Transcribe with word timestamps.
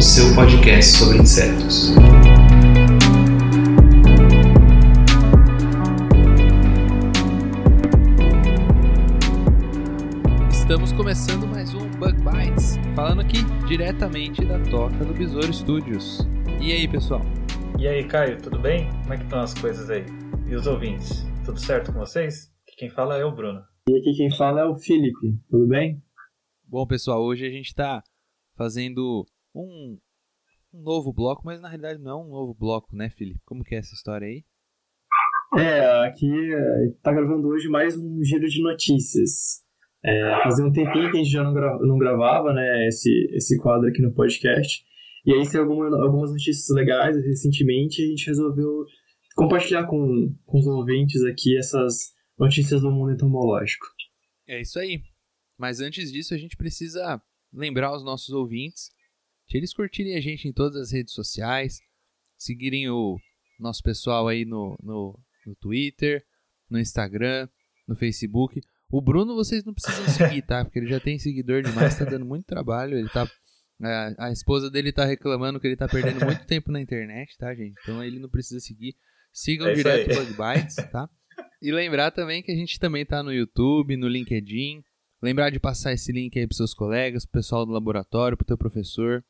o 0.00 0.02
seu 0.02 0.34
podcast 0.34 0.96
sobre 0.96 1.18
insetos. 1.18 1.92
Estamos 10.50 10.90
começando 10.92 11.46
mais 11.46 11.74
um 11.74 11.86
Bug 11.98 12.14
Bites, 12.22 12.78
falando 12.96 13.20
aqui 13.20 13.44
diretamente 13.68 14.42
da 14.42 14.58
toca 14.70 15.04
do 15.04 15.12
Besouro 15.12 15.52
Studios. 15.52 16.26
E 16.62 16.72
aí, 16.72 16.88
pessoal? 16.88 17.20
E 17.78 17.86
aí, 17.86 18.02
Caio, 18.02 18.40
tudo 18.40 18.58
bem? 18.58 18.88
Como 19.02 19.12
é 19.12 19.18
que 19.18 19.24
estão 19.24 19.40
as 19.40 19.52
coisas 19.52 19.90
aí? 19.90 20.06
E 20.46 20.54
os 20.54 20.66
ouvintes? 20.66 21.26
Tudo 21.44 21.60
certo 21.60 21.92
com 21.92 21.98
vocês? 21.98 22.50
Aqui 22.66 22.76
Quem 22.78 22.88
fala 22.88 23.18
é 23.18 23.24
o 23.26 23.32
Bruno. 23.32 23.60
E 23.86 23.98
aqui 23.98 24.14
quem 24.16 24.34
fala 24.34 24.62
é 24.62 24.64
o 24.64 24.76
Felipe, 24.76 25.38
tudo 25.50 25.66
bem? 25.66 26.02
Bom, 26.66 26.86
pessoal, 26.86 27.22
hoje 27.22 27.44
a 27.44 27.50
gente 27.50 27.66
está 27.66 28.02
fazendo 28.56 29.26
um, 29.54 29.98
um 30.72 30.82
novo 30.82 31.12
bloco, 31.12 31.42
mas 31.44 31.60
na 31.60 31.68
realidade 31.68 32.00
não 32.00 32.10
é 32.10 32.24
um 32.24 32.28
novo 32.28 32.54
bloco, 32.54 32.94
né, 32.94 33.10
Felipe? 33.10 33.40
Como 33.44 33.64
que 33.64 33.74
é 33.74 33.78
essa 33.78 33.94
história 33.94 34.26
aí? 34.26 34.44
É, 35.58 36.06
aqui 36.06 36.30
é, 36.54 36.92
tá 37.02 37.12
gravando 37.12 37.48
hoje 37.48 37.68
mais 37.68 37.96
um 37.96 38.22
giro 38.22 38.48
de 38.48 38.62
notícias. 38.62 39.62
É, 40.02 40.42
fazia 40.42 40.64
um 40.64 40.72
tempinho 40.72 41.10
que 41.10 41.16
a 41.18 41.22
gente 41.22 41.30
já 41.30 41.42
não, 41.42 41.52
gra- 41.52 41.78
não 41.80 41.98
gravava, 41.98 42.52
né, 42.52 42.86
esse, 42.86 43.10
esse 43.32 43.58
quadro 43.58 43.88
aqui 43.88 44.00
no 44.00 44.14
podcast. 44.14 44.84
E 45.26 45.34
aí 45.34 45.50
tem 45.50 45.60
alguma, 45.60 45.86
algumas 46.02 46.30
notícias 46.30 46.74
legais 46.74 47.16
recentemente 47.16 48.00
e 48.00 48.06
a 48.06 48.08
gente 48.08 48.26
resolveu 48.26 48.86
compartilhar 49.36 49.86
com, 49.86 50.34
com 50.46 50.58
os 50.58 50.66
ouvintes 50.66 51.22
aqui 51.24 51.58
essas 51.58 52.14
notícias 52.38 52.80
do 52.80 52.90
mundo 52.90 53.12
entomológico. 53.12 53.86
É 54.48 54.60
isso 54.60 54.78
aí. 54.78 55.02
Mas 55.58 55.80
antes 55.80 56.10
disso, 56.10 56.32
a 56.32 56.38
gente 56.38 56.56
precisa 56.56 57.20
lembrar 57.52 57.94
os 57.94 58.02
nossos 58.02 58.30
ouvintes 58.30 58.90
eles 59.56 59.72
curtirem 59.72 60.16
a 60.16 60.20
gente 60.20 60.46
em 60.48 60.52
todas 60.52 60.76
as 60.76 60.92
redes 60.92 61.14
sociais, 61.14 61.80
seguirem 62.38 62.88
o 62.88 63.18
nosso 63.58 63.82
pessoal 63.82 64.28
aí 64.28 64.44
no, 64.44 64.76
no, 64.82 65.18
no 65.46 65.54
Twitter, 65.56 66.24
no 66.68 66.78
Instagram, 66.78 67.48
no 67.86 67.96
Facebook. 67.96 68.60
O 68.90 69.00
Bruno 69.00 69.34
vocês 69.34 69.64
não 69.64 69.74
precisam 69.74 70.06
seguir, 70.08 70.42
tá? 70.42 70.64
Porque 70.64 70.78
ele 70.78 70.88
já 70.88 71.00
tem 71.00 71.18
seguidor 71.18 71.62
demais, 71.62 71.98
tá 71.98 72.04
dando 72.04 72.24
muito 72.24 72.46
trabalho. 72.46 72.98
Ele 72.98 73.08
tá. 73.08 73.30
A, 73.82 74.26
a 74.26 74.32
esposa 74.32 74.70
dele 74.70 74.92
tá 74.92 75.04
reclamando 75.04 75.58
que 75.58 75.66
ele 75.66 75.76
tá 75.76 75.88
perdendo 75.88 76.24
muito 76.24 76.44
tempo 76.46 76.70
na 76.70 76.80
internet, 76.80 77.36
tá, 77.38 77.54
gente? 77.54 77.74
Então 77.82 78.02
ele 78.04 78.18
não 78.18 78.28
precisa 78.28 78.60
seguir. 78.60 78.94
Sigam 79.32 79.68
É 79.68 79.74
direto 79.74 80.10
o 80.10 80.14
Bug 80.14 80.32
Bites, 80.32 80.74
tá? 80.90 81.08
E 81.62 81.72
lembrar 81.72 82.10
também 82.10 82.42
que 82.42 82.50
a 82.50 82.54
gente 82.54 82.78
também 82.78 83.06
tá 83.06 83.22
no 83.22 83.32
YouTube, 83.32 83.96
no 83.96 84.08
LinkedIn. 84.08 84.82
Lembrar 85.22 85.50
de 85.50 85.60
passar 85.60 85.92
esse 85.92 86.10
link 86.12 86.38
aí 86.38 86.46
pros 86.46 86.56
seus 86.56 86.74
colegas, 86.74 87.24
pro 87.24 87.40
pessoal 87.40 87.64
do 87.64 87.72
laboratório, 87.72 88.36
pro 88.36 88.46
teu 88.46 88.56
professor, 88.56 89.24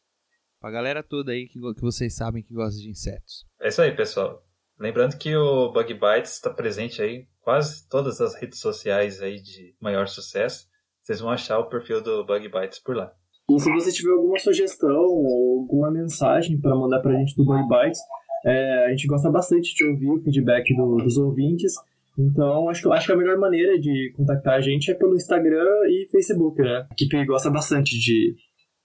pra 0.61 0.71
galera 0.71 1.03
toda 1.03 1.33
aí 1.33 1.47
que, 1.47 1.59
que 1.59 1.81
vocês 1.81 2.15
sabem 2.15 2.43
que 2.43 2.53
gosta 2.55 2.79
de 2.81 2.89
insetos. 2.91 3.45
É 3.61 3.69
isso 3.69 3.81
aí, 3.83 3.95
pessoal. 3.95 4.43
Lembrando 4.79 5.17
que 5.19 5.35
o 5.37 5.71
Bug 5.73 5.93
Bites 5.95 6.33
está 6.35 6.51
presente 6.51 7.03
aí 7.03 7.17
em 7.17 7.27
quase 7.41 7.87
todas 7.89 8.21
as 8.21 8.35
redes 8.41 8.61
sociais 8.61 9.21
aí 9.21 9.41
de 9.41 9.75
maior 9.81 10.07
sucesso. 10.09 10.67
Vocês 11.03 11.21
vão 11.21 11.31
achar 11.31 11.59
o 11.59 11.69
perfil 11.69 12.03
do 12.03 12.25
Bug 12.25 12.49
Bites 12.49 12.79
por 12.79 12.97
lá. 12.97 13.13
E 13.51 13.59
se 13.59 13.71
você 13.73 13.91
tiver 13.93 14.13
alguma 14.13 14.39
sugestão 14.39 14.97
ou 14.97 15.61
alguma 15.63 15.91
mensagem 15.91 16.59
para 16.61 16.75
mandar 16.77 17.01
pra 17.01 17.13
gente 17.19 17.35
do 17.37 17.45
Bug 17.45 17.63
Bites, 17.69 18.01
é, 18.47 18.87
a 18.87 18.91
gente 18.91 19.07
gosta 19.07 19.31
bastante 19.31 19.75
de 19.75 19.85
ouvir 19.85 20.09
o 20.11 20.21
feedback 20.23 20.75
do- 20.77 20.97
dos 20.97 21.17
ouvintes. 21.19 21.73
Então, 22.19 22.69
acho 22.69 22.83
que, 22.83 22.93
acho 22.93 23.07
que 23.07 23.13
a 23.13 23.17
melhor 23.17 23.39
maneira 23.39 23.79
de 23.79 24.13
contactar 24.17 24.55
a 24.55 24.61
gente 24.61 24.91
é 24.91 24.95
pelo 24.95 25.15
Instagram 25.17 25.65
e 25.89 26.09
Facebook, 26.11 26.61
né? 26.63 26.87
A 26.91 26.93
equipe 26.93 27.25
gosta 27.27 27.51
bastante 27.51 27.99
de, 27.99 28.35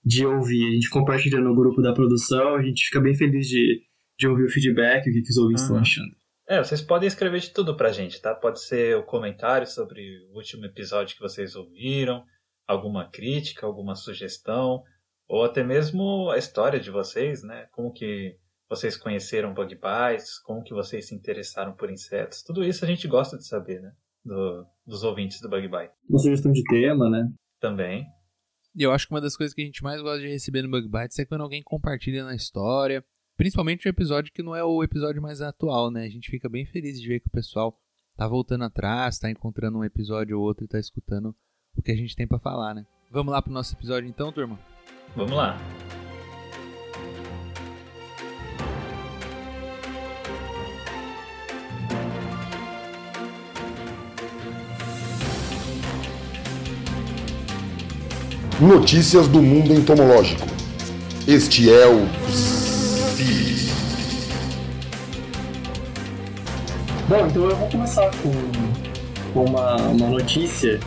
de 0.06 0.24
ouvir. 0.24 0.68
A 0.68 0.72
gente 0.72 0.88
compartilha 0.88 1.40
no 1.40 1.54
grupo 1.54 1.82
da 1.82 1.92
produção, 1.92 2.54
a 2.54 2.62
gente 2.62 2.84
fica 2.84 3.00
bem 3.00 3.14
feliz 3.14 3.48
de, 3.48 3.82
de 4.18 4.28
ouvir 4.28 4.44
o 4.44 4.48
feedback, 4.50 5.00
o 5.10 5.12
que, 5.12 5.20
que 5.22 5.30
os 5.30 5.36
ouvintes 5.36 5.62
estão 5.62 5.76
Uhum. 5.76 5.82
achando. 5.82 6.14
É, 6.48 6.62
vocês 6.62 6.80
podem 6.80 7.08
escrever 7.08 7.40
de 7.40 7.50
tudo 7.50 7.76
pra 7.76 7.90
gente, 7.90 8.22
tá? 8.22 8.32
Pode 8.32 8.62
ser 8.62 8.96
o 8.96 9.02
comentário 9.02 9.66
sobre 9.66 10.00
o 10.32 10.36
último 10.36 10.64
episódio 10.64 11.16
que 11.16 11.20
vocês 11.20 11.56
ouviram, 11.56 12.22
alguma 12.68 13.10
crítica, 13.10 13.66
alguma 13.66 13.96
sugestão, 13.96 14.80
ou 15.28 15.42
até 15.44 15.64
mesmo 15.64 16.30
a 16.30 16.38
história 16.38 16.78
de 16.78 16.88
vocês, 16.88 17.42
né? 17.42 17.66
Como 17.72 17.92
que 17.92 18.36
vocês 18.70 18.96
conheceram 18.96 19.52
Bug 19.54 19.74
Bites, 19.74 20.38
como 20.44 20.62
que 20.62 20.72
vocês 20.72 21.08
se 21.08 21.14
interessaram 21.16 21.72
por 21.74 21.90
insetos. 21.90 22.42
Tudo 22.44 22.62
isso 22.64 22.84
a 22.84 22.88
gente 22.88 23.08
gosta 23.08 23.36
de 23.36 23.44
saber, 23.46 23.80
né? 23.80 23.90
Do- 24.24 24.64
dos 24.86 25.02
ouvintes 25.02 25.40
do 25.40 25.48
Bug 25.48 25.66
Bite. 25.66 25.92
Uma 26.08 26.18
sugestão 26.20 26.52
de 26.52 26.62
tema, 26.64 27.10
né? 27.10 27.28
Também. 27.60 28.04
E 28.76 28.82
eu 28.82 28.92
acho 28.92 29.06
que 29.06 29.14
uma 29.14 29.22
das 29.22 29.34
coisas 29.34 29.54
que 29.54 29.62
a 29.62 29.64
gente 29.64 29.82
mais 29.82 30.02
gosta 30.02 30.20
de 30.20 30.28
receber 30.28 30.60
no 30.60 30.68
Bug 30.68 30.86
Bites 30.86 31.18
é 31.18 31.24
quando 31.24 31.40
alguém 31.40 31.62
compartilha 31.62 32.22
na 32.22 32.34
história. 32.34 33.02
Principalmente 33.34 33.88
um 33.88 33.90
episódio 33.90 34.30
que 34.30 34.42
não 34.42 34.54
é 34.54 34.62
o 34.62 34.84
episódio 34.84 35.22
mais 35.22 35.40
atual, 35.40 35.90
né? 35.90 36.04
A 36.04 36.10
gente 36.10 36.30
fica 36.30 36.46
bem 36.46 36.66
feliz 36.66 37.00
de 37.00 37.08
ver 37.08 37.20
que 37.20 37.28
o 37.28 37.32
pessoal 37.32 37.74
tá 38.16 38.28
voltando 38.28 38.64
atrás, 38.64 39.18
tá 39.18 39.30
encontrando 39.30 39.78
um 39.78 39.84
episódio 39.84 40.38
ou 40.38 40.44
outro 40.44 40.64
e 40.64 40.68
tá 40.68 40.78
escutando 40.78 41.34
o 41.74 41.80
que 41.82 41.90
a 41.90 41.96
gente 41.96 42.14
tem 42.14 42.26
pra 42.26 42.38
falar, 42.38 42.74
né? 42.74 42.84
Vamos 43.10 43.32
lá 43.32 43.40
pro 43.40 43.52
nosso 43.52 43.74
episódio 43.74 44.08
então, 44.08 44.30
turma? 44.30 44.58
Vamos 45.14 45.32
lá. 45.32 45.56
Notícias 58.60 59.28
do 59.28 59.42
mundo 59.42 59.70
entomológico. 59.74 60.46
Este 61.28 61.70
é 61.70 61.86
o 61.86 62.06
Zi. 62.30 63.68
Bom, 67.06 67.26
então 67.26 67.50
eu 67.50 67.54
vou 67.54 67.70
começar 67.70 68.10
com, 68.22 69.38
uma, 69.38 69.76
uma 69.88 70.08
notícia 70.08 70.80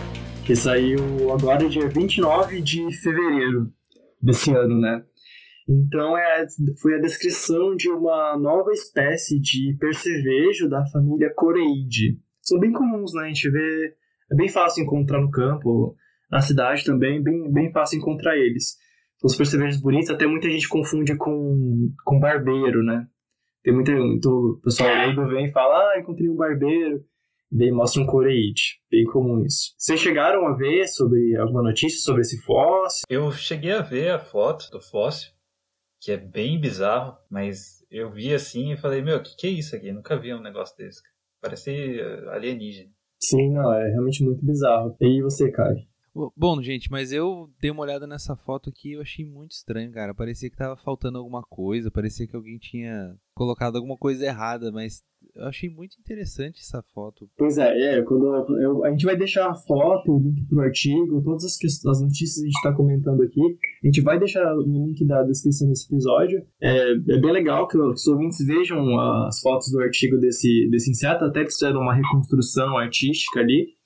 que 0.44 0.56
saiu 0.56 1.32
agora 1.32 1.70
dia 1.70 1.88
29 1.88 2.60
de 2.60 2.92
fevereiro 3.04 3.72
desse 4.20 4.52
ano, 4.52 4.82
né? 4.82 5.04
Então 5.70 6.18
é, 6.18 6.48
foi 6.82 6.96
a 6.96 7.02
descrição 7.02 7.76
de 7.76 7.88
uma 7.88 8.36
nova 8.36 8.72
espécie 8.72 9.40
de 9.40 9.78
percevejo 9.80 10.68
da 10.68 10.84
família 10.88 11.32
Coreide. 11.36 12.18
São 12.42 12.60
bem 12.60 12.72
comuns, 12.72 13.14
né? 13.14 13.26
A 13.26 13.28
gente 13.28 13.48
vê. 13.48 13.94
É 14.32 14.36
bem 14.36 14.50
fácil 14.50 14.84
encontrar 14.84 15.22
no 15.22 15.30
campo, 15.30 15.96
na 16.32 16.42
cidade 16.42 16.84
também, 16.84 17.22
bem, 17.22 17.52
bem 17.52 17.72
fácil 17.72 17.98
encontrar 17.98 18.38
eles. 18.38 18.78
São 19.18 19.28
os 19.28 19.36
percevejos 19.36 19.82
bonitos, 19.82 20.10
até 20.10 20.26
muita 20.26 20.50
gente 20.50 20.68
confunde 20.70 21.16
com, 21.18 21.92
com 22.06 22.20
barbeiro, 22.20 22.84
né? 22.84 23.08
Tem 23.64 23.74
muita, 23.74 23.92
muito 23.92 24.60
pessoal 24.64 24.90
leigo 24.90 25.28
vem 25.28 25.48
e 25.48 25.52
fala, 25.52 25.92
ah, 25.92 26.00
encontrei 26.00 26.30
um 26.30 26.36
barbeiro. 26.36 27.04
E 27.52 27.58
daí 27.58 27.72
mostra 27.72 28.02
um 28.02 28.06
coreide. 28.06 28.80
Bem 28.90 29.04
comum 29.06 29.44
isso. 29.44 29.74
Vocês 29.78 30.00
chegaram 30.00 30.48
a 30.48 30.56
ver 30.56 30.88
sobre 30.88 31.36
alguma 31.36 31.64
notícia 31.64 32.00
sobre 32.00 32.22
esse 32.22 32.40
fóssil? 32.44 33.04
Eu 33.10 33.32
cheguei 33.32 33.72
a 33.72 33.82
ver 33.82 34.12
a 34.12 34.20
foto 34.20 34.70
do 34.72 34.80
fóssil, 34.80 35.32
que 36.00 36.12
é 36.12 36.18
bem 36.18 36.62
bizarro, 36.62 37.18
mas 37.30 37.84
eu 37.92 38.12
vi 38.12 38.34
assim 38.34 38.72
e 38.72 38.78
falei, 38.78 39.02
meu, 39.02 39.18
o 39.18 39.24
que, 39.24 39.36
que 39.36 39.48
é 39.48 39.50
isso 39.50 39.76
aqui? 39.76 39.92
Nunca 39.92 40.18
vi 40.18 40.34
um 40.34 40.42
negócio 40.42 40.78
desse. 40.78 41.02
Parece 41.42 41.72
eh, 41.72 42.30
alienígena. 42.30 42.92
Sim, 43.20 43.52
não, 43.52 43.74
é 43.74 43.90
realmente 43.90 44.24
muito 44.24 44.46
bizarro. 44.46 44.96
E 45.02 45.22
você, 45.22 45.52
Kai? 45.52 45.76
Bom, 46.36 46.62
gente, 46.62 46.92
mas 46.92 47.12
eu 47.12 47.50
dei 47.62 47.72
uma 47.72 47.82
olhada 47.84 48.06
nessa 48.06 48.36
foto 48.36 48.70
aqui 48.70 48.90
e 48.90 48.94
eu 48.94 49.02
achei 49.02 49.26
muito 49.26 49.52
estranho, 49.52 49.92
cara. 49.92 50.14
Parecia 50.14 50.50
que 50.50 50.58
tava 50.58 50.76
faltando 50.76 51.18
alguma 51.18 51.44
coisa, 51.44 51.92
parecia 51.92 52.28
que 52.28 52.36
alguém 52.36 52.58
tinha 52.58 53.16
colocado 53.34 53.78
alguma 53.78 53.96
coisa 53.98 54.26
errada, 54.26 54.72
mas 54.72 55.02
eu 55.36 55.46
achei 55.46 55.70
muito 55.70 55.96
interessante 56.00 56.60
essa 56.60 56.82
foto. 56.94 57.30
Pois 57.38 57.58
é, 57.58 58.00
é 58.00 58.02
quando 58.02 58.26
eu- 58.62 58.84
a 58.84 58.90
gente 58.92 59.06
vai 59.06 59.16
deixar 59.16 59.50
a 59.50 59.54
foto, 59.54 60.12
o 60.12 60.20
link 60.20 60.46
pro 60.48 60.60
artigo, 60.60 61.22
todas 61.24 61.46
as, 61.46 61.58
as 61.86 62.02
notícias 62.02 62.36
que 62.36 62.42
a 62.42 62.46
gente 62.46 62.58
está 62.58 62.74
comentando 62.74 63.22
aqui, 63.22 63.42
a 63.84 63.88
gente 63.88 64.02
vai 64.02 64.20
deixar 64.20 64.44
no 64.56 64.88
link 64.88 65.06
da 65.06 65.24
descrição 65.24 65.70
desse 65.70 65.86
episódio. 65.88 66.46
É, 66.62 66.92
é 66.92 67.20
bem 67.20 67.32
legal 67.32 67.68
que 67.68 67.78
os 67.78 68.06
ouvintes 68.08 68.46
vejam 68.46 69.00
as 69.00 69.40
fotos 69.40 69.72
do 69.72 69.80
artigo 69.80 70.18
desse, 70.18 70.68
desse 70.70 70.92
inseto, 70.92 71.24
até 71.24 71.44
que 71.46 71.52
fizeram 71.52 71.80
uma 71.82 71.96
reconstrução 71.96 72.78
artística 72.78 73.40
ali. 73.40 73.79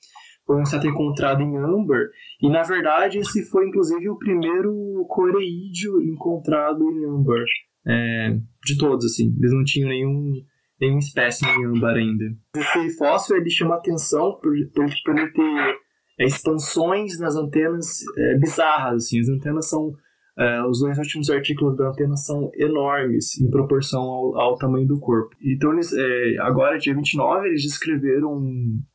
Foi 0.46 0.58
um 0.58 0.62
inseto 0.62 0.88
encontrado 0.88 1.42
em 1.42 1.58
âmbar, 1.58 2.08
e 2.42 2.50
na 2.50 2.64
verdade 2.64 3.20
esse 3.20 3.44
foi 3.50 3.68
inclusive 3.68 4.10
o 4.10 4.18
primeiro 4.18 5.06
coreídeo 5.08 6.02
encontrado 6.02 6.84
em 6.84 7.06
âmbar, 7.06 7.44
é, 7.86 8.38
de 8.66 8.78
todos, 8.78 9.06
assim, 9.06 9.36
eles 9.38 9.54
não 9.54 9.64
tinham 9.64 9.90
nenhum, 9.90 10.42
nenhuma 10.80 11.00
espécie 11.00 11.46
em 11.46 11.66
âmbar 11.66 11.96
ainda. 11.96 12.26
Esse 12.56 12.98
fóssil 12.98 13.38
ele 13.38 13.50
chama 13.50 13.76
atenção 13.76 14.40
por, 14.42 14.54
por, 14.74 14.86
por 15.04 15.18
ele 15.18 15.32
ter 15.32 15.78
é, 16.20 16.26
expansões 16.26 17.20
nas 17.20 17.36
antenas 17.36 18.00
é, 18.18 18.38
bizarras, 18.38 19.06
assim, 19.06 19.20
as 19.20 19.30
antenas 19.30 19.70
são 19.70 19.94
é, 20.38 20.64
os 20.64 20.80
dois 20.80 20.98
últimos 20.98 21.30
artículos 21.30 21.78
da 21.78 21.90
antena 21.90 22.16
são 22.16 22.52
enormes 22.56 23.40
em 23.40 23.50
proporção 23.50 24.02
ao, 24.02 24.36
ao 24.40 24.58
tamanho 24.58 24.88
do 24.88 25.00
corpo. 25.00 25.36
Então, 25.42 25.74
eles, 25.74 25.94
é, 25.94 26.38
agora, 26.40 26.78
dia 26.78 26.96
29, 26.96 27.48
eles 27.48 27.62
descreveram 27.62 28.44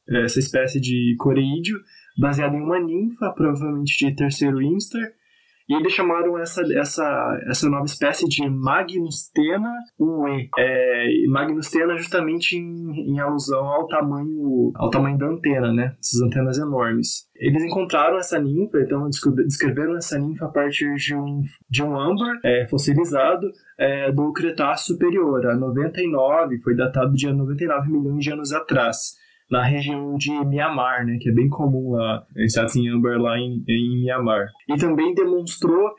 é, 0.08 0.24
essa 0.24 0.38
espécie 0.38 0.80
de 0.80 1.14
coreídeo 1.18 1.78
baseado 2.18 2.54
em 2.54 2.60
uma 2.60 2.80
ninfa, 2.80 3.30
provavelmente 3.30 4.04
de 4.04 4.14
terceiro 4.16 4.60
instar, 4.60 5.08
e 5.68 5.74
eles 5.74 5.92
chamaram 5.92 6.38
essa, 6.38 6.62
essa, 6.74 7.40
essa 7.46 7.68
nova 7.68 7.84
espécie 7.84 8.26
de 8.26 8.48
Magnustena 8.48 9.70
ue. 9.98 10.48
É, 10.58 11.26
Magnustena 11.28 11.94
justamente 11.98 12.56
em, 12.56 13.12
em, 13.12 13.20
alusão 13.20 13.66
ao 13.66 13.86
tamanho, 13.86 14.72
ao 14.74 14.88
tamanho 14.88 15.18
da 15.18 15.26
antena, 15.26 15.70
né? 15.72 15.94
Essas 16.00 16.22
antenas 16.22 16.58
enormes. 16.58 17.28
Eles 17.36 17.62
encontraram 17.62 18.16
essa 18.16 18.38
ninfa, 18.38 18.80
então 18.80 19.10
descreveram 19.46 19.96
essa 19.96 20.18
ninfa 20.18 20.46
a 20.46 20.48
partir 20.48 20.94
de 20.94 21.14
um, 21.14 21.42
de 21.68 21.82
um 21.82 22.00
âmbar 22.00 22.40
é, 22.42 22.66
fossilizado 22.70 23.46
é, 23.78 24.10
do 24.10 24.32
Cretáceo 24.32 24.94
Superior, 24.94 25.46
a 25.46 25.54
99, 25.54 26.60
foi 26.62 26.74
datado 26.74 27.12
de 27.12 27.30
99 27.30 27.90
milhões 27.90 28.24
de 28.24 28.32
anos 28.32 28.52
atrás 28.52 29.17
na 29.50 29.64
região 29.64 30.16
de 30.16 30.30
Myanmar, 30.44 31.06
né, 31.06 31.16
que 31.20 31.30
é 31.30 31.32
bem 31.32 31.48
comum 31.48 31.92
lá, 31.92 32.22
insetos 32.36 32.76
em 32.76 32.88
âmbar 32.88 33.18
lá 33.18 33.38
em, 33.38 33.64
em 33.66 34.02
Myanmar. 34.02 34.46
E 34.68 34.76
também 34.76 35.14
demonstrou 35.14 35.90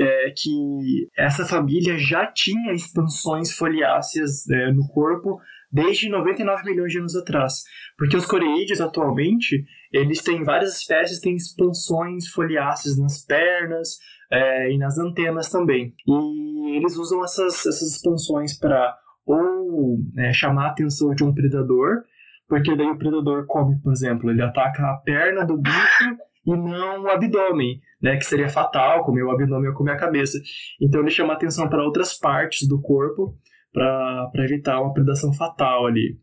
é, 0.00 0.30
que 0.36 1.08
essa 1.16 1.44
família 1.44 1.98
já 1.98 2.26
tinha 2.26 2.72
expansões 2.72 3.52
foliáceas 3.52 4.48
é, 4.48 4.72
no 4.72 4.86
corpo 4.88 5.38
desde 5.70 6.08
99 6.08 6.64
milhões 6.64 6.92
de 6.92 6.98
anos 6.98 7.16
atrás. 7.16 7.64
Porque 7.98 8.16
os 8.16 8.24
coreídeos 8.24 8.80
atualmente, 8.80 9.64
eles 9.92 10.22
têm 10.22 10.44
várias 10.44 10.78
espécies, 10.78 11.20
têm 11.20 11.34
expansões 11.34 12.28
foliáceas 12.28 12.96
nas 12.98 13.24
pernas 13.24 13.98
é, 14.30 14.72
e 14.72 14.78
nas 14.78 14.98
antenas 14.98 15.50
também. 15.50 15.92
E 16.06 16.76
eles 16.76 16.96
usam 16.96 17.22
essas, 17.24 17.66
essas 17.66 17.96
expansões 17.96 18.58
para 18.58 18.96
ou 19.26 19.98
é, 20.18 20.32
chamar 20.32 20.66
a 20.66 20.70
atenção 20.70 21.14
de 21.14 21.24
um 21.24 21.34
predador, 21.34 22.02
porque 22.48 22.76
daí 22.76 22.86
o 22.86 22.98
predador 22.98 23.46
come, 23.46 23.80
por 23.80 23.92
exemplo, 23.92 24.30
ele 24.30 24.42
ataca 24.42 24.82
a 24.82 24.96
perna 24.96 25.44
do 25.44 25.56
bicho 25.56 26.16
e 26.46 26.54
não 26.54 27.04
o 27.04 27.08
abdômen, 27.08 27.80
né, 28.02 28.16
que 28.16 28.24
seria 28.24 28.48
fatal, 28.48 29.04
comer 29.04 29.22
o 29.22 29.30
abdômen 29.30 29.68
ou 29.68 29.74
comer 29.74 29.92
a 29.92 29.96
cabeça. 29.96 30.38
Então 30.80 31.00
ele 31.00 31.10
chama 31.10 31.32
atenção 31.32 31.68
para 31.68 31.82
outras 31.82 32.18
partes 32.18 32.68
do 32.68 32.80
corpo 32.80 33.36
para 33.72 34.44
evitar 34.44 34.80
uma 34.80 34.92
predação 34.92 35.32
fatal 35.32 35.86
ali. 35.86 36.18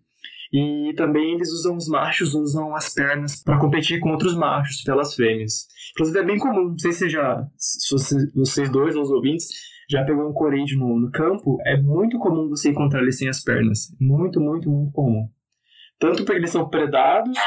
E 0.53 0.93
também 0.97 1.33
eles 1.33 1.49
usam 1.51 1.77
os 1.77 1.87
machos, 1.87 2.33
usam 2.33 2.75
as 2.75 2.93
pernas 2.93 3.41
para 3.41 3.57
competir 3.57 3.99
com 3.99 4.11
outros 4.11 4.35
machos 4.35 4.83
pelas 4.83 5.15
fêmeas. 5.15 5.65
Inclusive 5.93 6.19
é 6.19 6.25
bem 6.25 6.37
comum, 6.37 6.69
não 6.69 6.77
sei 6.77 6.91
se 6.91 7.09
já, 7.09 7.47
se 7.57 7.95
vocês 8.35 8.69
dois, 8.69 8.95
os 8.95 9.09
ouvintes, 9.09 9.47
já 9.89 10.03
pegou 10.03 10.29
um 10.29 10.33
coreide 10.33 10.77
no, 10.77 10.99
no 10.99 11.11
campo, 11.11 11.57
é 11.65 11.79
muito 11.81 12.19
comum 12.19 12.49
você 12.49 12.69
encontrar 12.69 13.01
ele 13.01 13.11
sem 13.11 13.29
as 13.29 13.41
pernas. 13.41 13.95
Muito, 13.99 14.39
muito, 14.39 14.69
muito 14.69 14.91
comum. 14.91 15.29
Tanto 16.01 16.25
porque 16.25 16.39
eles 16.39 16.49
são 16.49 16.67
predados, 16.67 17.37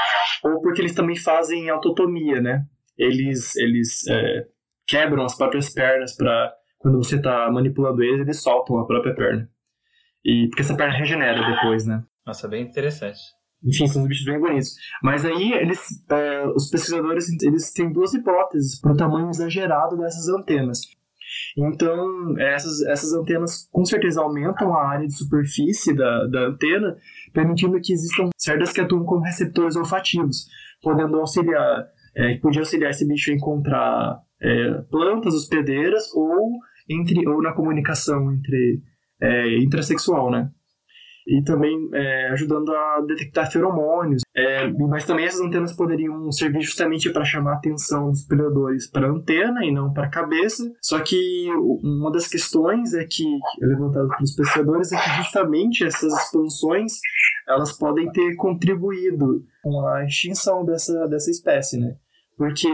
ou 0.44 0.62
porque 0.62 0.80
eles 0.80 0.94
também 0.94 1.16
fazem 1.16 1.68
autotomia, 1.68 2.40
né? 2.40 2.64
Eles, 2.96 3.56
eles 3.56 4.06
é, 4.06 4.46
quebram 4.86 5.24
as 5.24 5.36
próprias 5.36 5.70
pernas 5.70 6.16
para 6.16 6.54
quando 6.78 6.98
você 6.98 7.16
está 7.16 7.50
manipulando 7.50 8.04
eles, 8.04 8.20
eles 8.20 8.40
soltam 8.40 8.78
a 8.78 8.86
própria 8.86 9.12
perna. 9.12 9.50
E 10.24 10.46
porque 10.48 10.62
essa 10.62 10.76
perna 10.76 10.94
regenera 10.94 11.44
depois, 11.44 11.84
né? 11.84 12.04
Nossa, 12.24 12.46
bem 12.46 12.62
interessante. 12.62 13.18
Enfim, 13.64 13.88
são 13.88 14.06
bichos 14.06 14.24
bem 14.24 14.38
bonitos. 14.38 14.76
Mas 15.02 15.24
aí, 15.24 15.52
eles, 15.54 15.80
é, 16.08 16.46
os 16.54 16.70
pesquisadores 16.70 17.26
eles 17.42 17.72
têm 17.72 17.92
duas 17.92 18.14
hipóteses 18.14 18.80
para 18.80 18.92
o 18.92 18.96
tamanho 18.96 19.30
exagerado 19.30 19.96
dessas 19.96 20.28
antenas. 20.28 20.82
Então, 21.56 22.38
essas, 22.38 22.82
essas 22.82 23.12
antenas 23.12 23.68
com 23.70 23.84
certeza 23.84 24.20
aumentam 24.20 24.74
a 24.74 24.88
área 24.88 25.06
de 25.06 25.14
superfície 25.14 25.94
da, 25.94 26.26
da 26.26 26.48
antena, 26.48 26.96
permitindo 27.32 27.80
que 27.80 27.92
existam 27.92 28.28
cerdas 28.36 28.72
que 28.72 28.80
atuam 28.80 29.04
como 29.04 29.22
receptores 29.22 29.76
olfativos, 29.76 30.48
podendo 30.82 31.16
auxiliar, 31.18 31.86
é, 32.16 32.36
podia 32.38 32.60
auxiliar 32.60 32.90
esse 32.90 33.06
bicho 33.06 33.30
a 33.30 33.34
encontrar 33.34 34.20
é, 34.42 34.72
plantas 34.90 35.34
hospedeiras 35.34 36.12
ou, 36.12 36.58
entre, 36.88 37.26
ou 37.28 37.40
na 37.40 37.52
comunicação 37.52 38.32
entre 38.32 38.82
é, 39.20 39.58
intrasexual, 39.58 40.30
né? 40.30 40.50
E 41.26 41.42
também 41.42 41.88
é, 41.92 42.30
ajudando 42.30 42.70
a 42.70 43.00
detectar 43.06 43.50
feromônios. 43.50 44.22
É, 44.36 44.68
mas 44.88 45.06
também 45.06 45.26
essas 45.26 45.40
antenas 45.40 45.74
poderiam 45.74 46.30
servir 46.32 46.60
justamente 46.60 47.10
para 47.10 47.24
chamar 47.24 47.52
a 47.52 47.56
atenção 47.56 48.10
dos 48.10 48.24
predadores 48.24 48.90
para 48.90 49.06
a 49.06 49.10
antena 49.10 49.64
e 49.64 49.72
não 49.72 49.92
para 49.92 50.06
a 50.06 50.10
cabeça. 50.10 50.64
Só 50.80 51.00
que 51.00 51.48
uma 51.82 52.10
das 52.10 52.28
questões 52.28 52.94
é 52.94 53.04
que 53.04 53.24
é 53.62 53.66
levantada 53.66 54.08
pelos 54.08 54.34
pesquisadores 54.34 54.92
é 54.92 54.96
que 54.96 55.10
justamente 55.22 55.84
essas 55.84 56.12
expansões 56.12 56.94
elas 57.48 57.76
podem 57.76 58.10
ter 58.10 58.34
contribuído 58.36 59.44
com 59.62 59.86
a 59.86 60.04
extinção 60.04 60.64
dessa, 60.64 61.06
dessa 61.06 61.30
espécie, 61.30 61.78
né? 61.78 61.96
Porque 62.36 62.68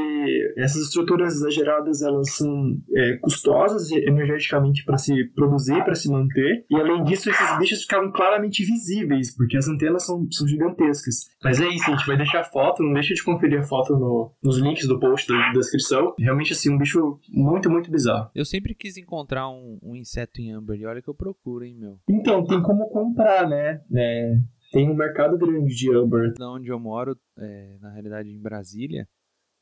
essas 0.57 0.83
estruturas 0.83 1.35
exageradas 1.35 2.03
elas 2.03 2.33
são 2.33 2.77
é, 2.95 3.17
custosas 3.19 3.91
energeticamente 3.91 4.85
para 4.85 4.99
se 4.99 5.25
produzir, 5.35 5.83
para 5.85 5.95
se 5.95 6.11
manter, 6.11 6.65
e 6.71 6.77
além 6.77 7.05
disso 7.05 7.31
esses 7.31 7.59
bichos 7.59 7.83
ficavam 7.83 8.13
claramente 8.13 8.65
visíveis, 8.65 9.35
porque 9.37 9.57
as 9.57 9.69
antenas 9.69 10.05
são, 10.05 10.27
são 10.31 10.47
gigantescas. 10.47 11.31
Mas 11.43 11.61
é 11.61 11.69
isso, 11.69 11.91
a 11.91 11.97
gente 11.97 12.07
vai 12.07 12.17
deixar 12.17 12.45
foto, 12.45 12.83
não 12.83 12.93
deixa 12.93 13.15
de 13.15 13.23
conferir 13.23 13.61
a 13.61 13.65
foto 13.65 13.95
no, 13.95 14.33
nos 14.43 14.59
links 14.59 14.87
do 14.87 14.99
post 14.99 15.29
da 15.29 15.53
descrição. 15.53 16.15
Realmente 16.19 16.53
assim, 16.53 16.71
um 16.71 16.79
bicho 16.79 17.19
muito, 17.29 17.71
muito 17.71 17.91
bizarro. 17.91 18.31
Eu 18.35 18.45
sempre 18.45 18.75
quis 18.75 18.97
encontrar 18.97 19.49
um, 19.49 19.79
um 19.83 19.97
inseto 19.97 20.41
em 20.41 20.53
âmbar, 20.53 20.77
e 20.77 20.87
olha 20.87 21.03
que 21.03 21.09
eu 21.09 21.15
procuro, 21.15 21.65
hein, 21.65 21.77
meu. 21.79 21.99
Então, 22.09 22.45
tem 22.45 22.63
como 22.63 22.89
comprar, 22.89 23.49
né? 23.49 23.81
É, 23.95 24.35
tem 24.73 24.89
um 24.89 24.95
mercado 24.95 25.37
grande 25.37 25.75
de 25.75 25.95
âmbar. 25.95 26.33
Da 26.35 26.51
onde 26.51 26.69
eu 26.69 26.79
moro, 26.79 27.17
é, 27.39 27.77
na 27.81 27.93
realidade 27.93 28.31
em 28.31 28.41
Brasília, 28.41 29.07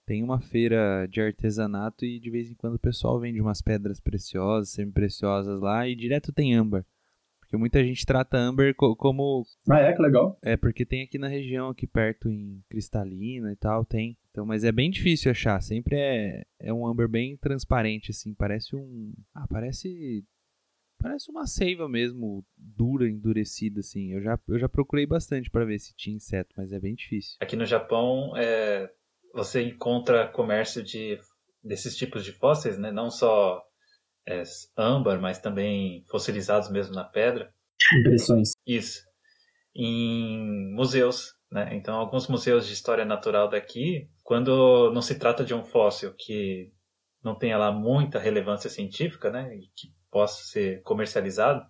tem 0.08 0.22
uma 0.22 0.40
feira 0.40 1.06
de 1.06 1.20
artesanato 1.20 2.02
e 2.02 2.18
de 2.18 2.30
vez 2.30 2.50
em 2.50 2.54
quando 2.54 2.76
o 2.76 2.78
pessoal 2.78 3.20
vende 3.20 3.42
umas 3.42 3.60
pedras 3.60 4.00
preciosas, 4.00 4.70
semi-preciosas 4.70 5.60
lá 5.60 5.86
e 5.86 5.94
direto 5.94 6.32
tem 6.32 6.54
âmbar. 6.54 6.82
Porque 7.38 7.58
muita 7.58 7.84
gente 7.84 8.06
trata 8.06 8.38
âmbar 8.38 8.74
co 8.74 8.96
como. 8.96 9.44
Ah, 9.68 9.80
é? 9.80 9.92
Que 9.92 10.00
legal. 10.00 10.38
É, 10.42 10.56
porque 10.56 10.86
tem 10.86 11.02
aqui 11.02 11.18
na 11.18 11.28
região, 11.28 11.68
aqui 11.68 11.86
perto, 11.86 12.30
em 12.30 12.62
Cristalina 12.70 13.52
e 13.52 13.56
tal, 13.56 13.84
tem. 13.84 14.16
Então, 14.30 14.46
mas 14.46 14.64
é 14.64 14.72
bem 14.72 14.90
difícil 14.90 15.30
achar. 15.30 15.60
Sempre 15.62 15.96
é, 15.96 16.46
é 16.58 16.72
um 16.72 16.86
âmbar 16.86 17.08
bem 17.08 17.36
transparente, 17.36 18.10
assim. 18.10 18.32
Parece 18.32 18.74
um. 18.74 19.12
Ah, 19.34 19.46
parece. 19.46 20.24
Parece 21.00 21.30
uma 21.30 21.46
seiva 21.46 21.88
mesmo, 21.88 22.44
dura, 22.56 23.08
endurecida, 23.08 23.80
assim. 23.80 24.12
Eu 24.12 24.22
já, 24.22 24.38
eu 24.48 24.58
já 24.58 24.68
procurei 24.68 25.06
bastante 25.06 25.50
para 25.50 25.64
ver 25.64 25.78
se 25.78 25.94
tinha 25.94 26.16
inseto, 26.16 26.54
mas 26.56 26.72
é 26.72 26.80
bem 26.80 26.94
difícil. 26.94 27.36
Aqui 27.40 27.54
no 27.54 27.64
Japão, 27.64 28.36
é, 28.36 28.90
você 29.34 29.62
encontra 29.62 30.28
comércio 30.28 30.82
de 30.82 31.18
desses 31.62 31.96
tipos 31.96 32.24
de 32.24 32.32
fósseis, 32.32 32.78
né? 32.78 32.90
Não 32.90 33.10
só 33.10 33.62
é, 34.26 34.42
âmbar, 34.76 35.20
mas 35.20 35.38
também 35.38 36.04
fossilizados 36.10 36.70
mesmo 36.70 36.94
na 36.94 37.04
pedra. 37.04 37.52
Impressões. 38.00 38.52
Isso. 38.66 39.02
Em 39.74 40.72
museus, 40.74 41.34
né? 41.50 41.74
Então, 41.74 41.94
alguns 41.96 42.26
museus 42.28 42.66
de 42.66 42.72
história 42.72 43.04
natural 43.04 43.48
daqui, 43.48 44.08
quando 44.22 44.90
não 44.92 45.02
se 45.02 45.18
trata 45.18 45.44
de 45.44 45.54
um 45.54 45.64
fóssil 45.64 46.14
que 46.16 46.72
não 47.22 47.36
tenha 47.36 47.58
lá 47.58 47.72
muita 47.72 48.18
relevância 48.18 48.70
científica, 48.70 49.30
né? 49.30 49.54
E 49.54 49.68
que 49.74 49.92
possa 50.10 50.42
ser 50.44 50.82
comercializado, 50.82 51.66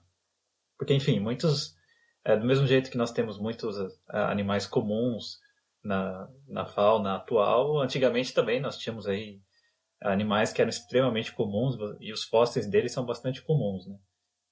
porque, 0.78 0.94
enfim, 0.94 1.18
muitos, 1.18 1.74
é, 2.24 2.36
do 2.36 2.46
mesmo 2.46 2.66
jeito 2.66 2.90
que 2.90 2.96
nós 2.96 3.10
temos 3.10 3.38
muitos 3.38 3.76
animais 4.08 4.66
comuns 4.66 5.38
na, 5.82 6.28
na 6.46 6.66
fauna 6.66 7.16
atual. 7.16 7.80
Antigamente 7.80 8.34
também 8.34 8.60
nós 8.60 8.78
tínhamos 8.78 9.06
aí 9.06 9.40
animais 10.00 10.52
que 10.52 10.60
eram 10.60 10.70
extremamente 10.70 11.32
comuns 11.32 11.76
e 12.00 12.12
os 12.12 12.24
fósseis 12.24 12.66
deles 12.68 12.92
são 12.92 13.04
bastante 13.04 13.42
comuns, 13.42 13.86
né? 13.86 13.96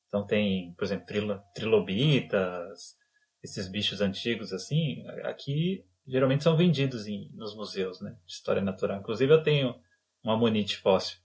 Então 0.08 0.26
tem, 0.26 0.74
por 0.74 0.84
exemplo, 0.84 1.06
trilobitas, 1.54 2.96
esses 3.42 3.68
bichos 3.68 4.00
antigos 4.00 4.52
assim, 4.52 5.06
aqui 5.24 5.84
geralmente 6.06 6.44
são 6.44 6.56
vendidos 6.56 7.06
em, 7.06 7.30
nos 7.34 7.54
museus, 7.54 8.00
né, 8.00 8.16
de 8.24 8.32
história 8.32 8.62
natural. 8.62 9.00
Inclusive 9.00 9.32
eu 9.32 9.42
tenho 9.42 9.74
uma 10.22 10.34
amonite 10.34 10.76
fóssil 10.78 11.18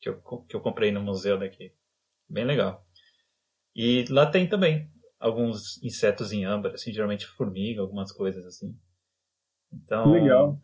que 0.00 0.08
eu, 0.08 0.20
que 0.48 0.56
eu 0.56 0.60
comprei 0.60 0.90
no 0.90 1.00
museu 1.02 1.38
daqui. 1.38 1.72
Bem 2.28 2.44
legal. 2.44 2.86
E 3.74 4.04
lá 4.10 4.26
tem 4.26 4.48
também 4.48 4.90
alguns 5.18 5.82
insetos 5.82 6.32
em 6.32 6.44
âmbar, 6.44 6.72
assim, 6.72 6.92
geralmente 6.92 7.26
formiga, 7.26 7.80
algumas 7.80 8.12
coisas 8.12 8.44
assim. 8.44 8.76
Então, 9.72 10.12
Legal. 10.12 10.58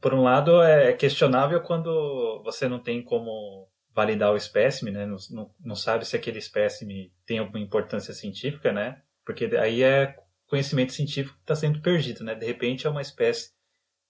Por 0.00 0.14
um 0.14 0.22
lado, 0.22 0.62
é 0.62 0.92
questionável 0.92 1.60
quando 1.60 2.42
você 2.44 2.68
não 2.68 2.78
tem 2.78 3.02
como 3.02 3.68
validar 3.94 4.32
o 4.32 4.36
espécime, 4.36 4.90
né? 4.90 5.06
Não, 5.06 5.16
não, 5.30 5.50
não 5.64 5.76
sabe 5.76 6.04
se 6.04 6.16
aquele 6.16 6.38
espécime 6.38 7.12
tem 7.26 7.38
alguma 7.38 7.60
importância 7.60 8.12
científica, 8.14 8.72
né? 8.72 9.00
Porque 9.24 9.44
aí 9.56 9.82
é 9.82 10.16
conhecimento 10.46 10.92
científico 10.92 11.36
que 11.36 11.42
está 11.42 11.54
sendo 11.54 11.80
perdido, 11.80 12.24
né? 12.24 12.34
De 12.34 12.44
repente 12.44 12.86
é 12.86 12.90
uma 12.90 13.02
espécie 13.02 13.52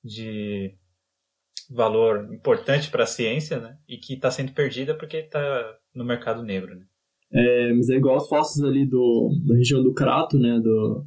de 0.03 0.75
valor 1.71 2.33
importante 2.33 2.91
para 2.91 3.05
a 3.05 3.07
ciência, 3.07 3.59
né? 3.59 3.79
E 3.89 3.97
que 3.97 4.15
está 4.15 4.31
sendo 4.31 4.53
perdida 4.53 4.95
porque 4.95 5.19
está 5.19 5.77
no 5.95 6.05
mercado 6.05 6.43
negro, 6.43 6.75
né? 6.75 6.87
É, 7.33 7.73
mas 7.73 7.91
é 7.91 7.95
igual 7.95 8.17
os 8.17 8.29
fósseis 8.29 8.65
ali 8.65 8.87
do, 8.87 9.35
da 9.47 9.55
região 9.55 9.83
do 9.83 9.93
Crato, 9.93 10.39
né? 10.39 10.61
Do, 10.61 11.07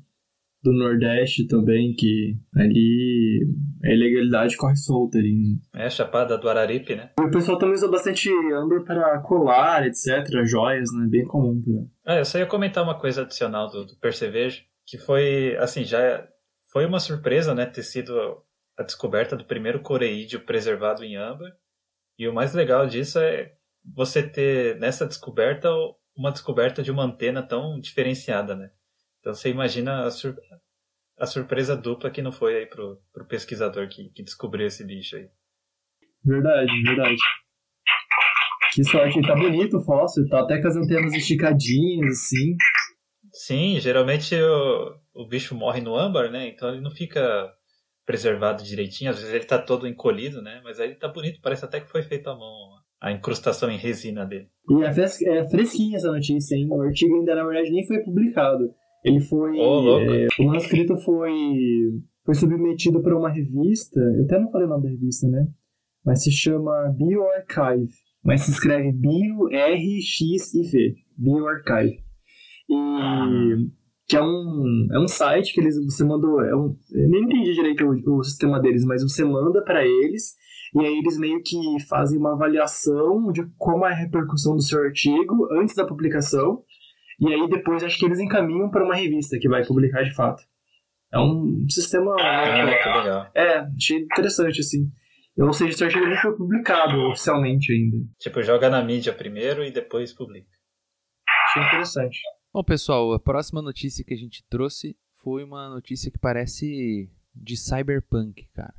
do 0.68 0.74
Nordeste 0.74 1.48
também, 1.48 1.94
que 1.94 2.38
ali 2.56 3.48
a 3.84 3.90
ilegalidade 3.90 4.58
corre 4.58 4.76
solta 4.76 5.18
ali. 5.18 5.58
É, 5.74 5.90
Chapada 5.90 6.38
do 6.38 6.50
Araripe, 6.50 6.96
né? 6.96 7.12
O 7.18 7.32
pessoal 7.32 7.58
também 7.58 7.76
usa 7.76 7.90
bastante 7.90 8.30
âmbar 8.54 8.84
para 8.84 9.20
colar, 9.22 9.88
etc., 9.88 10.26
joias, 10.46 10.90
né? 10.94 11.08
Bem 11.10 11.26
comum. 11.26 11.64
Né? 11.66 11.88
É, 12.06 12.20
eu 12.20 12.26
só 12.26 12.38
ia 12.38 12.46
comentar 12.46 12.84
uma 12.84 13.00
coisa 13.00 13.22
adicional 13.22 13.70
do, 13.70 13.86
do 13.86 13.98
percevejo, 13.98 14.64
que 14.86 14.98
foi, 14.98 15.56
assim, 15.58 15.86
já 15.86 16.28
foi 16.72 16.86
uma 16.86 17.00
surpresa, 17.00 17.56
né? 17.56 17.66
Ter 17.66 17.84
sido 17.84 18.14
a 18.78 18.84
descoberta 18.84 19.38
do 19.38 19.46
primeiro 19.46 19.80
coreídeo 19.80 20.42
preservado 20.42 21.04
em 21.04 21.16
âmbar. 21.16 21.52
E 22.20 22.28
o 22.28 22.34
mais 22.34 22.54
legal 22.54 22.86
disso 22.88 23.20
é 23.20 23.54
você 23.96 24.22
ter 24.22 24.78
nessa 24.80 25.08
descoberta 25.08 25.70
uma 26.16 26.32
descoberta 26.32 26.82
de 26.82 26.92
uma 26.92 27.04
antena 27.04 27.42
tão 27.42 27.80
diferenciada, 27.80 28.56
né? 28.56 28.72
Então 29.28 29.36
você 29.36 29.50
imagina 29.50 30.06
a, 30.06 30.10
sur 30.10 30.38
a 31.20 31.26
surpresa 31.26 31.76
dupla 31.76 32.10
que 32.10 32.22
não 32.22 32.32
foi 32.32 32.60
aí 32.60 32.66
pro, 32.66 32.98
pro 33.12 33.28
pesquisador 33.28 33.90
que, 33.90 34.10
que 34.12 34.24
descobriu 34.24 34.68
esse 34.68 34.86
bicho 34.86 35.18
aí. 35.18 35.28
Verdade, 36.24 36.72
verdade. 36.82 37.18
Que 38.74 38.86
sorte, 38.86 39.22
tá 39.24 39.36
bonito 39.36 39.80
o 39.80 39.84
fóssil, 39.84 40.30
tá 40.30 40.40
até 40.40 40.62
com 40.62 40.68
as 40.70 40.78
antenas 40.78 41.14
esticadinhas, 41.14 42.20
assim. 42.20 42.56
Sim, 43.34 43.78
geralmente 43.82 44.34
o, 44.34 44.96
o 45.14 45.28
bicho 45.28 45.54
morre 45.54 45.82
no 45.82 45.98
âmbar, 45.98 46.32
né? 46.32 46.48
Então 46.48 46.70
ele 46.70 46.80
não 46.80 46.92
fica 46.92 47.54
preservado 48.06 48.64
direitinho, 48.64 49.12
às 49.12 49.18
vezes 49.18 49.34
ele 49.34 49.44
tá 49.44 49.60
todo 49.60 49.90
encolhido, 49.90 50.42
né? 50.42 50.62
Mas 50.64 50.80
aí 50.80 50.88
ele 50.88 50.96
tá 50.96 51.10
bonito, 51.10 51.42
parece 51.42 51.66
até 51.66 51.82
que 51.82 51.92
foi 51.92 52.02
feito 52.02 52.30
à 52.30 52.34
mão 52.34 52.78
a 53.02 53.12
incrustação 53.12 53.70
em 53.70 53.78
resina 53.78 54.26
dele. 54.26 54.48
E 54.70 54.84
é, 54.84 55.38
é 55.38 55.50
fresquinha 55.50 55.98
essa 55.98 56.10
notícia, 56.10 56.56
hein? 56.56 56.70
O 56.72 56.82
artigo 56.82 57.18
ainda, 57.18 57.36
na 57.36 57.44
verdade, 57.44 57.72
nem 57.72 57.86
foi 57.86 58.00
publicado. 58.00 58.74
Ele 59.08 59.22
foi. 59.22 59.58
Oh, 59.58 60.00
é, 60.00 60.28
o 60.40 60.44
manuscrito 60.46 60.98
foi, 60.98 61.34
foi 62.26 62.36
submetido 62.36 63.02
para 63.02 63.18
uma 63.18 63.30
revista. 63.30 64.00
Eu 64.00 64.26
até 64.26 64.40
não 64.40 64.52
falei 64.52 64.68
o 64.68 64.70
nome 64.70 64.84
da 64.84 64.90
revista, 64.90 65.28
né? 65.28 65.48
Mas 66.06 66.24
se 66.24 66.32
chama 66.32 66.96
BioArchive. 66.98 67.92
Mas 68.24 68.42
se 68.42 68.52
escreve 68.52 68.92
Bio-R-X-I-V. 68.92 70.96
BioArchive. 71.18 72.04
E. 72.70 73.78
Que 74.10 74.16
é 74.16 74.22
um, 74.22 74.88
é 74.94 75.00
um 75.00 75.08
site 75.08 75.54
que 75.54 75.60
eles, 75.60 75.76
você 75.84 76.06
mandou. 76.06 76.42
É 76.42 76.56
um, 76.56 76.78
eu 76.94 77.10
nem 77.10 77.24
entendi 77.24 77.54
direito 77.54 77.86
o, 77.86 78.20
o 78.20 78.24
sistema 78.24 78.60
deles, 78.60 78.86
mas 78.86 79.04
você 79.04 79.26
manda 79.26 79.62
para 79.64 79.86
eles 79.86 80.38
e 80.76 80.80
aí 80.80 80.98
eles 80.98 81.18
meio 81.18 81.42
que 81.44 81.58
fazem 81.88 82.20
uma 82.20 82.34
avaliação 82.34 83.32
de 83.32 83.46
como 83.58 83.86
é 83.86 83.92
a 83.92 83.96
repercussão 83.96 84.56
do 84.56 84.62
seu 84.62 84.80
artigo 84.80 85.48
antes 85.52 85.76
da 85.76 85.86
publicação. 85.86 86.64
E 87.20 87.34
aí 87.34 87.50
depois 87.50 87.84
acho 87.84 87.98
que 87.98 88.06
eles 88.06 88.20
encaminham 88.20 88.70
para 88.70 88.84
uma 88.84 88.96
revista 88.96 89.38
que 89.40 89.50
vai 89.50 89.66
publicar 89.66 90.04
de 90.04 90.14
fato. 90.14 90.44
É 91.12 91.20
um 91.20 91.66
sistema. 91.70 92.16
Ah, 92.20 92.64
legal. 92.64 93.32
É, 93.34 93.60
achei 93.60 94.00
interessante, 94.00 94.60
assim. 94.60 94.92
Ou 95.38 95.54
seja, 95.54 95.72
esse 95.72 95.84
artigo 95.84 96.06
nem 96.06 96.18
foi 96.18 96.36
publicado 96.36 97.00
oficialmente 97.10 97.72
ainda. 97.72 97.98
Tipo, 98.20 98.42
joga 98.42 98.70
na 98.70 98.84
mídia 98.84 99.14
primeiro 99.14 99.64
e 99.64 99.72
depois 99.72 100.14
publica. 100.14 100.50
Achei 101.46 101.64
interessante. 101.64 102.20
Bom, 102.54 102.64
pessoal, 102.64 103.14
a 103.14 103.20
próxima 103.20 103.62
notícia 103.62 104.04
que 104.04 104.14
a 104.14 104.18
gente 104.18 104.44
trouxe 104.50 104.98
foi 105.22 105.44
uma 105.44 105.70
notícia 105.70 106.12
que 106.12 106.18
parece 106.18 107.10
de 107.36 107.56
cyberpunk, 107.56 108.48
cara. 108.54 108.74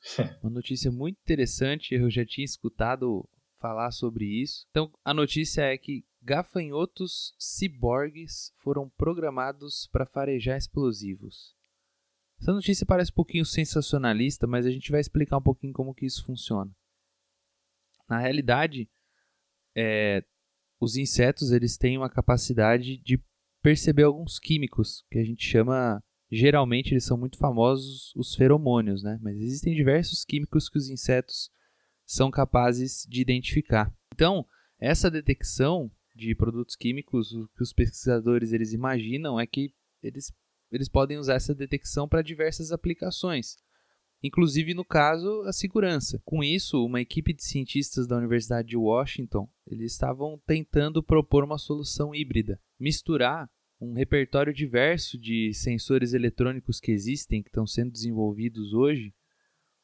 Uma 0.42 0.50
notícia 0.50 0.90
muito 0.90 1.18
interessante, 1.22 1.94
eu 1.94 2.10
já 2.10 2.24
tinha 2.24 2.44
escutado 2.44 3.28
falar 3.60 3.90
sobre 3.90 4.24
isso. 4.24 4.66
Então, 4.70 4.90
a 5.04 5.12
notícia 5.12 5.62
é 5.62 5.76
que 5.76 6.04
gafanhotos 6.22 7.34
ciborgues 7.38 8.52
foram 8.58 8.88
programados 8.90 9.88
para 9.90 10.06
farejar 10.06 10.56
explosivos. 10.56 11.54
Essa 12.40 12.52
notícia 12.52 12.86
parece 12.86 13.10
um 13.10 13.14
pouquinho 13.14 13.44
sensacionalista, 13.44 14.46
mas 14.46 14.64
a 14.66 14.70
gente 14.70 14.90
vai 14.90 15.00
explicar 15.00 15.38
um 15.38 15.42
pouquinho 15.42 15.72
como 15.72 15.94
que 15.94 16.06
isso 16.06 16.24
funciona. 16.24 16.70
Na 18.08 18.18
realidade, 18.18 18.90
é, 19.76 20.24
os 20.80 20.96
insetos 20.96 21.52
eles 21.52 21.76
têm 21.76 21.98
uma 21.98 22.08
capacidade 22.08 22.96
de 22.98 23.22
perceber 23.62 24.04
alguns 24.04 24.38
químicos 24.38 25.04
que 25.10 25.18
a 25.18 25.24
gente 25.24 25.46
chama 25.46 26.02
geralmente 26.30 26.92
eles 26.92 27.04
são 27.04 27.18
muito 27.18 27.36
famosos 27.36 28.14
os 28.14 28.34
feromônios, 28.34 29.02
né? 29.02 29.18
Mas 29.20 29.36
existem 29.36 29.74
diversos 29.74 30.24
químicos 30.24 30.68
que 30.68 30.78
os 30.78 30.88
insetos 30.88 31.50
são 32.06 32.30
capazes 32.30 33.04
de 33.08 33.20
identificar. 33.20 33.92
Então, 34.14 34.46
essa 34.78 35.10
detecção 35.10 35.90
de 36.20 36.34
produtos 36.34 36.76
químicos, 36.76 37.32
o 37.32 37.48
que 37.56 37.62
os 37.62 37.72
pesquisadores 37.72 38.52
eles 38.52 38.72
imaginam 38.72 39.40
é 39.40 39.46
que 39.46 39.72
eles, 40.02 40.32
eles 40.70 40.88
podem 40.88 41.18
usar 41.18 41.34
essa 41.34 41.54
detecção 41.54 42.08
para 42.08 42.22
diversas 42.22 42.70
aplicações, 42.70 43.56
inclusive 44.22 44.74
no 44.74 44.84
caso 44.84 45.42
a 45.42 45.52
segurança. 45.52 46.20
Com 46.24 46.44
isso, 46.44 46.84
uma 46.84 47.00
equipe 47.00 47.32
de 47.32 47.42
cientistas 47.42 48.06
da 48.06 48.16
Universidade 48.16 48.68
de 48.68 48.76
Washington 48.76 49.48
eles 49.66 49.92
estavam 49.92 50.40
tentando 50.46 51.02
propor 51.02 51.42
uma 51.42 51.58
solução 51.58 52.14
híbrida, 52.14 52.60
misturar 52.78 53.50
um 53.80 53.94
repertório 53.94 54.52
diverso 54.52 55.18
de 55.18 55.54
sensores 55.54 56.12
eletrônicos 56.12 56.78
que 56.78 56.92
existem, 56.92 57.42
que 57.42 57.48
estão 57.48 57.66
sendo 57.66 57.90
desenvolvidos 57.90 58.74
hoje, 58.74 59.14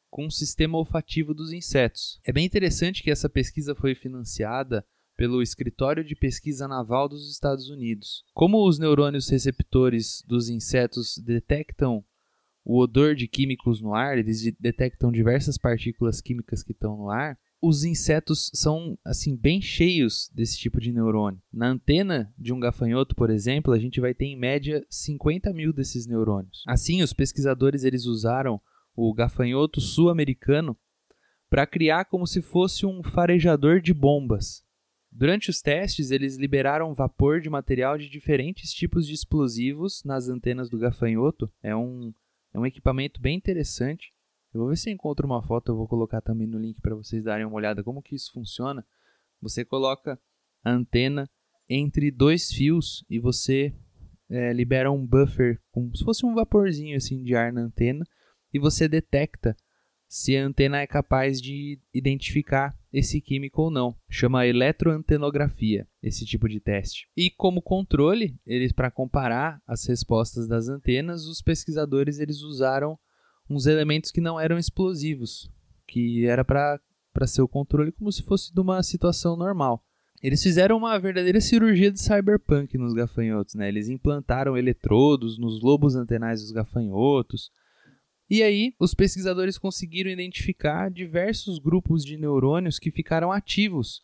com 0.09 0.27
o 0.27 0.31
sistema 0.31 0.77
olfativo 0.77 1.33
dos 1.33 1.51
insetos. 1.51 2.19
É 2.23 2.31
bem 2.31 2.45
interessante 2.45 3.01
que 3.01 3.09
essa 3.09 3.27
pesquisa 3.27 3.73
foi 3.73 3.95
financiada 3.95 4.85
pelo 5.17 5.41
Escritório 5.41 6.03
de 6.03 6.15
Pesquisa 6.15 6.67
Naval 6.67 7.09
dos 7.09 7.29
Estados 7.29 7.69
Unidos. 7.69 8.23
Como 8.33 8.65
os 8.65 8.77
neurônios 8.77 9.27
receptores 9.29 10.23
dos 10.27 10.47
insetos 10.47 11.17
detectam 11.17 12.05
o 12.63 12.79
odor 12.79 13.15
de 13.15 13.27
químicos 13.27 13.81
no 13.81 13.95
ar, 13.95 14.17
eles 14.17 14.43
detectam 14.59 15.11
diversas 15.11 15.57
partículas 15.57 16.21
químicas 16.21 16.61
que 16.61 16.73
estão 16.73 16.95
no 16.95 17.09
ar, 17.09 17.37
os 17.61 17.83
insetos 17.83 18.51
são 18.53 18.97
assim 19.03 19.35
bem 19.35 19.59
cheios 19.61 20.29
desse 20.33 20.59
tipo 20.59 20.79
de 20.79 20.91
neurônio. 20.91 21.41
Na 21.51 21.69
antena 21.69 22.31
de 22.37 22.53
um 22.53 22.59
gafanhoto, 22.59 23.15
por 23.15 23.29
exemplo, 23.29 23.73
a 23.73 23.79
gente 23.79 23.99
vai 23.99 24.13
ter 24.13 24.25
em 24.25 24.37
média 24.37 24.85
50 24.89 25.51
mil 25.53 25.73
desses 25.73 26.05
neurônios. 26.05 26.63
Assim, 26.67 27.01
os 27.01 27.13
pesquisadores 27.13 27.83
eles 27.83 28.05
usaram 28.05 28.61
o 28.95 29.13
gafanhoto 29.13 29.81
sul-americano 29.81 30.77
para 31.49 31.65
criar 31.65 32.05
como 32.05 32.27
se 32.27 32.41
fosse 32.41 32.85
um 32.85 33.01
farejador 33.01 33.79
de 33.79 33.93
bombas. 33.93 34.63
Durante 35.11 35.49
os 35.49 35.61
testes, 35.61 36.11
eles 36.11 36.37
liberaram 36.37 36.93
vapor 36.93 37.41
de 37.41 37.49
material 37.49 37.97
de 37.97 38.09
diferentes 38.09 38.71
tipos 38.71 39.07
de 39.07 39.13
explosivos 39.13 40.03
nas 40.03 40.29
antenas 40.29 40.69
do 40.69 40.77
gafanhoto. 40.77 41.51
É 41.63 41.75
um, 41.75 42.13
é 42.53 42.59
um 42.59 42.65
equipamento 42.65 43.19
bem 43.19 43.35
interessante 43.35 44.13
eu 44.57 44.61
vou 44.61 44.69
ver 44.69 44.77
se 44.77 44.89
eu 44.89 44.93
encontro 44.93 45.27
uma 45.27 45.43
foto, 45.43 45.71
eu 45.71 45.75
vou 45.75 45.87
colocar 45.87 46.19
também 46.19 46.47
no 46.47 46.57
link 46.57 46.81
para 46.81 46.95
vocês 46.95 47.23
darem 47.23 47.45
uma 47.45 47.55
olhada 47.55 47.83
como 47.83 48.01
que 48.01 48.15
isso 48.15 48.31
funciona. 48.33 48.85
Você 49.39 49.63
coloca 49.63 50.19
a 50.63 50.71
antena 50.71 51.29
entre 51.69 52.09
dois 52.09 52.51
fios 52.51 53.05
e 53.09 53.19
você 53.19 53.71
é, 54.29 54.51
libera 54.53 54.91
um 54.91 55.05
buffer 55.05 55.61
como 55.69 55.95
se 55.95 56.03
fosse 56.03 56.25
um 56.25 56.33
vaporzinho 56.33 56.97
assim 56.97 57.23
de 57.23 57.35
ar 57.35 57.53
na 57.53 57.61
antena 57.61 58.03
e 58.53 58.57
você 58.57 58.87
detecta 58.87 59.55
se 60.07 60.35
a 60.35 60.43
antena 60.43 60.79
é 60.79 60.87
capaz 60.87 61.41
de 61.41 61.79
identificar 61.93 62.75
esse 62.97 63.21
químico 63.21 63.61
ou 63.61 63.71
não. 63.71 63.95
Chama 64.09 64.47
eletroantenografia 64.47 65.87
esse 66.01 66.25
tipo 66.25 66.49
de 66.49 66.59
teste. 66.59 67.07
E 67.15 67.29
como 67.29 67.61
controle, 67.61 68.39
eles 68.45 68.71
para 68.71 68.89
comparar 68.89 69.61
as 69.67 69.85
respostas 69.85 70.47
das 70.47 70.67
antenas, 70.67 71.25
os 71.25 71.41
pesquisadores 71.41 72.19
eles 72.19 72.41
usaram 72.41 72.97
uns 73.49 73.67
elementos 73.67 74.11
que 74.11 74.19
não 74.19 74.39
eram 74.39 74.57
explosivos, 74.57 75.49
que 75.85 76.25
era 76.25 76.43
para 76.43 76.81
ser 77.27 77.41
o 77.41 77.47
controle 77.47 77.91
como 77.91 78.11
se 78.11 78.23
fosse 78.23 78.53
de 78.53 78.59
uma 78.59 78.81
situação 78.81 79.37
normal. 79.37 79.83
Eles 80.21 80.41
fizeram 80.41 80.77
uma 80.77 80.97
verdadeira 80.97 81.39
cirurgia 81.39 81.91
de 81.91 82.01
cyberpunk 82.01 82.75
nos 82.77 82.93
gafanhotos, 82.93 83.53
né? 83.53 83.67
Eles 83.67 83.87
implantaram 83.87 84.57
eletrodos 84.57 85.37
nos 85.37 85.61
lobos 85.61 85.95
antenais 85.95 86.41
dos 86.41 86.51
gafanhotos. 86.51 87.51
E 88.29 88.43
aí, 88.43 88.73
os 88.79 88.93
pesquisadores 88.93 89.57
conseguiram 89.57 90.11
identificar 90.11 90.91
diversos 90.91 91.59
grupos 91.59 92.03
de 92.03 92.17
neurônios 92.17 92.77
que 92.77 92.91
ficaram 92.91 93.31
ativos 93.31 94.01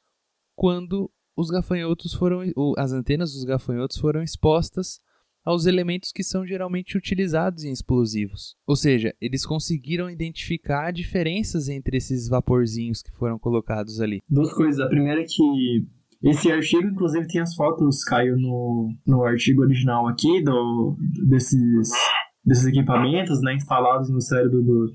quando 0.56 1.12
os 1.36 1.50
gafanhotos 1.50 2.14
foram 2.14 2.42
as 2.78 2.92
antenas 2.92 3.34
dos 3.34 3.44
gafanhotos 3.44 3.98
foram 3.98 4.22
expostas 4.22 5.00
aos 5.44 5.66
elementos 5.66 6.12
que 6.12 6.24
são 6.24 6.46
geralmente 6.46 6.98
utilizados 6.98 7.66
em 7.66 7.72
explosivos. 7.72 8.56
Ou 8.66 8.76
seja, 8.76 9.14
eles 9.20 9.46
conseguiram 9.46 10.10
identificar 10.10 10.92
diferenças 10.92 11.68
entre 11.68 11.98
esses 11.98 12.30
vaporzinhos 12.30 13.02
que 13.02 13.12
foram 13.12 13.38
colocados 13.38 14.00
ali. 14.00 14.22
Duas 14.30 14.54
coisas. 14.54 14.80
A 14.80 14.88
primeira 14.88 15.22
é 15.22 15.26
que 15.26 15.86
esse 16.24 16.50
artigo, 16.50 16.88
inclusive, 16.88 17.28
tem 17.28 17.42
as 17.42 17.54
fotos, 17.56 18.04
Caio, 18.06 18.38
no, 18.38 18.96
no 19.06 19.24
artigo 19.24 19.64
original 19.64 20.08
aqui, 20.08 20.42
do, 20.42 20.96
desses, 21.28 21.90
desses 22.46 22.66
equipamentos, 22.66 23.42
né, 23.42 23.54
instalados 23.54 24.10
no 24.10 24.22
cérebro 24.22 24.62
do, 24.62 24.92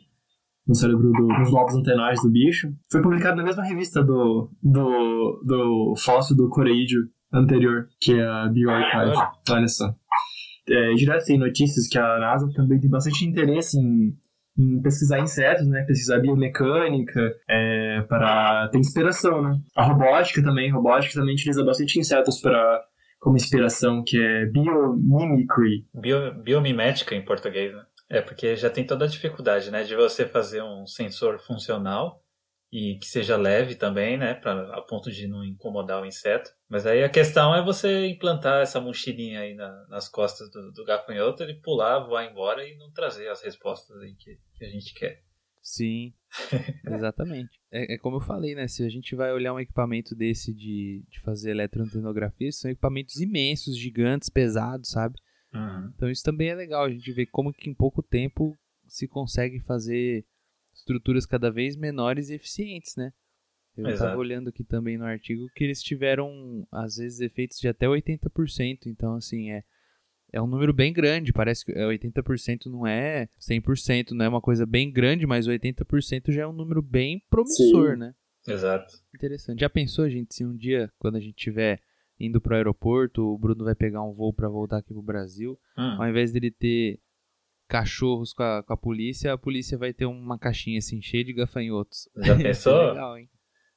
no 0.66 0.74
cérebro 0.74 1.10
do, 1.12 1.26
dos 1.26 1.50
lobos 1.50 1.74
antenares 1.74 2.22
do 2.22 2.30
bicho. 2.30 2.68
Foi 2.90 3.02
publicado 3.02 3.36
na 3.36 3.44
mesma 3.44 3.64
revista 3.64 4.02
do, 4.02 4.50
do, 4.62 5.42
do 5.44 5.94
fóssil 5.96 6.36
do 6.36 6.48
coreídeo 6.48 7.08
anterior, 7.32 7.88
que 8.00 8.12
é 8.12 8.24
a 8.24 8.48
BioArchive. 8.48 9.16
Olha 9.50 9.68
só. 9.68 9.94
É, 10.68 10.92
direto 10.94 11.24
tem 11.24 11.38
notícias 11.38 11.88
que 11.88 11.98
a 11.98 12.18
NASA 12.18 12.50
também 12.54 12.78
tem 12.78 12.90
bastante 12.90 13.24
interesse 13.24 13.78
em 13.78 14.14
em 14.58 14.82
pesquisar 14.82 15.20
insetos, 15.20 15.68
né? 15.68 15.84
Pesquisar 15.84 16.18
biomecânica, 16.18 17.32
é, 17.48 18.02
para 18.08 18.68
ter 18.68 18.78
inspiração, 18.78 19.40
né? 19.40 19.60
A 19.76 19.84
robótica 19.84 20.42
também, 20.42 20.68
a 20.68 20.74
robótica 20.74 21.14
também 21.14 21.34
utiliza 21.34 21.64
bastante 21.64 21.98
insetos 21.98 22.40
para 22.40 22.82
como 23.18 23.36
inspiração, 23.36 24.02
que 24.04 24.18
é 24.20 24.46
biomimicry. 24.46 25.86
Bio, 25.94 26.34
biomimética 26.42 27.14
em 27.14 27.24
português, 27.24 27.74
né? 27.74 27.84
É, 28.10 28.22
porque 28.22 28.56
já 28.56 28.70
tem 28.70 28.86
toda 28.86 29.04
a 29.04 29.08
dificuldade, 29.08 29.70
né, 29.70 29.82
de 29.82 29.94
você 29.94 30.26
fazer 30.26 30.62
um 30.62 30.86
sensor 30.86 31.38
funcional 31.38 32.22
e 32.72 32.98
que 32.98 33.06
seja 33.06 33.36
leve 33.36 33.74
também, 33.74 34.16
né, 34.16 34.34
pra, 34.34 34.74
a 34.74 34.80
ponto 34.82 35.10
de 35.10 35.26
não 35.26 35.44
incomodar 35.44 36.02
o 36.02 36.06
inseto. 36.06 36.50
Mas 36.68 36.86
aí 36.86 37.02
a 37.02 37.08
questão 37.08 37.54
é 37.54 37.62
você 37.62 38.06
implantar 38.06 38.62
essa 38.62 38.80
mochilinha 38.80 39.40
aí 39.40 39.54
na, 39.54 39.86
nas 39.88 40.08
costas 40.08 40.50
do, 40.50 40.72
do 40.72 40.84
gafanhoto, 40.84 41.42
ele 41.42 41.60
pular, 41.60 41.98
voar 42.00 42.24
embora 42.24 42.66
e 42.66 42.76
não 42.76 42.90
trazer 42.90 43.28
as 43.28 43.42
respostas 43.42 43.96
aí 43.98 44.14
que, 44.14 44.38
que 44.54 44.64
a 44.64 44.68
gente 44.68 44.94
quer. 44.94 45.22
Sim, 45.68 46.14
exatamente. 46.88 47.60
É, 47.70 47.94
é, 47.94 47.98
como 47.98 48.16
eu 48.16 48.20
falei, 48.20 48.54
né? 48.54 48.66
Se 48.66 48.82
a 48.82 48.88
gente 48.88 49.14
vai 49.14 49.30
olhar 49.32 49.52
um 49.52 49.60
equipamento 49.60 50.14
desse 50.14 50.54
de, 50.54 51.04
de 51.10 51.20
fazer 51.20 51.50
eletroantenografia, 51.50 52.50
são 52.50 52.70
equipamentos 52.70 53.20
imensos, 53.20 53.76
gigantes, 53.76 54.30
pesados, 54.30 54.88
sabe? 54.88 55.18
Uhum. 55.52 55.92
Então 55.94 56.10
isso 56.10 56.22
também 56.22 56.48
é 56.48 56.54
legal, 56.54 56.84
a 56.84 56.90
gente 56.90 57.12
vê 57.12 57.26
como 57.26 57.52
que 57.52 57.68
em 57.68 57.74
pouco 57.74 58.02
tempo 58.02 58.56
se 58.86 59.06
consegue 59.06 59.60
fazer 59.60 60.24
estruturas 60.74 61.26
cada 61.26 61.50
vez 61.50 61.76
menores 61.76 62.30
e 62.30 62.34
eficientes, 62.34 62.96
né? 62.96 63.12
Eu 63.76 63.90
estava 63.90 64.16
olhando 64.16 64.48
aqui 64.48 64.64
também 64.64 64.96
no 64.96 65.04
artigo 65.04 65.48
que 65.54 65.64
eles 65.64 65.82
tiveram, 65.82 66.66
às 66.72 66.96
vezes, 66.96 67.20
efeitos 67.20 67.58
de 67.60 67.68
até 67.68 67.86
80%. 67.86 68.86
Então, 68.86 69.14
assim, 69.14 69.52
é, 69.52 69.62
é 70.32 70.40
um 70.42 70.46
número 70.46 70.72
bem 70.72 70.92
grande. 70.92 71.32
Parece 71.32 71.64
que 71.64 71.72
80% 71.72 72.66
não 72.66 72.86
é 72.86 73.28
100%, 73.40 74.10
não 74.12 74.24
é 74.24 74.28
uma 74.28 74.40
coisa 74.40 74.64
bem 74.66 74.90
grande, 74.90 75.26
mas 75.26 75.46
80% 75.48 76.30
já 76.32 76.42
é 76.42 76.46
um 76.46 76.52
número 76.52 76.82
bem 76.82 77.22
promissor, 77.30 77.92
Sim. 77.92 77.98
né? 77.98 78.14
Exato. 78.46 78.94
Interessante. 79.14 79.60
Já 79.60 79.68
pensou, 79.68 80.08
gente, 80.08 80.34
se 80.34 80.44
um 80.44 80.56
dia, 80.56 80.90
quando 80.98 81.16
a 81.16 81.20
gente 81.20 81.36
estiver 81.36 81.80
indo 82.18 82.40
pro 82.40 82.54
aeroporto, 82.56 83.22
o 83.22 83.38
Bruno 83.38 83.64
vai 83.64 83.74
pegar 83.74 84.02
um 84.02 84.12
voo 84.14 84.32
para 84.32 84.48
voltar 84.48 84.78
aqui 84.78 84.92
pro 84.92 85.02
Brasil, 85.02 85.58
Hum. 85.76 86.02
ao 86.02 86.08
invés 86.08 86.32
dele 86.32 86.50
ter 86.50 86.98
cachorros 87.68 88.32
com 88.32 88.42
a, 88.42 88.62
com 88.62 88.72
a 88.72 88.76
polícia, 88.76 89.32
a 89.32 89.38
polícia 89.38 89.76
vai 89.76 89.92
ter 89.92 90.06
uma 90.06 90.38
caixinha 90.38 90.78
assim 90.78 91.00
cheia 91.02 91.22
de 91.24 91.32
gafanhotos. 91.34 92.08
Já 92.16 92.34
ser 92.36 92.42
pensou? 92.42 92.88
legal, 92.88 93.18
hein? 93.18 93.28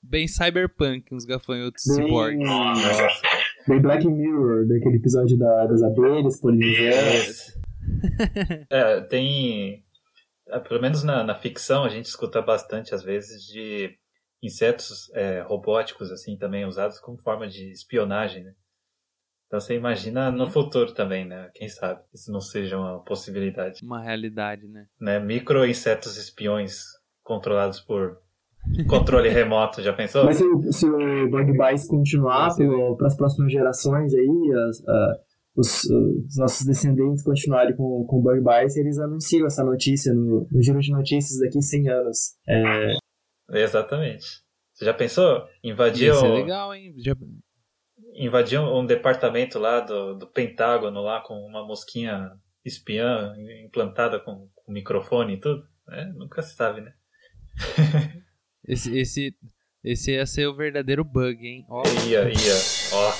Bem 0.02 0.28
cyberpunk, 0.28 1.14
uns 1.14 1.26
gafanhotos 1.26 1.84
cyborg. 1.84 2.38
Nossa. 2.38 3.08
Bem 3.68 3.82
Black 3.82 4.08
Mirror, 4.08 4.68
daquele 4.68 4.98
episódio 4.98 5.38
da, 5.38 5.66
das 5.68 5.82
abelhas, 5.82 6.40
polinesianas. 6.40 7.60
É, 8.70 9.02
tem. 9.02 9.84
é, 10.48 10.60
Pelo 10.60 10.82
menos 10.82 11.04
na, 11.04 11.24
na 11.24 11.36
ficção 11.36 11.84
a 11.84 11.90
gente 11.90 12.06
escuta 12.06 12.42
bastante, 12.42 12.94
às 12.96 13.04
vezes, 13.04 13.44
de 13.44 13.98
insetos 14.42 15.12
é, 15.14 15.42
robóticos, 15.42 16.12
assim, 16.12 16.38
também 16.38 16.66
usados 16.66 17.00
como 17.00 17.18
forma 17.18 17.48
de 17.48 17.72
espionagem, 17.72 18.44
né? 18.44 18.54
Então 19.48 19.60
você 19.60 19.76
imagina 19.76 20.32
no 20.32 20.50
futuro 20.50 20.94
também, 20.94 21.26
né? 21.26 21.52
Quem 21.54 21.68
sabe 21.68 22.02
isso 22.14 22.32
não 22.32 22.40
seja 22.40 22.78
uma 22.78 23.04
possibilidade. 23.04 23.84
Uma 23.84 24.02
realidade, 24.02 24.66
né? 24.66 24.88
Né? 25.00 25.20
Micro 25.20 25.66
insetos 25.66 26.16
espiões 26.16 26.84
controlados 27.22 27.82
por 27.82 28.18
controle 28.88 29.30
remoto, 29.30 29.82
já 29.82 29.94
pensou? 29.94 30.26
Mas 30.26 30.38
se, 30.38 30.44
o- 30.46 30.72
se 30.72 30.86
o 30.90 31.30
Bug 31.30 31.52
Bites 31.52 31.88
continuar 31.88 32.56
para 32.98 33.08
as 33.08 33.16
próximas 33.16 33.52
gerações 33.52 34.14
aí, 34.14 34.52
as- 34.70 34.88
a- 34.88 35.16
os, 35.56 35.84
os 35.84 36.38
nossos 36.38 36.66
descendentes 36.66 37.24
continuarem 37.24 37.76
com, 37.76 38.06
com 38.08 38.20
o 38.20 38.22
Bug 38.22 38.40
Bites, 38.40 38.78
eles 38.78 38.98
anunciam 39.00 39.46
essa 39.46 39.64
notícia 39.64 40.14
no, 40.14 40.48
no 40.50 40.62
giro 40.62 40.80
de 40.80 40.92
notícias 40.92 41.40
daqui 41.40 41.58
a 41.58 41.62
100 41.62 41.90
anos. 41.90 42.18
É, 42.48 42.94
Exatamente. 43.54 44.26
Você 44.74 44.86
já 44.86 44.94
pensou? 44.94 45.44
Invadir 45.64 46.16
ser 46.16 46.26
um, 46.26 46.34
legal, 46.34 46.74
hein? 46.74 46.94
Já... 46.98 47.14
invadir 48.16 48.60
um 48.60 48.86
departamento 48.86 49.60
lá 49.60 49.82
do, 49.82 50.16
do 50.16 50.26
Pentágono 50.28 51.02
lá 51.02 51.20
com 51.22 51.34
uma 51.36 51.66
mosquinha 51.68 52.32
espiã 52.64 53.34
implantada 53.66 54.20
com, 54.20 54.48
com 54.56 54.72
microfone 54.72 55.34
e 55.34 55.40
tudo. 55.40 55.64
É, 55.92 56.06
nunca 56.14 56.42
se 56.42 56.56
sabe, 56.56 56.80
né? 56.82 56.94
Esse, 58.68 58.98
esse, 58.98 59.36
esse 59.84 60.12
ia 60.12 60.26
ser 60.26 60.48
o 60.48 60.56
verdadeiro 60.56 61.04
bug, 61.04 61.46
hein? 61.46 61.66
Ó, 61.70 61.84
Ia, 62.08 62.30
ia. 62.30 62.56
Ó. 62.94 63.14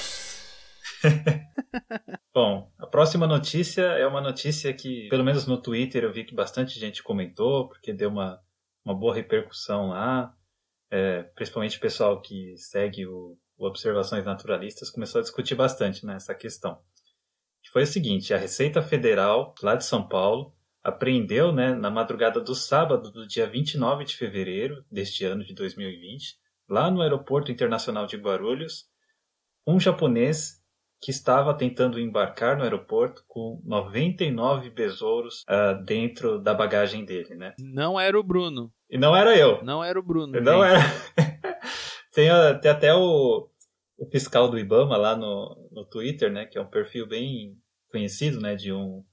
Bom, 2.34 2.72
a 2.78 2.88
próxima 2.88 3.28
notícia 3.28 3.82
é 3.82 4.06
uma 4.06 4.22
notícia 4.22 4.74
que, 4.74 5.08
pelo 5.10 5.24
menos 5.24 5.48
no 5.48 5.62
Twitter, 5.62 6.04
eu 6.04 6.14
vi 6.14 6.24
que 6.24 6.36
bastante 6.36 6.80
gente 6.80 7.04
comentou, 7.04 7.68
porque 7.68 7.92
deu 7.92 8.10
uma, 8.10 8.40
uma 8.86 8.94
boa 8.94 9.14
repercussão 9.14 9.90
lá. 9.90 10.34
É, 10.90 11.24
principalmente 11.24 11.78
o 11.78 11.82
pessoal 11.82 12.22
que 12.22 12.56
segue 12.58 13.08
o, 13.08 13.38
o 13.58 13.66
Observações 13.66 14.26
Naturalistas 14.26 14.90
começou 14.90 15.20
a 15.20 15.22
discutir 15.22 15.56
bastante 15.56 16.06
nessa 16.06 16.36
questão. 16.36 16.80
Que 17.64 17.70
foi 17.72 17.84
o 17.84 17.88
seguinte: 17.88 18.34
a 18.34 18.38
Receita 18.38 18.82
Federal, 18.82 19.56
lá 19.62 19.76
de 19.76 19.86
São 19.86 20.08
Paulo, 20.08 20.54
apreendeu 20.84 21.52
né, 21.52 21.74
na 21.74 21.90
madrugada 21.90 22.40
do 22.40 22.56
sábado, 22.56 23.12
do 23.12 23.28
dia 23.28 23.48
29 23.48 24.04
de 24.06 24.16
fevereiro 24.16 24.84
deste 24.92 25.24
ano 25.26 25.44
de 25.44 25.54
2020, 25.54 26.36
lá 26.70 26.90
no 26.90 27.02
Aeroporto 27.02 27.52
Internacional 27.52 28.06
de 28.06 28.18
Guarulhos, 28.18 28.86
um 29.68 29.80
japonês 29.80 30.60
que 31.04 31.10
estava 31.12 31.54
tentando 31.56 32.00
embarcar 32.00 32.56
no 32.58 32.64
aeroporto 32.64 33.24
com 33.28 33.60
99 33.66 34.70
besouros 34.70 35.44
ah, 35.48 35.74
dentro 35.74 36.40
da 36.40 36.54
bagagem 36.54 37.04
dele, 37.04 37.36
né? 37.36 37.56
não 37.60 38.00
era 38.00 38.20
o 38.20 38.24
Bruno. 38.24 38.72
E 38.90 38.98
não 38.98 39.16
era 39.16 39.36
eu. 39.36 39.64
Não 39.64 39.84
era 39.84 40.00
o 40.00 40.04
Bruno. 40.04 40.40
Não 40.40 40.64
era. 40.64 40.80
tem, 42.14 42.30
a- 42.30 42.54
tem 42.56 42.70
até 42.70 42.94
o, 42.94 43.50
o 43.98 44.06
fiscal 44.12 44.48
do 44.50 44.60
Ibama 44.60 44.96
lá 44.98 45.16
no, 45.16 45.70
no 45.72 45.86
Twitter, 45.86 46.32
né? 46.32 46.46
Que 46.46 46.58
é 46.58 46.62
um 46.62 46.70
perfil 46.70 47.08
bem 47.08 47.58
conhecido, 47.90 48.40
né? 48.40 48.56
De 48.56 48.72
um, 48.72 49.04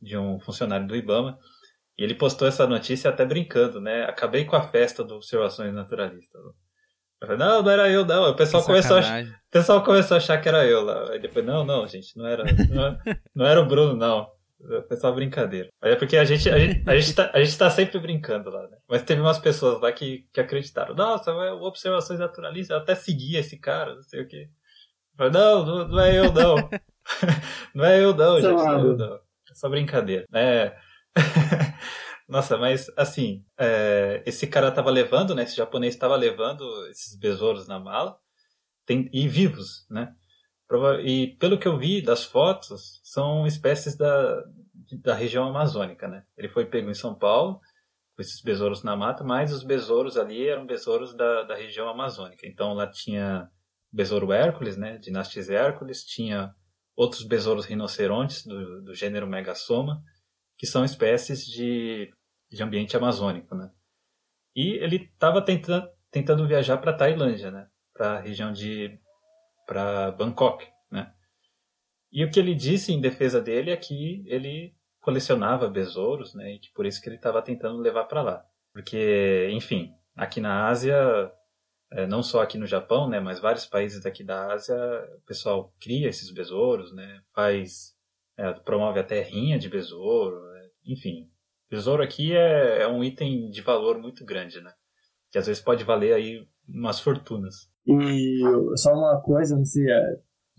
de 0.00 0.16
um 0.16 0.38
funcionário 0.40 0.86
do 0.86 0.96
Ibama. 0.96 1.38
E 1.98 2.04
ele 2.04 2.14
postou 2.14 2.46
essa 2.46 2.66
notícia 2.66 3.10
até 3.10 3.24
brincando, 3.24 3.80
né? 3.80 4.04
Acabei 4.04 4.44
com 4.44 4.54
a 4.54 4.62
festa 4.62 5.02
do 5.02 5.16
Observações 5.16 5.74
Naturalistas. 5.74 6.40
Eu 7.20 7.26
falei, 7.26 7.36
não, 7.36 7.62
não 7.62 7.70
era 7.70 7.90
eu, 7.90 8.04
não. 8.04 8.30
O 8.30 8.36
pessoal, 8.36 8.62
começou 8.62 8.98
a, 8.98 9.02
sacanagem. 9.02 9.32
o 9.32 9.50
pessoal 9.50 9.82
começou 9.82 10.14
a 10.14 10.18
achar 10.18 10.40
que 10.40 10.48
era 10.48 10.64
eu 10.64 10.84
lá. 10.84 11.10
Aí 11.10 11.18
depois, 11.18 11.44
não, 11.44 11.64
não, 11.64 11.86
gente, 11.88 12.16
não 12.16 12.26
era, 12.26 12.44
não, 12.44 12.98
não 13.34 13.46
era 13.46 13.60
o 13.60 13.66
Bruno, 13.66 13.96
não. 13.96 14.30
Foi 14.86 14.96
só 14.96 15.12
brincadeira. 15.12 15.68
Mas 15.80 15.92
é 15.92 15.96
porque 15.96 16.16
a 16.16 16.24
gente, 16.24 16.48
a 16.50 16.58
gente, 16.58 16.88
a 16.88 16.96
gente, 16.96 17.14
tá, 17.14 17.30
a 17.32 17.42
gente 17.42 17.58
tá 17.58 17.70
sempre 17.70 17.98
brincando 17.98 18.50
lá, 18.50 18.62
né? 18.68 18.76
Mas 18.88 19.02
teve 19.02 19.20
umas 19.20 19.38
pessoas 19.38 19.80
lá 19.80 19.92
que, 19.92 20.26
que 20.32 20.40
acreditaram. 20.40 20.94
Nossa, 20.94 21.32
o 21.32 21.62
Observações 21.62 22.18
Naturalistas, 22.18 22.76
eu 22.76 22.82
até 22.82 22.94
seguia 22.94 23.40
esse 23.40 23.58
cara, 23.58 23.94
não 23.94 24.02
sei 24.02 24.22
o 24.22 24.28
quê. 24.28 24.48
Eu 25.12 25.16
falei, 25.16 25.32
não, 25.32 25.64
não, 25.64 25.88
não 25.88 26.00
é 26.00 26.18
eu, 26.18 26.32
não. 26.32 26.56
não 27.74 27.84
é 27.84 28.04
eu, 28.04 28.14
não, 28.14 28.40
gente. 28.40 28.52
Não 28.52 28.72
é 28.72 28.80
eu, 28.80 28.96
não. 28.96 29.27
Só 29.58 29.68
brincadeira. 29.68 30.24
É. 30.32 30.76
Nossa, 32.28 32.56
mas 32.56 32.86
assim, 32.96 33.44
é, 33.58 34.22
esse 34.24 34.46
cara 34.46 34.70
tava 34.70 34.90
levando, 34.90 35.34
né? 35.34 35.42
Esse 35.42 35.56
japonês 35.56 35.94
estava 35.94 36.14
levando 36.14 36.62
esses 36.88 37.18
besouros 37.18 37.66
na 37.66 37.80
mala 37.80 38.16
tem, 38.86 39.10
e 39.12 39.26
vivos, 39.26 39.86
né? 39.90 40.14
E 41.02 41.36
pelo 41.40 41.58
que 41.58 41.66
eu 41.66 41.78
vi 41.78 42.02
das 42.02 42.24
fotos, 42.24 43.00
são 43.02 43.46
espécies 43.46 43.96
da, 43.96 44.44
da 45.02 45.14
região 45.14 45.48
amazônica, 45.48 46.06
né? 46.06 46.24
Ele 46.36 46.48
foi 46.48 46.66
pego 46.66 46.90
em 46.90 46.94
São 46.94 47.14
Paulo 47.14 47.60
com 48.14 48.22
esses 48.22 48.40
besouros 48.42 48.82
na 48.82 48.94
mata, 48.94 49.24
mas 49.24 49.52
os 49.52 49.64
besouros 49.64 50.16
ali 50.16 50.46
eram 50.46 50.66
besouros 50.66 51.16
da, 51.16 51.42
da 51.44 51.54
região 51.56 51.88
amazônica. 51.88 52.46
Então 52.46 52.74
lá 52.74 52.86
tinha 52.86 53.50
besouro 53.90 54.32
Hércules, 54.32 54.76
né? 54.76 54.98
Dinastis 54.98 55.48
Hércules, 55.48 56.04
tinha 56.04 56.54
outros 56.98 57.22
besouros 57.22 57.64
rinocerontes 57.64 58.44
do, 58.44 58.82
do 58.82 58.92
gênero 58.92 59.24
Megasoma, 59.24 60.02
que 60.56 60.66
são 60.66 60.84
espécies 60.84 61.46
de, 61.46 62.12
de 62.50 62.60
ambiente 62.60 62.96
amazônico, 62.96 63.54
né? 63.54 63.70
E 64.56 64.72
ele 64.82 64.96
estava 64.96 65.40
tentando, 65.40 65.88
tentando 66.10 66.48
viajar 66.48 66.78
para 66.78 66.92
Tailândia, 66.92 67.52
né? 67.52 67.68
Para 67.94 68.14
a 68.14 68.20
região 68.20 68.52
de 68.52 68.98
para 69.64 70.10
Bangkok, 70.10 70.66
né? 70.90 71.14
E 72.10 72.24
o 72.24 72.30
que 72.32 72.40
ele 72.40 72.52
disse 72.52 72.92
em 72.92 73.00
defesa 73.00 73.40
dele 73.40 73.70
é 73.70 73.76
que 73.76 74.24
ele 74.26 74.74
colecionava 75.00 75.68
besouros, 75.68 76.34
né? 76.34 76.54
E 76.54 76.58
que 76.58 76.72
por 76.72 76.84
isso 76.84 77.00
que 77.00 77.08
ele 77.08 77.16
estava 77.16 77.40
tentando 77.40 77.78
levar 77.78 78.06
para 78.06 78.22
lá. 78.22 78.44
Porque, 78.72 79.48
enfim, 79.52 79.94
aqui 80.16 80.40
na 80.40 80.66
Ásia, 80.66 81.30
é, 81.90 82.06
não 82.06 82.22
só 82.22 82.42
aqui 82.42 82.58
no 82.58 82.66
Japão, 82.66 83.08
né? 83.08 83.20
Mas 83.20 83.40
vários 83.40 83.66
países 83.66 84.02
daqui 84.02 84.22
da 84.22 84.52
Ásia, 84.52 84.76
o 85.16 85.26
pessoal 85.26 85.72
cria 85.80 86.08
esses 86.08 86.30
besouros, 86.30 86.94
né? 86.94 87.20
Faz, 87.34 87.94
é, 88.36 88.52
promove 88.52 89.00
a 89.00 89.04
terrinha 89.04 89.58
de 89.58 89.68
besouro, 89.68 90.36
né? 90.52 90.68
enfim. 90.86 91.30
Besouro 91.70 92.02
aqui 92.02 92.34
é, 92.34 92.82
é 92.82 92.88
um 92.88 93.04
item 93.04 93.50
de 93.50 93.60
valor 93.62 93.98
muito 93.98 94.24
grande, 94.24 94.60
né? 94.60 94.72
Que 95.30 95.38
às 95.38 95.46
vezes 95.46 95.62
pode 95.62 95.84
valer 95.84 96.14
aí 96.14 96.46
umas 96.66 97.00
fortunas. 97.00 97.68
E 97.86 98.40
só 98.76 98.92
uma 98.92 99.20
coisa, 99.22 99.56
não 99.56 99.64
sei, 99.64 99.90
é, 99.90 99.98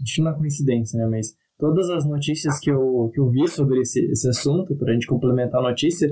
acho 0.02 0.16
que 0.16 0.22
não 0.22 0.32
é 0.32 0.38
coincidência, 0.38 0.98
né? 1.00 1.08
Mas 1.08 1.36
todas 1.58 1.90
as 1.90 2.06
notícias 2.08 2.60
que 2.60 2.72
eu, 2.72 3.12
que 3.14 3.20
eu 3.20 3.30
vi 3.30 3.48
sobre 3.48 3.82
esse, 3.82 4.04
esse 4.12 4.28
assunto, 4.30 4.76
para 4.76 4.92
a 4.92 4.94
gente 4.94 5.08
complementar 5.08 5.60
a 5.60 5.70
notícia, 5.70 6.12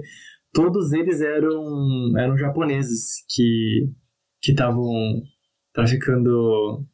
todos 0.52 0.92
eles 0.94 1.22
eram, 1.22 2.18
eram 2.18 2.38
japoneses 2.38 3.24
que 3.30 3.90
estavam 4.42 5.22
traficando 5.74 6.86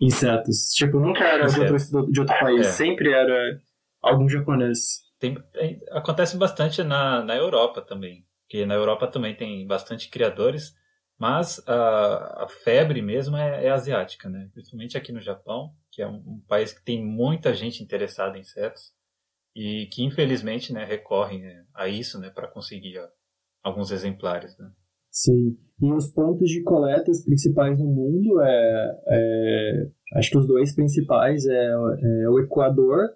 insetos. 0.00 0.72
Tipo, 0.74 0.98
nunca 0.98 1.24
era 1.24 1.46
de 1.46 1.60
outro, 1.60 2.12
de 2.12 2.20
outro 2.20 2.38
país, 2.38 2.66
é. 2.66 2.70
sempre 2.70 3.12
era 3.12 3.60
algum 4.02 4.28
japonês. 4.28 5.02
Tem, 5.18 5.36
acontece 5.90 6.36
bastante 6.36 6.82
na, 6.82 7.22
na 7.22 7.36
Europa 7.36 7.82
também, 7.82 8.24
que 8.48 8.64
na 8.64 8.74
Europa 8.74 9.06
também 9.06 9.34
tem 9.34 9.66
bastante 9.66 10.08
criadores, 10.08 10.74
mas 11.18 11.62
a, 11.68 12.44
a 12.44 12.48
febre 12.48 13.02
mesmo 13.02 13.36
é, 13.36 13.66
é, 13.66 13.70
asiática, 13.70 14.30
né? 14.30 14.48
Principalmente 14.54 14.96
aqui 14.96 15.12
no 15.12 15.20
Japão, 15.20 15.74
que 15.92 16.00
é 16.00 16.08
um, 16.08 16.16
um, 16.16 16.44
país 16.48 16.72
que 16.72 16.82
tem 16.82 17.04
muita 17.04 17.52
gente 17.52 17.82
interessada 17.82 18.38
em 18.38 18.40
insetos 18.40 18.94
e 19.54 19.86
que 19.92 20.02
infelizmente, 20.02 20.72
né, 20.72 20.84
recorrem 20.84 21.42
né, 21.42 21.66
a 21.74 21.88
isso, 21.88 22.18
né, 22.18 22.30
para 22.30 22.48
conseguir 22.48 22.98
ó, 22.98 23.06
alguns 23.62 23.90
exemplares, 23.90 24.56
né? 24.56 24.70
Sim. 25.10 25.56
E 25.82 25.92
os 25.92 26.08
pontos 26.12 26.48
de 26.48 26.62
coletas 26.62 27.24
principais 27.24 27.78
no 27.78 27.86
mundo 27.86 28.40
é, 28.42 29.00
é 29.08 29.88
acho 30.16 30.30
que 30.30 30.38
os 30.38 30.46
dois 30.46 30.74
principais 30.74 31.46
é, 31.46 31.66
é 31.66 32.28
o 32.28 32.38
Equador. 32.38 33.08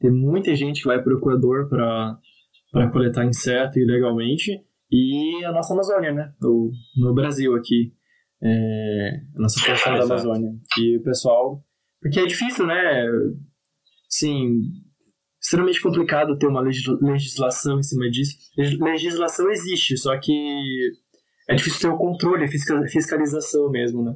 Tem 0.00 0.10
muita 0.10 0.54
gente 0.54 0.82
que 0.82 0.88
vai 0.88 1.02
para 1.02 1.14
o 1.14 1.18
Equador 1.18 1.68
para 1.68 2.90
coletar 2.90 3.24
inseto 3.24 3.78
ilegalmente 3.78 4.60
e 4.90 5.44
a 5.44 5.52
nossa 5.52 5.74
Amazônia, 5.74 6.12
né? 6.12 6.32
No, 6.40 6.70
no 6.96 7.14
Brasil 7.14 7.54
aqui. 7.54 7.92
É, 8.42 9.20
a 9.36 9.40
nossa 9.40 9.60
porção 9.64 9.94
da 9.96 10.04
Amazônia. 10.04 10.50
E 10.78 10.96
o 10.96 11.02
pessoal. 11.02 11.64
Porque 12.00 12.20
é 12.20 12.26
difícil, 12.26 12.66
né? 12.66 13.06
Sim, 14.08 14.60
extremamente 15.40 15.82
complicado 15.82 16.38
ter 16.38 16.46
uma 16.46 16.60
legislação 16.60 17.78
em 17.78 17.82
cima 17.82 18.08
disso. 18.10 18.36
Legislação 18.56 19.50
existe, 19.50 19.96
só 19.96 20.18
que 20.18 20.32
é 21.48 21.54
difícil 21.54 21.80
ter 21.80 21.94
o 21.94 21.98
controle, 21.98 22.44
a 22.44 22.88
fiscalização 22.88 23.70
mesmo, 23.70 24.04
né? 24.04 24.14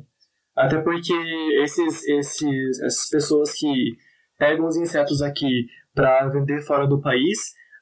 Até 0.55 0.79
porque 0.83 1.14
esses, 1.62 2.07
esses, 2.07 2.81
essas 2.83 3.09
pessoas 3.09 3.53
que 3.53 3.97
pegam 4.38 4.66
os 4.66 4.77
insetos 4.77 5.23
aqui 5.23 5.66
para 5.95 6.29
vender 6.29 6.61
fora 6.62 6.87
do 6.87 7.01
país, 7.01 7.38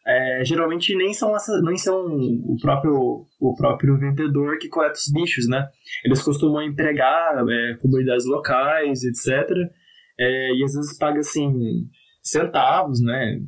é, 0.06 0.44
geralmente 0.44 0.94
nem 0.94 1.12
são, 1.12 1.32
nem 1.64 1.76
são 1.76 2.06
o 2.06 2.56
próprio, 2.60 3.26
o 3.40 3.54
próprio 3.56 3.98
vendedor 3.98 4.56
que 4.58 4.68
coleta 4.68 4.94
os 4.94 5.12
bichos, 5.12 5.48
né? 5.48 5.68
Eles 6.04 6.22
costumam 6.22 6.62
empregar 6.62 7.44
é, 7.48 7.74
comunidades 7.74 8.26
locais, 8.26 9.02
etc. 9.02 9.50
É, 10.18 10.54
e 10.54 10.64
às 10.64 10.74
vezes 10.74 10.96
paga 10.96 11.18
assim 11.18 11.52
centavos, 12.22 13.00
né? 13.02 13.40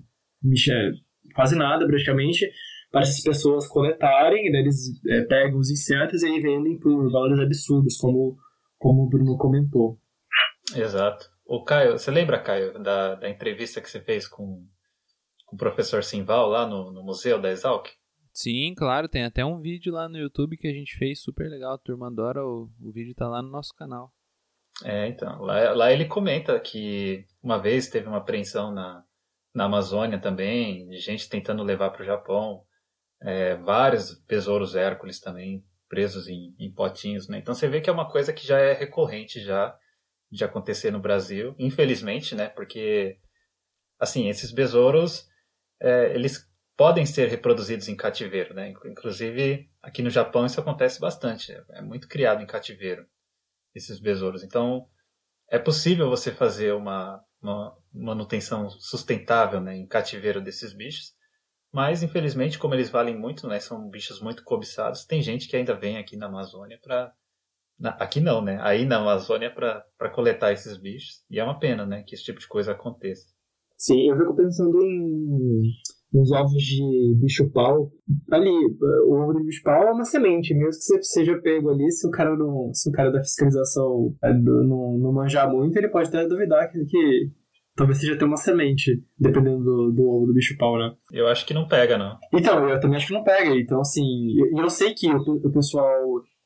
Bicho 0.42 0.72
é 0.72 0.90
quase 1.34 1.56
nada 1.56 1.86
praticamente 1.86 2.50
para 2.92 3.00
essas 3.00 3.22
pessoas 3.22 3.66
coletarem, 3.66 4.52
né? 4.52 4.60
eles 4.60 5.04
é, 5.08 5.22
pegam 5.22 5.58
os 5.58 5.70
insetos 5.70 6.22
e 6.22 6.26
aí 6.26 6.40
vendem 6.40 6.78
por 6.78 7.10
valores 7.10 7.40
absurdos, 7.40 7.96
como, 7.96 8.36
como 8.78 9.02
o 9.02 9.08
Bruno 9.08 9.36
comentou. 9.36 9.98
Exato. 10.76 11.28
O 11.44 11.64
Caio, 11.64 11.98
você 11.98 12.10
lembra, 12.10 12.40
Caio, 12.40 12.78
da, 12.80 13.16
da 13.16 13.28
entrevista 13.28 13.80
que 13.80 13.90
você 13.90 14.00
fez 14.00 14.28
com 14.28 14.64
com 15.52 15.56
o 15.56 15.58
professor 15.58 16.02
Simval 16.02 16.48
lá 16.48 16.66
no, 16.66 16.90
no 16.90 17.02
museu 17.02 17.38
da 17.38 17.50
Exalc? 17.50 17.90
Sim, 18.32 18.74
claro, 18.74 19.06
tem 19.06 19.22
até 19.22 19.44
um 19.44 19.60
vídeo 19.60 19.92
lá 19.92 20.08
no 20.08 20.16
YouTube 20.16 20.56
que 20.56 20.66
a 20.66 20.72
gente 20.72 20.96
fez 20.96 21.20
super 21.20 21.46
legal, 21.50 21.78
turma 21.78 22.06
adora, 22.06 22.42
o, 22.42 22.70
o 22.80 22.90
vídeo 22.90 23.14
tá 23.14 23.28
lá 23.28 23.42
no 23.42 23.50
nosso 23.50 23.74
canal. 23.74 24.10
É, 24.82 25.06
então, 25.08 25.42
lá, 25.42 25.72
lá 25.74 25.92
ele 25.92 26.06
comenta 26.06 26.58
que 26.58 27.26
uma 27.42 27.58
vez 27.58 27.88
teve 27.88 28.08
uma 28.08 28.16
apreensão 28.16 28.72
na, 28.72 29.04
na 29.54 29.64
Amazônia 29.64 30.18
também, 30.18 30.88
de 30.88 30.96
gente 30.96 31.28
tentando 31.28 31.62
levar 31.62 31.90
para 31.90 32.00
o 32.00 32.06
Japão, 32.06 32.64
é, 33.24 33.56
vários 33.56 34.14
besouros 34.26 34.74
Hércules 34.74 35.20
também 35.20 35.64
presos 35.88 36.26
em, 36.28 36.54
em, 36.58 36.72
potinhos, 36.72 37.28
né? 37.28 37.38
Então 37.38 37.54
você 37.54 37.68
vê 37.68 37.80
que 37.80 37.90
é 37.90 37.92
uma 37.92 38.10
coisa 38.10 38.32
que 38.32 38.46
já 38.46 38.58
é 38.58 38.72
recorrente 38.72 39.40
já 39.40 39.76
de 40.30 40.44
acontecer 40.44 40.90
no 40.90 41.00
Brasil, 41.00 41.54
infelizmente, 41.58 42.34
né? 42.34 42.48
Porque 42.48 43.18
assim 43.98 44.28
esses 44.28 44.50
besouros 44.50 45.28
é, 45.80 46.14
eles 46.14 46.50
podem 46.76 47.04
ser 47.04 47.28
reproduzidos 47.28 47.88
em 47.88 47.96
cativeiro, 47.96 48.54
né? 48.54 48.72
Inclusive 48.86 49.68
aqui 49.82 50.02
no 50.02 50.10
Japão 50.10 50.46
isso 50.46 50.60
acontece 50.60 50.98
bastante, 50.98 51.52
é 51.70 51.82
muito 51.82 52.08
criado 52.08 52.42
em 52.42 52.46
cativeiro 52.46 53.06
esses 53.74 54.00
besouros. 54.00 54.42
Então 54.42 54.88
é 55.50 55.58
possível 55.58 56.08
você 56.08 56.32
fazer 56.32 56.72
uma, 56.72 57.22
uma 57.42 57.76
manutenção 57.92 58.70
sustentável 58.70 59.60
né, 59.60 59.76
em 59.76 59.86
cativeiro 59.86 60.40
desses 60.40 60.72
bichos, 60.72 61.12
mas 61.72 62.02
infelizmente 62.02 62.58
como 62.58 62.74
eles 62.74 62.90
valem 62.90 63.18
muito, 63.18 63.48
né, 63.48 63.58
são 63.58 63.88
bichos 63.88 64.20
muito 64.20 64.44
cobiçados, 64.44 65.04
tem 65.04 65.22
gente 65.22 65.48
que 65.48 65.56
ainda 65.56 65.74
vem 65.74 65.98
aqui 65.98 66.16
na 66.16 66.26
Amazônia 66.26 66.78
para 66.82 67.12
aqui 67.98 68.20
não, 68.20 68.40
né? 68.40 68.58
Aí 68.60 68.84
na 68.84 68.98
Amazônia 68.98 69.52
para 69.52 70.10
coletar 70.10 70.52
esses 70.52 70.76
bichos 70.76 71.24
e 71.30 71.40
é 71.40 71.44
uma 71.44 71.58
pena, 71.58 71.84
né, 71.84 72.04
que 72.06 72.14
esse 72.14 72.24
tipo 72.24 72.38
de 72.38 72.46
coisa 72.46 72.72
aconteça. 72.72 73.26
Sim, 73.76 74.08
eu 74.08 74.16
fico 74.16 74.36
pensando 74.36 74.80
em 74.80 75.72
uns 76.14 76.30
ovos 76.30 76.62
de 76.62 77.16
bicho-pau. 77.20 77.90
Ali, 78.30 78.50
o 79.06 79.14
ovo 79.14 79.38
de 79.38 79.44
bicho-pau 79.44 79.82
é 79.88 79.92
uma 79.92 80.04
semente, 80.04 80.54
mesmo 80.54 80.70
que 80.70 80.84
você 80.84 81.02
seja 81.02 81.40
pego 81.40 81.70
ali, 81.70 81.90
se 81.90 82.06
o 82.06 82.10
cara, 82.10 82.36
não, 82.36 82.72
se 82.72 82.88
o 82.88 82.92
cara 82.92 83.10
da 83.10 83.20
fiscalização 83.20 84.14
é, 84.22 84.32
não, 84.32 84.98
não 84.98 85.12
manjar 85.12 85.50
muito, 85.50 85.76
ele 85.76 85.88
pode 85.88 86.08
até 86.08 86.26
duvidar 86.26 86.70
que, 86.70 86.84
que 86.84 87.30
talvez 87.74 87.98
seja 87.98 88.14
até 88.14 88.24
uma 88.24 88.36
semente, 88.36 89.02
dependendo 89.18 89.64
do, 89.64 89.92
do 89.92 90.02
ovo 90.02 90.26
do 90.26 90.34
bicho-pau, 90.34 90.78
né? 90.78 90.92
Eu 91.12 91.28
acho 91.28 91.46
que 91.46 91.54
não 91.54 91.66
pega, 91.66 91.96
não. 91.96 92.18
Então, 92.32 92.68
eu 92.68 92.78
também 92.80 92.96
acho 92.96 93.06
que 93.06 93.12
não 93.12 93.24
pega. 93.24 93.56
Então, 93.56 93.80
assim, 93.80 94.02
e 94.02 94.40
eu, 94.40 94.62
eu, 94.62 94.70
sei 94.70 94.94
que 94.94 95.08
o, 95.08 95.18
o 95.18 95.52
pessoal 95.52 96.00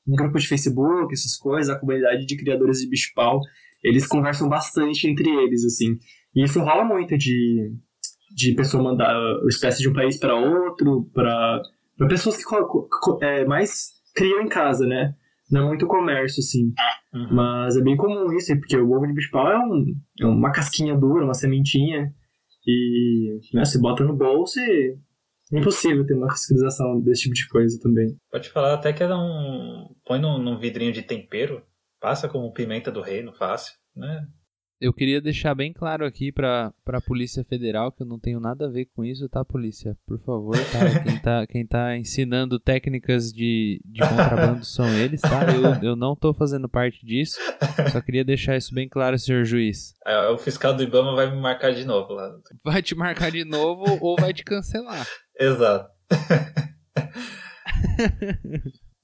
no 0.07 0.15
grupo 0.15 0.39
de 0.39 0.47
Facebook, 0.47 1.13
essas 1.13 1.37
coisas, 1.37 1.75
a 1.75 1.79
comunidade 1.79 2.25
de 2.25 2.37
criadores 2.37 2.79
de 2.79 2.89
bicho-pau, 2.89 3.41
eles 3.83 4.07
conversam 4.07 4.49
bastante 4.49 5.09
entre 5.09 5.29
eles, 5.29 5.65
assim. 5.65 5.99
E 6.35 6.45
isso 6.45 6.61
rola 6.61 6.85
muito 6.85 7.19
de, 7.19 7.73
de 8.35 8.55
pessoa 8.55 8.83
mandar 8.83 9.17
espécie 9.49 9.81
de 9.81 9.89
um 9.89 9.93
país 9.93 10.19
para 10.19 10.37
outro, 10.37 11.11
para 11.13 11.63
pessoas 12.09 12.37
que 12.37 12.45
é, 13.25 13.45
mais 13.45 13.91
criam 14.15 14.43
em 14.43 14.49
casa, 14.49 14.87
né? 14.87 15.15
Não 15.51 15.63
é 15.63 15.69
muito 15.69 15.87
comércio, 15.87 16.41
assim. 16.41 16.73
Uhum. 17.15 17.35
Mas 17.35 17.77
é 17.77 17.83
bem 17.83 17.97
comum 17.97 18.33
isso, 18.33 18.57
porque 18.59 18.77
o 18.77 18.91
ovo 18.91 19.07
de 19.07 19.13
bicho-pau 19.13 19.49
é, 19.49 19.59
um, 19.59 19.95
é 20.21 20.27
uma 20.27 20.53
casquinha 20.53 20.97
dura, 20.97 21.25
uma 21.25 21.35
sementinha. 21.35 22.13
E 22.67 23.39
né, 23.55 23.65
você 23.65 23.79
bota 23.79 24.03
no 24.03 24.17
bolso 24.17 24.59
e 24.59 24.97
é 25.53 25.59
impossível 25.59 26.05
ter 26.05 26.15
uma 26.15 26.31
fiscalização 26.33 27.01
desse 27.01 27.23
tipo 27.23 27.35
de 27.35 27.49
coisa 27.49 27.79
também. 27.81 28.17
Pode 28.31 28.51
falar 28.51 28.75
até 28.75 28.93
que 28.93 29.03
é 29.03 29.15
um. 29.15 29.95
põe 30.05 30.19
num, 30.21 30.39
num 30.39 30.59
vidrinho 30.59 30.93
de 30.93 31.03
tempero, 31.03 31.63
passa 32.01 32.29
como 32.29 32.53
pimenta 32.53 32.91
do 32.91 33.01
reino, 33.01 33.33
fácil, 33.33 33.75
né? 33.95 34.27
Eu 34.81 34.93
queria 34.93 35.21
deixar 35.21 35.55
bem 35.55 35.73
claro 35.73 36.05
aqui 36.05 36.31
pra, 36.31 36.73
pra 36.85 37.01
Polícia 37.01 37.45
Federal 37.45 37.91
que 37.91 38.03
eu 38.03 38.07
não 38.07 38.19
tenho 38.19 38.39
nada 38.39 38.67
a 38.67 38.71
ver 38.71 38.87
com 38.87 39.05
isso, 39.05 39.29
tá, 39.29 39.45
polícia? 39.45 39.97
Por 40.07 40.19
favor, 40.21 40.57
tá? 40.57 41.01
Quem 41.03 41.19
tá, 41.19 41.47
quem 41.47 41.67
tá 41.67 41.97
ensinando 41.97 42.59
técnicas 42.59 43.33
de, 43.33 43.81
de 43.85 44.01
contrabando 44.01 44.65
são 44.67 44.87
eles, 44.99 45.21
tá? 45.21 45.43
Eu, 45.53 45.91
eu 45.91 45.97
não 45.97 46.15
tô 46.15 46.35
fazendo 46.35 46.69
parte 46.69 47.05
disso. 47.05 47.39
Só 47.91 48.01
queria 48.01 48.25
deixar 48.25 48.57
isso 48.57 48.75
bem 48.75 48.89
claro, 48.89 49.19
senhor 49.19 49.45
juiz. 49.45 49.95
É, 50.07 50.29
o 50.29 50.39
fiscal 50.39 50.75
do 50.75 50.83
Ibama 50.83 51.15
vai 51.15 51.31
me 51.31 51.41
marcar 51.41 51.73
de 51.73 51.85
novo 51.85 52.13
lá. 52.13 52.31
Vai 52.65 52.83
te 52.83 52.95
marcar 52.95 53.31
de 53.31 53.45
novo 53.45 53.99
ou 54.01 54.17
vai 54.19 54.33
te 54.33 54.45
cancelar. 54.45 55.07
Exato. 55.39 55.91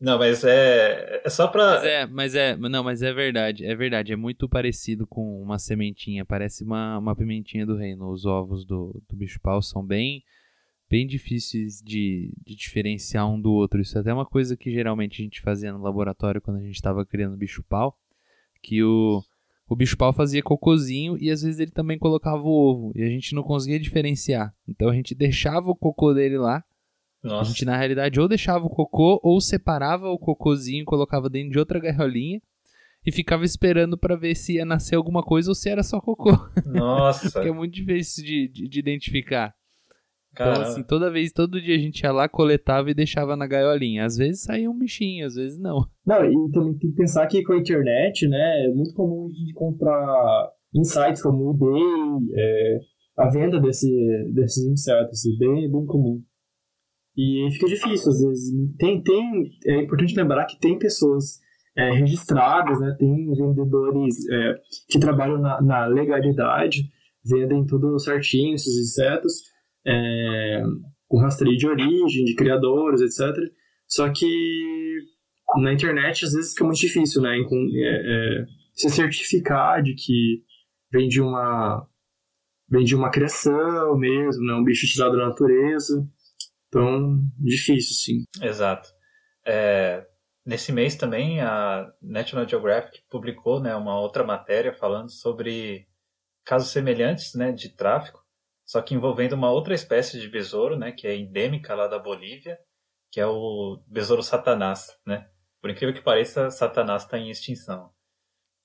Não, 0.03 0.19
mas 0.19 0.43
é, 0.43 1.23
é 1.25 1.31
só 1.31 1.47
pra. 1.47 1.75
Mas 1.75 1.85
é, 1.85 2.07
mas 2.07 2.35
é, 2.35 2.57
não, 2.57 2.83
mas 2.83 3.03
é 3.03 3.13
verdade, 3.13 3.65
é 3.65 3.73
verdade. 3.73 4.13
É 4.13 4.17
muito 4.17 4.49
parecido 4.49 5.07
com 5.07 5.41
uma 5.41 5.61
sementinha, 5.61 6.25
parece 6.25 6.65
uma, 6.65 6.99
uma 6.99 7.15
pimentinha 7.15 7.65
do 7.65 7.77
reino. 7.77 8.11
Os 8.11 8.27
ovos 8.27 8.65
do, 8.65 9.01
do 9.09 9.17
bicho-pau 9.17 9.63
são 9.63 9.87
bem, 9.87 10.25
bem 10.91 11.07
difíceis 11.07 11.81
de, 11.81 12.35
de 12.45 12.57
diferenciar 12.57 13.31
um 13.31 13.41
do 13.41 13.53
outro. 13.53 13.81
Isso 13.81 13.97
é 13.97 14.01
até 14.01 14.13
uma 14.13 14.27
coisa 14.27 14.57
que 14.57 14.73
geralmente 14.73 15.23
a 15.23 15.25
gente 15.25 15.41
fazia 15.41 15.73
no 15.73 15.81
laboratório 15.81 16.41
quando 16.41 16.57
a 16.57 16.63
gente 16.63 16.75
estava 16.75 17.07
criando 17.07 17.37
bicho-pau, 17.37 17.97
que 18.61 18.83
o, 18.83 19.23
o 19.69 19.77
bicho-pau 19.77 20.13
fazia 20.13 20.43
cocôzinho 20.43 21.17
e 21.17 21.31
às 21.31 21.43
vezes 21.43 21.61
ele 21.61 21.71
também 21.71 21.97
colocava 21.97 22.43
o 22.43 22.51
ovo. 22.51 22.93
E 22.97 23.05
a 23.05 23.09
gente 23.09 23.37
não 23.37 23.45
conseguia 23.45 23.79
diferenciar. 23.79 24.53
Então 24.67 24.89
a 24.89 24.95
gente 24.95 25.15
deixava 25.15 25.71
o 25.71 25.77
cocô 25.77 26.13
dele 26.13 26.39
lá. 26.39 26.65
Nossa. 27.23 27.41
A 27.41 27.45
gente, 27.45 27.65
na 27.65 27.77
realidade, 27.77 28.21
ou 28.21 28.29
deixava 28.29 28.65
o 28.65 28.71
cocô 28.71 29.21
ou 29.23 29.41
separava 29.41 30.09
o 30.09 30.19
cocôzinho 30.19 30.83
e 30.83 30.85
colocava 30.85 31.31
dentro 31.31 31.53
de 31.53 31.59
outra 31.59 31.79
gaiolinha. 31.79 32.41
E 33.05 33.11
ficava 33.11 33.45
esperando 33.45 33.99
para 33.99 34.15
ver 34.15 34.37
se 34.37 34.55
ia 34.55 34.65
nascer 34.65 34.95
alguma 34.95 35.25
coisa 35.25 35.51
ou 35.51 35.55
se 35.57 35.69
era 35.69 35.83
só 35.83 36.01
cocô. 36.01 36.31
Nossa. 36.65 37.29
que 37.43 37.49
é 37.49 37.53
muito 37.53 37.75
difícil 37.75 38.25
de, 38.25 38.49
de, 38.49 38.69
de 38.69 38.79
identificar. 38.79 39.53
Caramba. 40.35 40.61
Então, 40.61 40.71
assim, 40.71 40.83
toda 40.83 41.11
vez, 41.11 41.33
todo 41.33 41.61
dia 41.61 41.75
a 41.75 41.79
gente 41.79 42.01
ia 42.01 42.13
lá, 42.13 42.29
coletava 42.29 42.91
e 42.91 42.95
deixava 42.95 43.37
na 43.37 43.47
gaiolinha. 43.47 44.05
Às 44.05 44.17
vezes 44.17 44.43
saía 44.43 44.71
um 44.71 44.79
bichinho, 44.79 45.27
às 45.27 45.35
vezes 45.35 45.59
não. 45.59 45.85
Não, 46.07 46.25
e 46.25 46.51
também 46.53 46.79
tem 46.79 46.91
que 46.91 46.97
pensar 46.97 47.27
que 47.27 47.43
com 47.43 47.53
a 47.53 47.59
internet, 47.59 48.27
né, 48.29 48.67
é 48.67 48.69
muito 48.69 48.95
comum 48.95 49.27
a 49.27 49.29
gente 49.29 49.51
encontrar 49.51 50.51
insights 50.75 51.23
como 51.23 51.45
o 51.45 51.55
eBay, 51.55 52.35
é, 52.35 52.79
a 53.19 53.29
venda 53.31 53.61
desse, 53.61 53.91
desses 54.33 54.65
insetos, 54.65 55.27
é 55.27 55.39
bem, 55.39 55.71
bem 55.71 55.87
comum. 55.87 56.23
E 57.17 57.49
fica 57.53 57.67
difícil, 57.67 58.11
às 58.11 58.21
vezes. 58.21 58.53
Tem, 58.79 59.03
tem, 59.03 59.51
é 59.67 59.83
importante 59.83 60.17
lembrar 60.17 60.47
que 60.47 60.59
tem 60.59 60.79
pessoas 60.79 61.41
é, 61.77 61.91
registradas, 61.93 62.81
né, 62.81 62.95
tem 62.99 63.35
vendedores 63.35 64.17
é, 64.31 64.55
que 64.89 64.99
trabalham 64.99 65.39
na, 65.39 65.61
na 65.61 65.87
legalidade, 65.87 66.85
vendem 67.25 67.67
tudo 67.67 67.99
certinho, 67.99 68.55
esses 68.55 68.77
insetos, 68.77 69.43
é, 69.87 70.63
com 71.09 71.19
rastreio 71.19 71.57
de 71.57 71.67
origem, 71.67 72.25
de 72.25 72.35
criadores, 72.35 73.01
etc. 73.01 73.37
Só 73.87 74.11
que 74.11 74.27
na 75.61 75.73
internet 75.73 76.25
às 76.25 76.33
vezes 76.33 76.53
fica 76.53 76.65
muito 76.65 76.81
difícil, 76.81 77.21
né? 77.21 77.37
é, 77.37 77.41
é, 77.41 78.45
se 78.75 78.89
certificar 78.89 79.83
de 79.83 79.95
que 79.95 80.43
vem 80.91 81.09
de 81.09 81.21
uma 81.21 81.87
vem 82.69 82.85
de 82.85 82.97
uma 82.97 83.11
criação 83.11 83.99
mesmo, 83.99 84.43
né? 84.45 84.55
Um 84.55 84.65
bicho 84.65 84.87
tirado 84.87 85.17
da 85.17 85.29
natureza. 85.29 86.09
Então, 86.73 87.19
difícil, 87.39 87.95
sim. 87.95 88.25
Exato. 88.43 88.89
É, 89.45 90.07
nesse 90.45 90.73
mês 90.73 90.97
também 90.97 91.39
a 91.43 91.93
National 92.01 92.49
Geographic 92.49 93.03
publicou 93.11 93.61
né, 93.61 93.77
uma 93.77 94.01
outra 94.01 94.25
matéria 94.25 94.73
falando 94.73 95.11
sobre 95.11 95.87
casos 96.43 96.71
semelhantes 96.71 97.35
né, 97.35 97.53
de 97.53 97.69
tráfico, 97.69 98.25
só 98.65 98.81
que 98.81 98.95
envolvendo 98.95 99.35
uma 99.35 99.51
outra 99.51 99.75
espécie 99.75 100.19
de 100.19 100.29
besouro, 100.29 100.79
né, 100.79 100.93
que 100.93 101.07
é 101.07 101.15
endêmica 101.15 101.75
lá 101.75 101.87
da 101.87 101.99
Bolívia, 101.99 102.59
que 103.11 103.21
é 103.21 103.27
o 103.27 103.83
besouro 103.87 104.23
satanás. 104.23 104.99
Né? 105.07 105.29
Por 105.61 105.69
incrível 105.69 105.95
que 105.95 106.01
pareça, 106.01 106.51
satanás 106.51 107.03
está 107.03 107.19
em 107.19 107.29
extinção. 107.29 107.93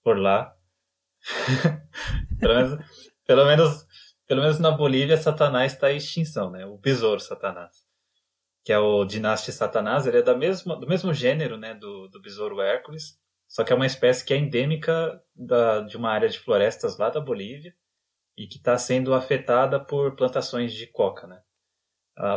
Por 0.02 0.17
lá. 0.17 0.56
pelo, 2.39 2.56
menos, 2.56 2.86
pelo, 3.26 3.46
menos, 3.46 3.86
pelo 4.26 4.41
menos 4.41 4.60
na 4.60 4.72
Bolívia, 4.72 5.17
satanás 5.17 5.74
está 5.74 5.91
em 5.91 5.98
extinção, 5.98 6.50
né? 6.50 6.65
o 6.65 6.78
besouro 6.78 7.20
satanás 7.20 7.87
que 8.67 8.73
é 8.73 8.77
o 8.77 9.06
Dinastia 9.06 9.53
Satanás, 9.53 10.06
ele 10.06 10.17
é 10.17 10.21
da 10.21 10.36
mesma, 10.36 10.75
do 10.75 10.86
mesmo 10.86 11.13
gênero 11.13 11.56
né, 11.56 11.73
do, 11.73 12.10
do 12.10 12.21
besouro 12.21 12.60
Hércules, 12.60 13.17
só 13.47 13.63
que 13.63 13.71
é 13.71 13.75
uma 13.77 13.86
espécie 13.86 14.25
que 14.25 14.34
é 14.34 14.38
endêmica 14.38 15.23
da, 15.34 15.80
de 15.80 15.95
uma 15.95 16.12
área 16.12 16.27
de 16.27 16.38
florestas 16.38 16.97
lá 16.97 17.10
da 17.10 17.21
Bolívia 17.21 17.73
e 18.38 18.45
que 18.45 18.58
está 18.58 18.77
sendo 18.77 19.13
afetada 19.13 19.80
por 19.80 20.17
plantações 20.17 20.73
de 20.73 20.86
coca. 20.86 21.25
Né? 21.27 21.41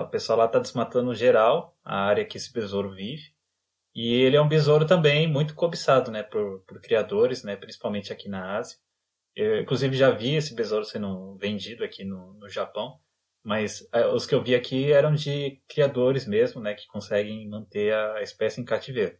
O 0.04 0.06
pessoal 0.06 0.38
lá 0.38 0.44
está 0.44 0.60
desmatando 0.60 1.12
geral 1.16 1.76
a 1.84 1.96
área 1.96 2.24
que 2.24 2.36
esse 2.36 2.52
besouro 2.52 2.94
vive. 2.94 3.34
E 3.92 4.14
ele 4.22 4.36
é 4.36 4.40
um 4.40 4.46
besouro 4.46 4.86
também 4.86 5.26
muito 5.26 5.56
cobiçado 5.56 6.12
né, 6.12 6.22
por, 6.22 6.60
por 6.60 6.80
criadores, 6.80 7.42
né, 7.42 7.56
principalmente 7.56 8.12
aqui 8.12 8.28
na 8.28 8.56
Ásia. 8.56 8.78
Eu, 9.34 9.62
inclusive, 9.62 9.96
já 9.96 10.12
vi 10.12 10.36
esse 10.36 10.54
besouro 10.54 10.84
sendo 10.84 11.36
vendido 11.38 11.82
aqui 11.82 12.04
no, 12.04 12.34
no 12.34 12.48
Japão. 12.48 13.00
Mas 13.42 13.86
eh, 13.92 14.06
os 14.08 14.26
que 14.26 14.34
eu 14.34 14.42
vi 14.42 14.54
aqui 14.54 14.92
eram 14.92 15.14
de 15.14 15.62
criadores 15.68 16.26
mesmo, 16.26 16.60
né, 16.60 16.74
que 16.74 16.86
conseguem 16.88 17.48
manter 17.48 17.94
a 17.94 18.22
espécie 18.22 18.60
em 18.60 18.64
cativeiro. 18.64 19.16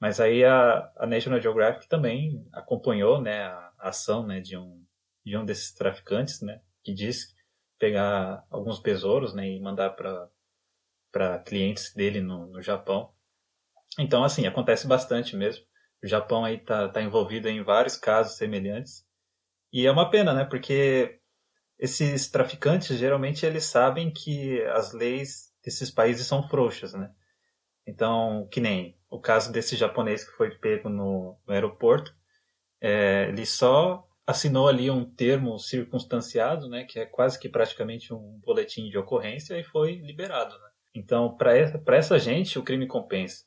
Mas 0.00 0.20
aí 0.20 0.44
a, 0.44 0.92
a 0.96 1.06
National 1.06 1.40
Geographic 1.40 1.88
também 1.88 2.46
acompanhou, 2.52 3.20
né, 3.20 3.44
a 3.44 3.72
ação, 3.80 4.26
né, 4.26 4.40
de 4.40 4.56
um 4.56 4.84
de 5.24 5.36
um 5.36 5.44
desses 5.44 5.74
traficantes, 5.74 6.40
né, 6.40 6.62
que 6.82 6.94
diz 6.94 7.34
pegar 7.78 8.44
alguns 8.50 8.80
besouros, 8.80 9.34
né, 9.34 9.48
e 9.48 9.60
mandar 9.60 9.90
para 9.90 10.28
para 11.12 11.38
clientes 11.40 11.94
dele 11.94 12.20
no, 12.20 12.46
no 12.48 12.62
Japão. 12.62 13.12
Então, 13.98 14.24
assim, 14.24 14.46
acontece 14.46 14.86
bastante 14.86 15.36
mesmo. 15.36 15.64
O 16.02 16.06
Japão 16.06 16.44
aí 16.44 16.58
tá, 16.58 16.88
tá 16.88 17.02
envolvido 17.02 17.48
em 17.48 17.62
vários 17.62 17.96
casos 17.96 18.36
semelhantes. 18.36 19.04
E 19.72 19.86
é 19.86 19.90
uma 19.90 20.10
pena, 20.10 20.32
né, 20.34 20.44
porque 20.44 21.17
esses 21.78 22.28
traficantes 22.28 22.98
geralmente 22.98 23.46
eles 23.46 23.64
sabem 23.64 24.10
que 24.10 24.62
as 24.64 24.92
leis 24.92 25.52
desses 25.62 25.90
países 25.90 26.26
são 26.26 26.48
frouxas, 26.48 26.94
né? 26.94 27.10
Então, 27.86 28.46
que 28.50 28.60
nem 28.60 28.98
o 29.08 29.20
caso 29.20 29.50
desse 29.50 29.76
japonês 29.76 30.24
que 30.24 30.36
foi 30.36 30.50
pego 30.50 30.88
no, 30.88 31.38
no 31.46 31.54
aeroporto, 31.54 32.14
é, 32.80 33.28
ele 33.28 33.46
só 33.46 34.06
assinou 34.26 34.68
ali 34.68 34.90
um 34.90 35.06
termo 35.06 35.58
circunstanciado, 35.58 36.68
né, 36.68 36.84
que 36.84 36.98
é 36.98 37.06
quase 37.06 37.38
que 37.38 37.48
praticamente 37.48 38.12
um 38.12 38.38
boletim 38.44 38.90
de 38.90 38.98
ocorrência 38.98 39.58
e 39.58 39.64
foi 39.64 39.96
liberado. 39.96 40.54
Né? 40.54 40.68
Então, 40.94 41.34
para 41.34 41.96
essa 41.96 42.18
gente, 42.18 42.58
o 42.58 42.62
crime 42.62 42.86
compensa, 42.86 43.46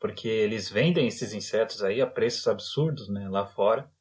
porque 0.00 0.26
eles 0.26 0.70
vendem 0.70 1.06
esses 1.06 1.34
insetos 1.34 1.82
aí 1.82 2.00
a 2.00 2.06
preços 2.06 2.46
absurdos, 2.48 3.10
né, 3.10 3.28
lá 3.28 3.44
fora. 3.44 3.91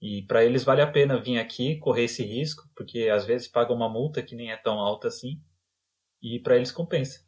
E 0.00 0.24
para 0.26 0.44
eles 0.44 0.62
vale 0.62 0.80
a 0.80 0.90
pena 0.90 1.20
vir 1.20 1.38
aqui, 1.38 1.76
correr 1.78 2.04
esse 2.04 2.22
risco, 2.24 2.62
porque 2.76 3.08
às 3.08 3.24
vezes 3.24 3.48
pagam 3.48 3.74
uma 3.74 3.88
multa 3.88 4.22
que 4.22 4.36
nem 4.36 4.52
é 4.52 4.56
tão 4.56 4.78
alta 4.78 5.08
assim, 5.08 5.40
e 6.22 6.40
para 6.40 6.56
eles 6.56 6.70
compensa. 6.70 7.20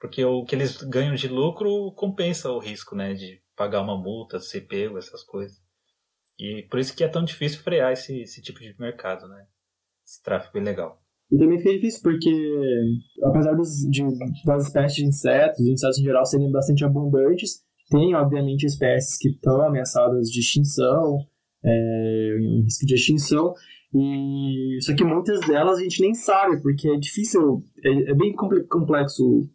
Porque 0.00 0.24
o 0.24 0.44
que 0.44 0.54
eles 0.54 0.82
ganham 0.82 1.14
de 1.14 1.28
lucro 1.28 1.92
compensa 1.92 2.50
o 2.50 2.58
risco, 2.58 2.94
né, 2.94 3.14
de 3.14 3.40
pagar 3.56 3.80
uma 3.80 3.96
multa, 3.96 4.40
ser 4.40 4.62
pego, 4.62 4.98
essas 4.98 5.22
coisas. 5.22 5.56
E 6.38 6.66
por 6.68 6.78
isso 6.78 6.94
que 6.94 7.02
é 7.02 7.08
tão 7.08 7.24
difícil 7.24 7.60
frear 7.60 7.92
esse, 7.92 8.20
esse 8.20 8.42
tipo 8.42 8.60
de 8.60 8.74
mercado, 8.78 9.26
né? 9.26 9.46
Esse 10.04 10.22
tráfico 10.22 10.58
ilegal. 10.58 11.00
E 11.30 11.38
também 11.38 11.58
fica 11.58 11.72
difícil 11.72 12.02
porque, 12.02 12.30
apesar 13.24 13.54
dos, 13.54 13.70
de, 13.90 14.02
das 14.44 14.66
espécies 14.66 14.96
de 14.96 15.04
insetos, 15.06 15.60
os 15.60 15.66
insetos 15.66 15.98
em 15.98 16.04
geral 16.04 16.26
serem 16.26 16.52
bastante 16.52 16.84
abundantes, 16.84 17.64
tem, 17.90 18.14
obviamente, 18.14 18.64
espécies 18.64 19.16
que 19.18 19.30
estão 19.30 19.62
ameaçadas 19.62 20.28
de 20.28 20.40
extinção, 20.40 21.26
é, 21.66 22.36
em 22.40 22.62
risco 22.62 22.86
de 22.86 22.94
extinção, 22.94 23.52
e 23.94 24.78
só 24.82 24.94
que 24.94 25.04
muitas 25.04 25.40
delas 25.40 25.78
a 25.78 25.82
gente 25.82 26.00
nem 26.00 26.14
sabe, 26.14 26.60
porque 26.62 26.88
é 26.88 26.96
difícil, 26.96 27.62
é, 27.84 28.10
é 28.10 28.14
bem 28.14 28.34
comple- 28.34 28.64
complexo 28.64 29.24
o, 29.24 29.48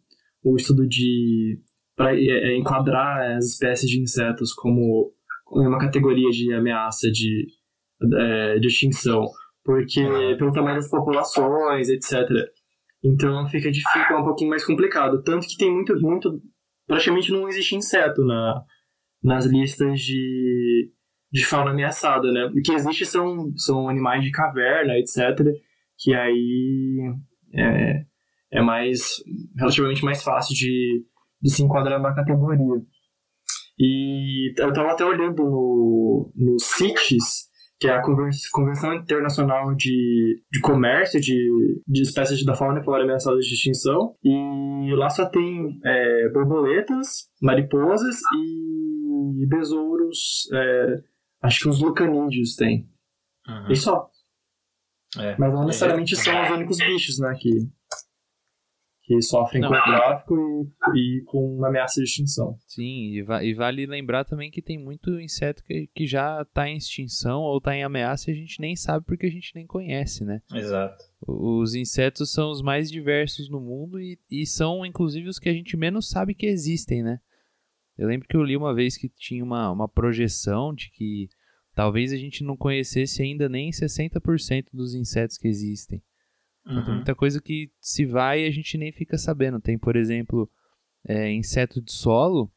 o 0.54 0.56
estudo 0.56 0.88
de 0.88 1.60
para 1.96 2.16
enquadrar 2.56 3.36
as 3.38 3.46
espécies 3.46 3.90
de 3.90 4.02
insetos 4.02 4.54
como 4.54 5.12
uma 5.52 5.78
categoria 5.78 6.30
de 6.32 6.52
ameaça 6.54 7.12
de, 7.12 7.46
é, 8.18 8.58
de 8.58 8.68
extinção, 8.68 9.28
porque 9.64 10.02
pelo 10.40 10.52
tamanho 10.52 10.78
das 10.78 10.90
populações, 10.90 11.90
etc. 11.90 12.28
Então 13.04 13.48
fica, 13.50 13.70
fica 13.72 14.20
um 14.20 14.24
pouquinho 14.24 14.50
mais 14.50 14.66
complicado, 14.66 15.22
tanto 15.22 15.46
que 15.48 15.58
tem 15.58 15.72
muito, 15.72 15.94
muito 16.00 16.42
praticamente 16.88 17.32
não 17.32 17.48
existe 17.48 17.76
inseto 17.76 18.24
na, 18.26 18.64
nas 19.24 19.46
listas 19.46 20.00
de 20.00 20.90
de 21.32 21.46
fauna 21.46 21.72
ameaçada, 21.72 22.32
né? 22.32 22.46
O 22.46 22.62
que 22.62 22.74
existe 22.74 23.06
são, 23.06 23.52
são 23.56 23.88
animais 23.88 24.24
de 24.24 24.32
caverna, 24.32 24.98
etc. 24.98 25.46
Que 25.98 26.14
aí 26.14 27.14
é, 27.54 28.06
é 28.52 28.62
mais 28.62 29.24
relativamente 29.58 30.04
mais 30.04 30.22
fácil 30.22 30.56
de, 30.56 31.06
de 31.42 31.50
se 31.50 31.64
enquadrar 31.64 32.00
numa 32.00 32.14
categoria. 32.14 32.82
E 33.80 34.54
eu 34.58 34.70
estava 34.70 34.92
até 34.92 35.06
olhando 35.06 35.44
no, 35.44 36.32
no 36.36 36.60
CITES, 36.60 37.50
que 37.80 37.88
é 37.88 37.96
a 37.96 38.02
Convenção 38.02 38.94
Internacional 38.94 39.74
de, 39.74 40.40
de 40.52 40.60
Comércio 40.62 41.20
de, 41.20 41.82
de 41.88 42.04
Espécies 42.04 42.46
da 42.46 42.54
Fauna 42.54 42.80
e 42.80 42.84
Flora 42.84 43.04
Ameaçadas 43.04 43.44
de 43.44 43.56
Extinção, 43.56 44.16
e 44.24 44.94
lá 44.94 45.10
só 45.10 45.26
tem 45.26 45.80
é, 45.84 46.30
borboletas, 46.30 47.28
mariposas 47.42 48.20
e 48.36 49.48
besouros, 49.48 50.48
é, 50.54 51.02
acho 51.42 51.60
que 51.62 51.70
os 51.70 51.82
lucanídeos 51.82 52.56
tem. 52.56 52.90
Uhum. 53.48 53.72
E 53.72 53.76
só. 53.76 54.10
É. 55.18 55.36
Mas 55.38 55.52
não 55.54 55.66
necessariamente 55.66 56.16
são 56.16 56.42
os 56.44 56.50
únicos 56.52 56.78
bichos, 56.78 57.20
né, 57.20 57.36
que, 57.38 57.50
que 59.04 59.22
sofrem 59.22 59.62
Não. 59.62 59.70
com 59.70 59.76
o 59.76 59.84
tráfico 59.84 60.72
e, 60.96 61.18
e 61.20 61.24
com 61.26 61.58
uma 61.58 61.68
ameaça 61.68 61.96
de 62.00 62.04
extinção. 62.08 62.58
Sim, 62.66 63.16
e, 63.16 63.22
va- 63.22 63.44
e 63.44 63.54
vale 63.54 63.86
lembrar 63.86 64.24
também 64.24 64.50
que 64.50 64.62
tem 64.62 64.78
muito 64.82 65.20
inseto 65.20 65.64
que, 65.66 65.88
que 65.94 66.08
já 66.08 66.46
tá 66.46 66.70
em 66.70 66.78
extinção 66.78 67.42
ou 67.42 67.60
tá 67.60 67.76
em 67.76 67.84
ameaça 67.84 68.30
e 68.30 68.34
a 68.34 68.38
gente 68.38 68.62
nem 68.62 68.74
sabe 68.76 69.06
porque 69.06 69.26
a 69.26 69.30
gente 69.32 69.52
nem 69.54 69.66
conhece, 69.68 70.24
né? 70.24 70.42
Exato. 70.54 71.04
O- 71.28 71.60
Os 71.62 71.76
insetos 71.76 72.32
são 72.32 72.50
os 72.52 72.62
mais 72.62 72.90
diversos 72.90 73.50
no 73.50 73.60
mundo 73.60 74.00
e, 74.00 74.18
e 74.30 74.46
são, 74.46 74.86
inclusive, 74.86 75.28
os 75.28 75.40
que 75.40 75.50
a 75.50 75.54
gente 75.54 75.76
menos 75.76 76.10
sabe 76.10 76.34
que 76.34 76.46
existem, 76.46 77.04
né? 77.04 77.20
Eu 78.02 78.08
lembro 78.08 78.28
que 78.28 78.36
eu 78.36 78.44
li 78.44 78.58
uma 78.58 78.74
vez 78.74 78.98
que 78.98 79.08
tinha 79.08 79.44
uma, 79.44 79.70
uma 79.70 79.88
projeção 79.88 80.74
de 80.74 80.90
que 80.90 81.30
talvez 81.76 82.12
a 82.12 82.18
gente 82.18 82.44
não 82.44 82.58
conhecesse 82.58 83.22
ainda 83.22 83.48
nem 83.48 83.70
60% 83.70 84.70
dos 84.74 84.96
insetos 84.96 85.38
que 85.38 85.48
existem. 85.48 86.02
Então, 86.66 86.82
tem 86.82 86.90
Uhum. 86.90 86.96
muita 86.96 87.14
coisa 87.14 87.40
que 87.40 87.72
se 87.80 88.04
vai 88.04 88.44
e 88.44 88.48
a 88.48 88.52
gente 88.52 88.76
nem 88.76 88.92
fica 88.92 89.20
sabendo. 89.20 89.60
Tem, 89.62 89.78
por 89.78 89.96
exemplo, 89.96 90.50
é, 91.08 91.32
inseto 91.32 91.80
de 91.80 91.92
solo, 91.92 92.52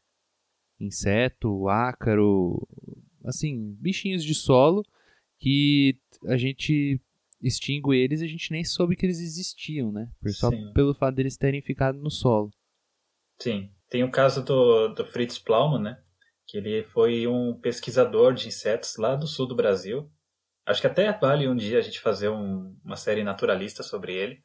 inseto, 0.79 1.67
ácaro, 1.69 2.67
assim, 3.23 3.75
bichinhos 3.79 4.23
de 4.23 4.33
solo 4.33 4.83
que 5.37 5.99
a 6.25 6.37
gente 6.37 6.99
extingue 7.39 7.95
eles 7.95 8.21
e 8.21 8.25
a 8.25 8.27
gente 8.27 8.51
nem 8.51 8.63
soube 8.63 8.95
que 8.95 9.05
eles 9.05 9.19
existiam, 9.19 9.91
né? 9.91 10.09
Só 10.29 10.49
Sim. 10.49 10.73
pelo 10.73 10.95
fato 10.95 11.13
deles 11.13 11.37
terem 11.37 11.61
ficado 11.61 11.99
no 11.99 12.09
solo. 12.09 12.51
Sim. 13.39 13.69
Tem 13.89 14.03
o 14.03 14.11
caso 14.11 14.43
do, 14.43 14.89
do 14.89 15.05
Fritz 15.05 15.37
Plaumann, 15.39 15.81
né? 15.81 16.01
Que 16.47 16.57
ele 16.57 16.83
foi 16.85 17.27
um 17.27 17.59
pesquisador 17.59 18.33
de 18.33 18.47
insetos 18.47 18.97
lá 18.97 19.15
do 19.15 19.27
sul 19.27 19.47
do 19.47 19.55
Brasil. 19.55 20.11
Acho 20.65 20.81
que 20.81 20.87
até 20.87 21.11
vale 21.17 21.47
um 21.47 21.55
dia 21.55 21.77
a 21.77 21.81
gente 21.81 21.99
fazer 21.99 22.29
um- 22.29 22.75
uma 22.83 22.95
série 22.95 23.23
naturalista 23.23 23.83
sobre 23.83 24.13
ele. 24.15 24.41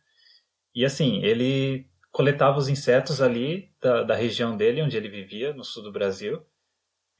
E 0.74 0.85
assim, 0.85 1.22
ele 1.22 1.88
coletava 2.12 2.59
os 2.59 2.68
insetos 2.68 3.20
ali 3.22 3.72
da, 3.81 4.03
da 4.03 4.14
região 4.14 4.57
dele, 4.57 4.83
onde 4.83 4.96
ele 4.96 5.09
vivia, 5.09 5.53
no 5.55 5.64
sul 5.64 5.83
do 5.83 5.92
Brasil, 5.92 6.44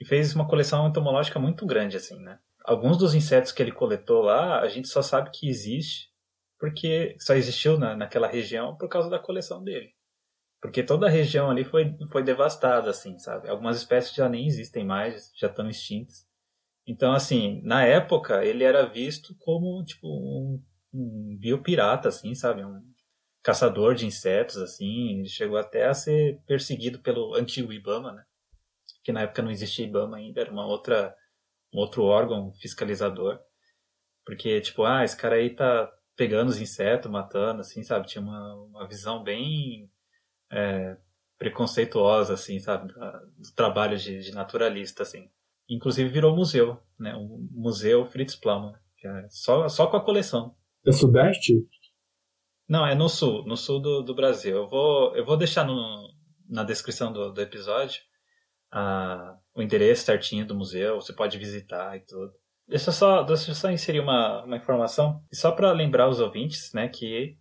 e 0.00 0.04
fez 0.04 0.35
uma 0.35 0.48
coleção 0.48 0.88
entomológica 0.88 1.38
muito 1.38 1.66
grande, 1.66 1.96
assim, 1.96 2.18
né? 2.20 2.38
Alguns 2.64 2.98
dos 2.98 3.14
insetos 3.14 3.52
que 3.52 3.62
ele 3.62 3.72
coletou 3.72 4.22
lá, 4.22 4.61
a 4.61 4.68
gente 4.68 4.88
só 4.88 5.02
sabe 5.02 5.30
que 5.30 5.48
existe 5.48 6.11
porque 6.59 7.16
só 7.18 7.35
existiu 7.35 7.78
na, 7.78 7.96
naquela 7.96 8.28
região 8.28 8.76
por 8.76 8.88
causa 8.88 9.09
da 9.09 9.18
coleção 9.18 9.64
dele. 9.64 9.94
Porque 10.60 10.82
toda 10.82 11.06
a 11.06 11.10
região 11.10 11.50
ali 11.50 11.64
foi, 11.64 11.96
foi 12.10 12.22
devastada, 12.22 12.90
assim, 12.90 13.18
sabe? 13.18 13.48
Algumas 13.48 13.78
espécies 13.78 14.14
já 14.14 14.28
nem 14.28 14.46
existem 14.46 14.84
mais, 14.84 15.32
já 15.34 15.46
estão 15.48 15.68
extintas. 15.68 16.28
Então, 16.86 17.12
assim, 17.12 17.62
na 17.62 17.84
época, 17.84 18.44
ele 18.44 18.62
era 18.64 18.84
visto 18.84 19.34
como, 19.38 19.82
tipo, 19.84 20.06
um, 20.06 20.62
um 20.92 21.36
biopirata, 21.38 22.08
assim, 22.08 22.34
sabe? 22.34 22.64
Um 22.64 22.82
caçador 23.42 23.94
de 23.94 24.06
insetos, 24.06 24.58
assim. 24.58 25.20
Ele 25.20 25.28
chegou 25.28 25.56
até 25.56 25.86
a 25.86 25.94
ser 25.94 26.40
perseguido 26.46 27.00
pelo 27.00 27.34
antigo 27.34 27.72
IBAMA, 27.72 28.12
né? 28.12 28.24
Que 29.02 29.12
na 29.12 29.22
época 29.22 29.42
não 29.42 29.50
existia 29.50 29.86
IBAMA 29.86 30.18
ainda, 30.18 30.42
era 30.42 30.50
uma 30.52 30.66
outra, 30.66 31.14
um 31.72 31.78
outro 31.78 32.02
órgão 32.04 32.52
fiscalizador. 32.60 33.40
Porque, 34.26 34.60
tipo, 34.60 34.84
ah, 34.84 35.04
esse 35.04 35.16
cara 35.16 35.36
aí 35.36 35.50
tá 35.54 35.90
pegando 36.16 36.50
os 36.50 36.60
insetos, 36.60 37.10
matando, 37.10 37.62
assim, 37.62 37.82
sabe? 37.82 38.06
Tinha 38.06 38.22
uma, 38.22 38.54
uma 38.56 38.86
visão 38.86 39.22
bem 39.22 39.90
é, 40.50 40.96
preconceituosa, 41.38 42.34
assim, 42.34 42.58
sabe, 42.58 42.92
do 42.92 43.52
trabalho 43.54 43.96
de, 43.96 44.20
de 44.20 44.32
naturalista, 44.32 45.02
assim. 45.02 45.28
Inclusive 45.68 46.08
virou 46.08 46.34
museu, 46.34 46.78
né, 46.98 47.14
um 47.14 47.48
museu 47.52 48.04
Fritz 48.06 48.34
Plaumann, 48.34 48.74
é 49.04 49.26
só, 49.30 49.68
só 49.68 49.86
com 49.86 49.96
a 49.96 50.04
coleção. 50.04 50.54
É 50.86 50.92
Sudeste? 50.92 51.54
Não, 52.68 52.86
é 52.86 52.94
no 52.94 53.08
sul, 53.08 53.44
no 53.46 53.56
sul 53.56 53.80
do, 53.80 54.02
do 54.02 54.14
Brasil. 54.14 54.56
Eu 54.56 54.68
vou, 54.68 55.16
eu 55.16 55.24
vou 55.24 55.36
deixar 55.36 55.64
no, 55.64 56.08
na 56.48 56.62
descrição 56.62 57.12
do, 57.12 57.32
do 57.32 57.40
episódio 57.40 58.00
ah, 58.70 59.36
o 59.54 59.62
endereço 59.62 60.04
certinho 60.04 60.46
do 60.46 60.54
museu, 60.54 61.00
você 61.00 61.12
pode 61.12 61.36
visitar 61.38 61.96
e 61.96 62.00
tudo. 62.00 62.32
Deixa 62.68 62.90
eu 62.90 62.94
só, 62.94 63.22
deixa 63.22 63.50
eu 63.50 63.54
só 63.54 63.70
inserir 63.70 64.00
uma, 64.00 64.44
uma 64.44 64.56
informação, 64.56 65.24
e 65.30 65.36
só 65.36 65.50
para 65.50 65.72
lembrar 65.72 66.08
os 66.08 66.20
ouvintes, 66.20 66.72
né, 66.72 66.88
que 66.88 67.36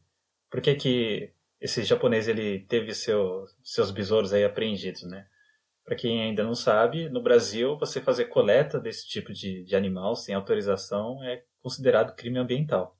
por 0.49 0.59
que 0.59 0.73
que 0.73 1.33
esse 1.59 1.83
japonês 1.83 2.27
ele 2.27 2.65
teve 2.65 2.93
seu, 2.93 3.45
seus 3.63 3.91
besouros 3.91 4.33
aí 4.33 4.43
apreendidos, 4.43 5.03
né? 5.03 5.25
Para 5.83 5.95
quem 5.95 6.21
ainda 6.21 6.43
não 6.43 6.53
sabe, 6.53 7.09
no 7.09 7.21
Brasil 7.21 7.77
você 7.77 7.99
fazer 7.99 8.25
coleta 8.25 8.79
desse 8.79 9.07
tipo 9.07 9.33
de, 9.33 9.63
de 9.63 9.75
animal 9.75 10.15
sem 10.15 10.35
autorização 10.35 11.23
é 11.23 11.43
considerado 11.61 12.15
crime 12.15 12.37
ambiental. 12.37 12.95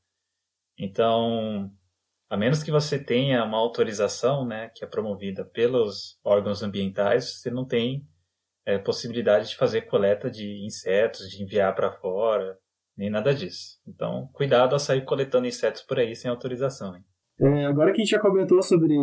Então, 0.78 1.72
a 2.30 2.36
menos 2.36 2.64
que 2.64 2.72
você 2.72 2.98
tenha 2.98 3.44
uma 3.44 3.58
autorização, 3.58 4.46
né, 4.46 4.70
que 4.76 4.84
é 4.84 4.88
promovida 4.88 5.46
pelos 5.46 6.20
órgãos 6.24 6.64
ambientais, 6.64 7.36
você 7.36 7.52
não 7.52 7.66
tem 7.66 8.08
é, 8.66 8.78
possibilidade 8.78 9.50
de 9.50 9.56
fazer 9.56 9.82
coleta 9.82 10.30
de 10.30 10.66
insetos, 10.66 11.30
de 11.30 11.44
enviar 11.44 11.74
para 11.76 11.92
fora, 11.92 12.58
nem 12.96 13.10
nada 13.10 13.34
disso. 13.34 13.80
Então, 13.88 14.30
cuidado 14.34 14.74
ao 14.74 14.80
sair 14.80 15.06
coletando 15.06 15.48
insetos 15.48 15.82
por 15.82 16.00
aí 16.00 16.16
sem 16.16 16.30
autorização. 16.30 16.96
Hein? 16.96 17.04
É, 17.42 17.66
agora 17.66 17.92
que 17.92 18.02
a 18.02 18.04
gente 18.04 18.12
já 18.12 18.20
comentou 18.20 18.62
sobre, 18.62 18.96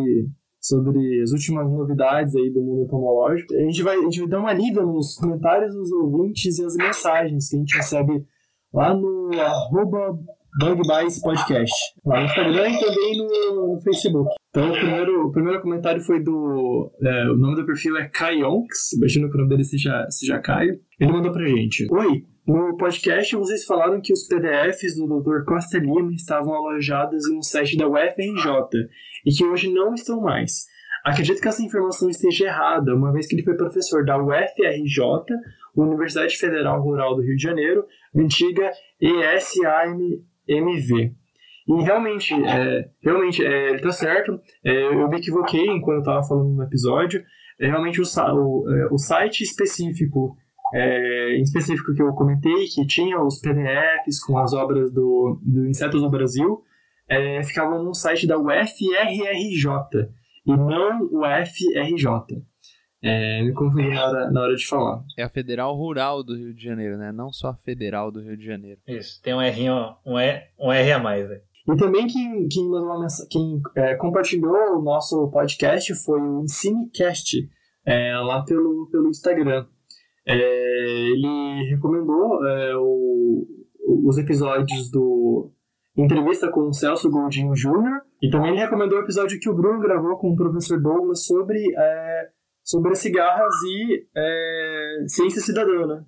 sobre 0.61 1.23
as 1.23 1.33
últimas 1.33 1.71
novidades 1.71 2.35
aí 2.37 2.51
do 2.51 2.61
mundo 2.61 2.83
entomológico, 2.83 3.55
a 3.55 3.61
gente, 3.61 3.83
vai, 3.83 3.97
a 3.97 4.03
gente 4.03 4.21
vai 4.21 4.29
dar 4.29 4.41
uma 4.41 4.53
lida 4.53 4.83
nos 4.83 5.17
comentários 5.17 5.75
dos 5.75 5.91
ouvintes 5.93 6.59
e 6.59 6.65
as 6.65 6.77
mensagens 6.77 7.49
que 7.49 7.57
a 7.57 7.59
gente 7.59 7.77
recebe 7.77 8.25
lá 8.73 8.95
no 8.95 9.31
arroba 9.39 10.19
Bugbites 10.59 11.21
Podcast, 11.21 11.75
lá 12.05 12.21
no 12.21 12.27
Instagram 12.27 12.71
e 12.71 12.81
também 12.81 13.19
no, 13.19 13.75
no 13.75 13.81
Facebook. 13.81 14.31
Então, 14.51 14.71
o 14.71 14.73
primeiro, 14.73 15.27
o 15.27 15.33
primeiro 15.33 15.61
comentário 15.61 16.01
foi 16.01 16.23
do. 16.23 16.91
é, 17.03 17.31
o 17.31 17.37
nome 17.37 17.57
do 17.57 17.67
perfil 17.67 17.97
é 17.99 18.09
Kayonks, 18.09 18.95
imagino 18.95 19.29
que 19.29 19.35
o 19.35 19.39
nome 19.39 19.51
dele 19.51 19.65
seja, 19.65 20.07
seja 20.09 20.39
Caio. 20.39 20.81
Ele 20.99 21.13
mandou 21.13 21.31
pra 21.31 21.47
gente: 21.47 21.87
Oi, 21.93 22.25
no 22.47 22.77
podcast 22.77 23.35
vocês 23.37 23.65
falaram 23.65 24.01
que 24.01 24.13
os 24.13 24.27
PDFs 24.27 24.97
do 24.97 25.07
Dr. 25.07 25.45
Costa 25.45 25.79
Lima 25.79 26.13
estavam 26.13 26.55
alojados 26.55 27.29
em 27.29 27.39
um 27.39 27.43
site 27.43 27.77
da 27.77 27.89
UFRJ 27.89 28.89
e 29.25 29.33
que 29.33 29.45
hoje 29.45 29.73
não 29.73 29.95
estão 29.95 30.21
mais. 30.21 30.67
Acredito 31.05 31.41
que 31.41 31.49
essa 31.49 31.63
informação 31.63 32.09
esteja 32.11 32.47
errada, 32.47 32.95
uma 32.95 33.13
vez 33.13 33.27
que 33.29 33.37
ele 33.37 33.45
foi 33.45 33.57
professor 33.57 34.05
da 34.05 34.19
UFRJ, 34.19 35.01
Universidade 35.77 36.37
Federal 36.37 36.83
Rural 36.83 37.15
do 37.15 37.23
Rio 37.23 37.37
de 37.37 37.43
Janeiro, 37.43 37.85
antiga 38.15 38.73
ESAMV. 39.01 40.13
E 41.69 41.83
realmente, 41.83 42.35
é, 42.35 42.89
realmente 43.03 43.45
é, 43.45 43.71
ele 43.71 43.81
tá 43.81 43.91
certo. 43.91 44.41
É, 44.65 44.87
eu 44.87 45.09
me 45.09 45.19
equivoquei 45.19 45.67
enquanto 45.67 45.99
eu 45.99 46.05
tava 46.05 46.23
falando 46.23 46.55
no 46.55 46.63
episódio. 46.63 47.23
É, 47.61 47.67
realmente 47.69 48.01
o, 48.01 48.05
o, 48.05 48.71
é, 48.73 48.89
o 48.91 48.99
site 48.99 49.43
específico, 49.43 50.37
é, 50.75 51.37
em 51.37 51.43
específico 51.43 51.95
que 51.95 52.03
eu 52.03 52.13
comentei, 52.13 52.67
que 52.67 52.87
tinha 52.87 53.21
os 53.23 53.41
PDFs 53.41 54.23
com 54.25 54.39
as 54.39 54.53
obras 54.53 54.93
do, 54.93 55.41
do 55.43 55.67
Insetos 55.67 56.03
no 56.03 56.11
Brasil, 56.11 56.63
é, 57.09 57.43
ficava 57.43 57.81
no 57.83 57.95
site 57.95 58.27
da 58.27 58.37
UFRRJ 58.39 60.11
e 60.47 60.57
não 60.57 61.03
UFRJ. 61.13 62.43
É, 63.03 63.43
me 63.43 63.53
confundi 63.53 63.89
na 63.89 64.05
hora, 64.07 64.31
na 64.31 64.41
hora 64.43 64.57
de 64.57 64.67
falar. 64.67 65.03
É 65.17 65.23
a 65.23 65.29
Federal 65.29 65.77
Rural 65.77 66.25
do 66.25 66.35
Rio 66.35 66.55
de 66.55 66.65
Janeiro, 66.65 66.97
né? 66.97 67.13
Não 67.13 67.31
só 67.31 67.49
a 67.49 67.55
Federal 67.57 68.11
do 68.11 68.21
Rio 68.21 68.37
de 68.37 68.45
Janeiro. 68.45 68.81
Isso, 68.89 69.21
tem 69.23 69.35
um 69.35 69.41
R, 69.41 69.71
um, 70.05 70.19
E, 70.19 70.43
um 70.59 70.73
R 70.73 70.93
a 70.93 70.99
mais. 70.99 71.29
Né? 71.29 71.41
E 71.69 71.77
também 71.77 72.07
quem, 72.07 72.49
quem, 72.49 72.69
mandou 72.69 72.87
uma 72.89 73.01
mensa- 73.01 73.27
quem 73.31 73.61
é, 73.77 73.95
compartilhou 73.97 74.79
o 74.79 74.83
nosso 74.83 75.29
podcast 75.31 75.95
foi 76.05 76.21
o 76.21 76.43
Ensinecast, 76.43 77.37
é, 77.85 78.17
lá 78.17 78.43
pelo, 78.43 78.89
pelo 78.91 79.09
Instagram. 79.09 79.67
É, 80.27 80.35
ele 80.35 81.69
recomendou 81.71 82.45
é, 82.47 82.77
o- 82.77 83.47
os 84.07 84.19
episódios 84.19 84.91
do 84.91 85.51
Entrevista 85.97 86.51
com 86.51 86.69
o 86.69 86.73
Celso 86.75 87.11
Goldinho 87.11 87.55
Jr. 87.55 88.01
E 88.21 88.29
também 88.29 88.51
ele 88.51 88.61
recomendou 88.61 88.99
o 88.99 89.03
episódio 89.03 89.39
que 89.41 89.49
o 89.49 89.55
Bruno 89.55 89.81
gravou 89.81 90.17
com 90.19 90.31
o 90.33 90.37
professor 90.37 90.81
Douglas 90.81 91.25
sobre, 91.25 91.59
é, 91.77 92.29
sobre 92.63 92.93
as 92.93 92.99
cigarras 92.99 93.55
e 93.65 94.07
é, 94.15 95.05
ciência 95.07 95.41
cidadã, 95.41 95.87
né? 95.87 96.05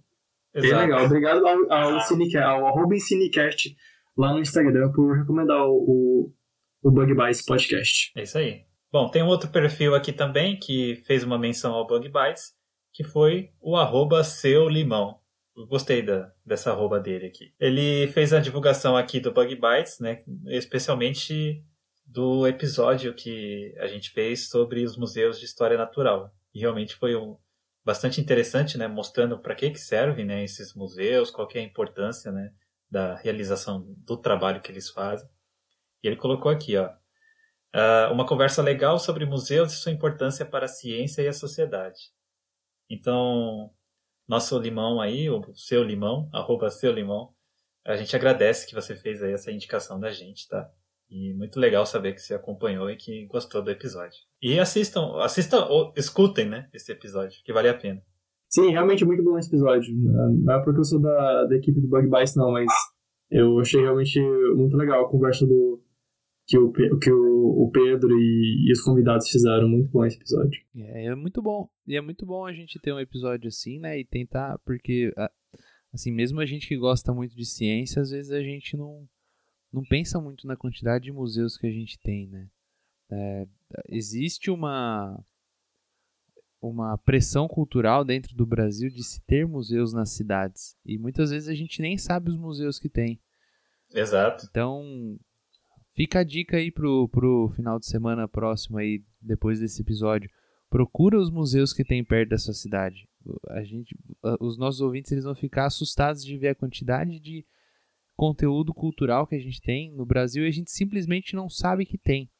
Bem 0.55 0.75
legal. 0.75 1.05
Obrigado 1.05 1.47
ao, 1.47 1.73
ao, 1.73 2.01
Cinecast, 2.01 2.37
ao 2.49 2.67
arroba 2.67 2.97
Cinecast 2.97 3.77
lá 4.17 4.33
no 4.33 4.41
Instagram 4.41 4.91
por 4.93 5.17
recomendar 5.19 5.65
o, 5.69 5.73
o, 5.73 6.33
o 6.83 6.91
Bug 6.91 7.15
Bites 7.15 7.45
Podcast. 7.45 8.11
É 8.17 8.23
isso 8.23 8.37
aí. 8.39 8.63
Bom, 8.93 9.09
tem 9.11 9.23
um 9.23 9.27
outro 9.29 9.49
perfil 9.51 9.95
aqui 9.95 10.13
também 10.13 10.59
que 10.59 10.97
fez 11.07 11.23
uma 11.23 11.39
menção 11.39 11.73
ao 11.75 11.87
Bug 11.87 12.09
Bites, 12.09 12.53
que 12.93 13.05
foi 13.05 13.51
o 13.61 13.77
arroba 13.77 14.25
seu 14.25 14.69
limão. 14.69 15.21
Eu 15.57 15.67
gostei 15.67 16.03
da, 16.03 16.33
dessa 16.45 16.71
arroba 16.71 17.01
dele 17.01 17.27
aqui. 17.27 17.53
Ele 17.59 18.07
fez 18.09 18.33
a 18.33 18.41
divulgação 18.41 18.97
aqui 18.97 19.19
do 19.19 19.33
Bug 19.33 19.55
Bites, 19.55 19.99
né? 19.99 20.23
Especialmente 20.47 21.65
do 22.07 22.47
episódio 22.47 23.13
que 23.13 23.75
a 23.79 23.87
gente 23.87 24.11
fez 24.11 24.49
sobre 24.49 24.85
os 24.85 24.97
museus 24.97 25.39
de 25.39 25.45
história 25.45 25.77
natural. 25.77 26.33
E 26.55 26.61
realmente 26.61 26.95
foi 26.95 27.17
um, 27.17 27.37
bastante 27.85 28.21
interessante, 28.21 28.79
né? 28.79 28.87
Mostrando 28.87 29.39
para 29.39 29.55
que, 29.55 29.71
que 29.71 29.81
servem 29.81 30.25
né, 30.25 30.45
esses 30.45 30.75
museus, 30.75 31.31
qual 31.31 31.49
é 31.55 31.59
a 31.59 31.63
importância 31.63 32.31
né, 32.31 32.53
da 32.91 33.17
realização 33.17 33.85
do 34.07 34.17
trabalho 34.17 34.61
que 34.61 34.71
eles 34.71 34.89
fazem. 34.91 35.29
E 36.03 36.07
ele 36.07 36.17
colocou 36.17 36.51
aqui, 36.51 36.77
ó. 36.77 36.91
Uh, 37.75 38.13
uma 38.13 38.27
conversa 38.27 38.63
legal 38.63 38.99
sobre 38.99 39.27
museus 39.27 39.73
e 39.73 39.77
sua 39.77 39.93
importância 39.93 40.47
para 40.47 40.65
a 40.65 40.69
ciência 40.69 41.21
e 41.21 41.29
a 41.29 41.33
sociedade. 41.33 41.99
Então, 42.91 43.71
nosso 44.27 44.59
limão 44.59 45.01
aí, 45.01 45.29
o 45.31 45.43
seu 45.55 45.83
limão, 45.83 46.29
arroba 46.33 46.71
seu 46.71 46.93
limão, 46.93 47.31
a 47.85 47.97
gente 47.97 48.15
agradece 48.15 48.67
que 48.67 48.75
você 48.75 48.95
fez 48.95 49.23
aí 49.23 49.33
essa 49.33 49.51
indicação 49.51 49.99
da 49.99 50.11
gente, 50.11 50.47
tá? 50.49 50.71
E 51.11 51.33
muito 51.35 51.59
legal 51.59 51.87
saber 51.87 52.13
que 52.13 52.21
você 52.21 52.35
acompanhou 52.35 52.91
e 52.91 52.97
que 52.97 53.27
gostou 53.27 53.63
do 53.63 53.71
episódio. 53.71 54.19
E 54.43 54.59
assistam, 54.59 55.17
assistam 55.21 55.67
ou 55.67 55.93
escutem, 55.97 56.49
né, 56.49 56.69
esse 56.75 56.93
episódio, 56.93 57.41
que 57.43 57.53
vale 57.53 57.69
a 57.69 57.75
pena. 57.75 58.03
Sim, 58.49 58.71
realmente 58.71 59.05
muito 59.05 59.23
bom 59.23 59.39
esse 59.39 59.49
episódio. 59.49 59.95
Não 59.95 60.55
é 60.55 60.63
porque 60.63 60.81
eu 60.81 60.85
sou 60.85 61.01
da, 61.01 61.45
da 61.45 61.57
equipe 61.57 61.81
do 61.81 61.89
Bug 61.89 62.09
Bites, 62.09 62.35
não, 62.35 62.53
mas 62.53 62.71
eu 63.31 63.59
achei 63.59 63.81
realmente 63.81 64.21
muito 64.55 64.77
legal 64.77 65.05
a 65.05 65.09
conversa 65.09 65.47
do 65.47 65.83
que 66.49 66.57
o, 66.57 66.73
que 66.73 67.13
o, 67.13 67.67
o 67.67 67.71
Pedro 67.71 68.11
e, 68.19 68.69
e 68.69 68.73
os 68.73 68.81
convidados 68.81 69.29
fizeram. 69.29 69.69
Muito 69.69 69.91
bom 69.91 70.05
esse 70.05 70.17
episódio. 70.17 70.61
É, 70.75 71.05
é 71.05 71.15
muito 71.15 71.43
bom. 71.43 71.69
E 71.87 71.95
é 71.95 72.01
muito 72.01 72.25
bom 72.25 72.47
a 72.47 72.53
gente 72.55 72.81
ter 72.81 72.91
um 72.91 72.99
episódio 72.99 73.49
assim, 73.49 73.79
né? 73.79 74.01
E 74.01 74.05
tentar, 74.05 74.59
porque, 74.61 75.13
assim, 75.93 76.11
mesmo 76.11 76.41
a 76.41 76.47
gente 76.47 76.67
que 76.67 76.77
gosta 76.77 77.13
muito 77.13 77.37
de 77.37 77.45
ciência, 77.45 78.01
às 78.01 78.11
vezes 78.11 78.33
a 78.33 78.43
gente 78.43 78.79
não, 78.79 79.07
não 79.71 79.83
pensa 79.85 80.19
muito 80.19 80.47
na 80.47 80.57
quantidade 80.57 81.05
de 81.05 81.13
museus 81.13 81.59
que 81.59 81.67
a 81.67 81.71
gente 81.71 81.99
tem, 82.01 82.27
né? 82.27 82.49
É, 83.11 83.47
existe 83.89 84.51
uma 84.51 85.23
uma 86.61 86.99
pressão 86.99 87.47
cultural 87.47 88.05
dentro 88.05 88.35
do 88.35 88.45
Brasil 88.45 88.91
de 88.91 89.05
se 89.05 89.21
ter 89.23 89.47
museus 89.47 89.93
nas 89.93 90.11
cidades. 90.11 90.77
E 90.85 90.99
muitas 90.99 91.31
vezes 91.31 91.49
a 91.49 91.55
gente 91.55 91.81
nem 91.81 91.97
sabe 91.97 92.31
os 92.31 92.37
museus 92.37 92.81
que 92.81 92.89
tem. 92.89 93.21
Exato. 93.95 94.45
Então, 94.51 95.17
fica 95.99 96.21
a 96.21 96.25
dica 96.25 96.57
aí 96.57 96.71
pro, 96.71 97.09
pro 97.09 97.53
final 97.57 97.77
de 97.77 97.87
semana 97.87 98.29
próximo 98.29 98.79
aí, 98.79 99.03
depois 99.21 99.59
desse 99.59 99.83
episódio. 99.83 100.31
Procura 100.71 101.19
os 101.19 101.29
museus 101.29 101.73
que 101.73 101.85
tem 101.85 102.05
perto 102.05 102.31
da 102.31 102.39
sua 102.39 102.55
cidade. 102.55 103.09
A 103.49 103.65
gente, 103.65 103.99
os 104.39 104.57
nossos 104.57 104.81
ouvintes 104.81 105.11
eles 105.11 105.25
vão 105.25 105.35
ficar 105.35 105.67
assustados 105.67 106.25
de 106.25 106.39
ver 106.39 106.51
a 106.51 106.55
quantidade 106.55 107.19
de 107.19 107.45
conteúdo 108.15 108.73
cultural 108.73 109.27
que 109.27 109.35
a 109.35 109.41
gente 109.41 109.61
tem 109.61 109.93
no 109.93 110.07
Brasil 110.07 110.45
e 110.45 110.49
a 110.49 110.53
gente 110.53 110.71
simplesmente 110.71 111.35
não 111.35 111.51
sabe 111.51 111.85
que 111.85 111.99
tem. 111.99 112.31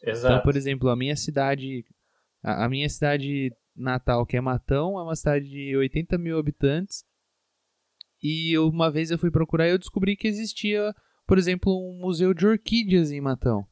Exato. 0.00 0.34
Então, 0.34 0.44
por 0.44 0.56
exemplo, 0.56 0.88
a 0.88 0.94
minha 0.94 1.16
cidade, 1.16 1.84
a, 2.40 2.66
a 2.66 2.68
minha 2.68 2.88
cidade 2.88 3.52
natal, 3.74 4.24
que 4.24 4.36
é 4.36 4.40
Matão, 4.40 4.96
é 4.96 5.02
uma 5.02 5.16
cidade 5.16 5.48
de 5.48 5.76
80 5.76 6.16
mil 6.18 6.38
habitantes. 6.38 7.04
E 8.22 8.56
uma 8.58 8.92
vez 8.92 9.10
eu 9.10 9.18
fui 9.18 9.30
procurar 9.30 9.66
e 9.66 9.72
eu 9.72 9.78
descobri 9.78 10.16
que 10.16 10.28
existia, 10.28 10.94
por 11.28 11.36
exemplo, 11.36 11.70
um 11.70 12.00
museu 12.00 12.32
de 12.32 12.46
orquídeas 12.46 13.12
em 13.12 13.20
Matão. 13.20 13.66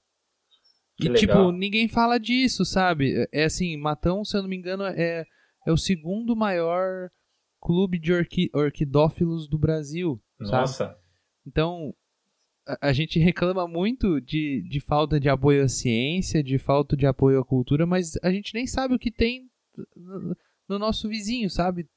Que 0.99 1.07
e, 1.07 1.09
legal. 1.09 1.21
tipo, 1.21 1.53
ninguém 1.53 1.89
fala 1.89 2.21
disso, 2.21 2.67
sabe? 2.67 3.27
É 3.33 3.45
assim, 3.45 3.79
Matão, 3.79 4.23
se 4.27 4.37
eu 4.37 4.43
não 4.43 4.49
me 4.49 4.57
engano, 4.57 4.85
é, 4.85 5.25
é 5.67 5.73
o 5.73 5.77
segundo 5.77 6.37
maior 6.37 7.11
clube 7.59 7.99
de 7.99 8.13
orqui, 8.13 8.51
orquidófilos 8.55 9.49
do 9.49 9.59
Brasil, 9.59 10.23
sabe? 10.39 10.51
Nossa. 10.53 10.97
Então, 11.47 11.95
a, 12.69 12.89
a 12.89 12.93
gente 12.93 13.19
reclama 13.19 13.67
muito 13.67 14.21
de, 14.21 14.63
de 14.69 14.79
falta 14.79 15.19
de 15.19 15.31
apoio 15.31 15.65
à 15.65 15.69
ciência, 15.69 16.45
de 16.45 16.59
falta 16.59 16.95
de 16.95 17.07
apoio 17.07 17.41
à 17.41 17.45
cultura, 17.45 17.87
mas 17.87 18.19
a 18.23 18.31
gente 18.31 18.53
nem 18.53 18.67
sabe 18.67 18.95
o 18.95 18.99
que 18.99 19.11
tem 19.11 19.51
no 20.69 20.79
nosso 20.79 21.09
vizinho, 21.09 21.49
sabe? 21.49 21.89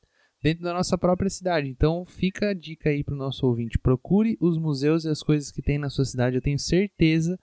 Dentro 0.41 0.63
da 0.63 0.73
nossa 0.73 0.97
própria 0.97 1.29
cidade. 1.29 1.67
Então, 1.67 2.05
fica 2.05 2.51
a 2.51 2.53
dica 2.53 2.89
aí 2.89 3.03
pro 3.03 3.15
nosso 3.15 3.45
ouvinte. 3.45 3.77
Procure 3.77 4.37
os 4.39 4.57
museus 4.57 5.03
e 5.03 5.09
as 5.09 5.21
coisas 5.21 5.51
que 5.51 5.61
tem 5.61 5.77
na 5.77 5.89
sua 5.89 6.05
cidade. 6.05 6.35
Eu 6.37 6.41
tenho 6.41 6.57
certeza 6.57 7.37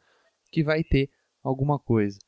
que 0.51 0.65
vai 0.65 0.83
ter 0.83 1.11
alguma 1.43 1.79
coisa. 1.79 2.19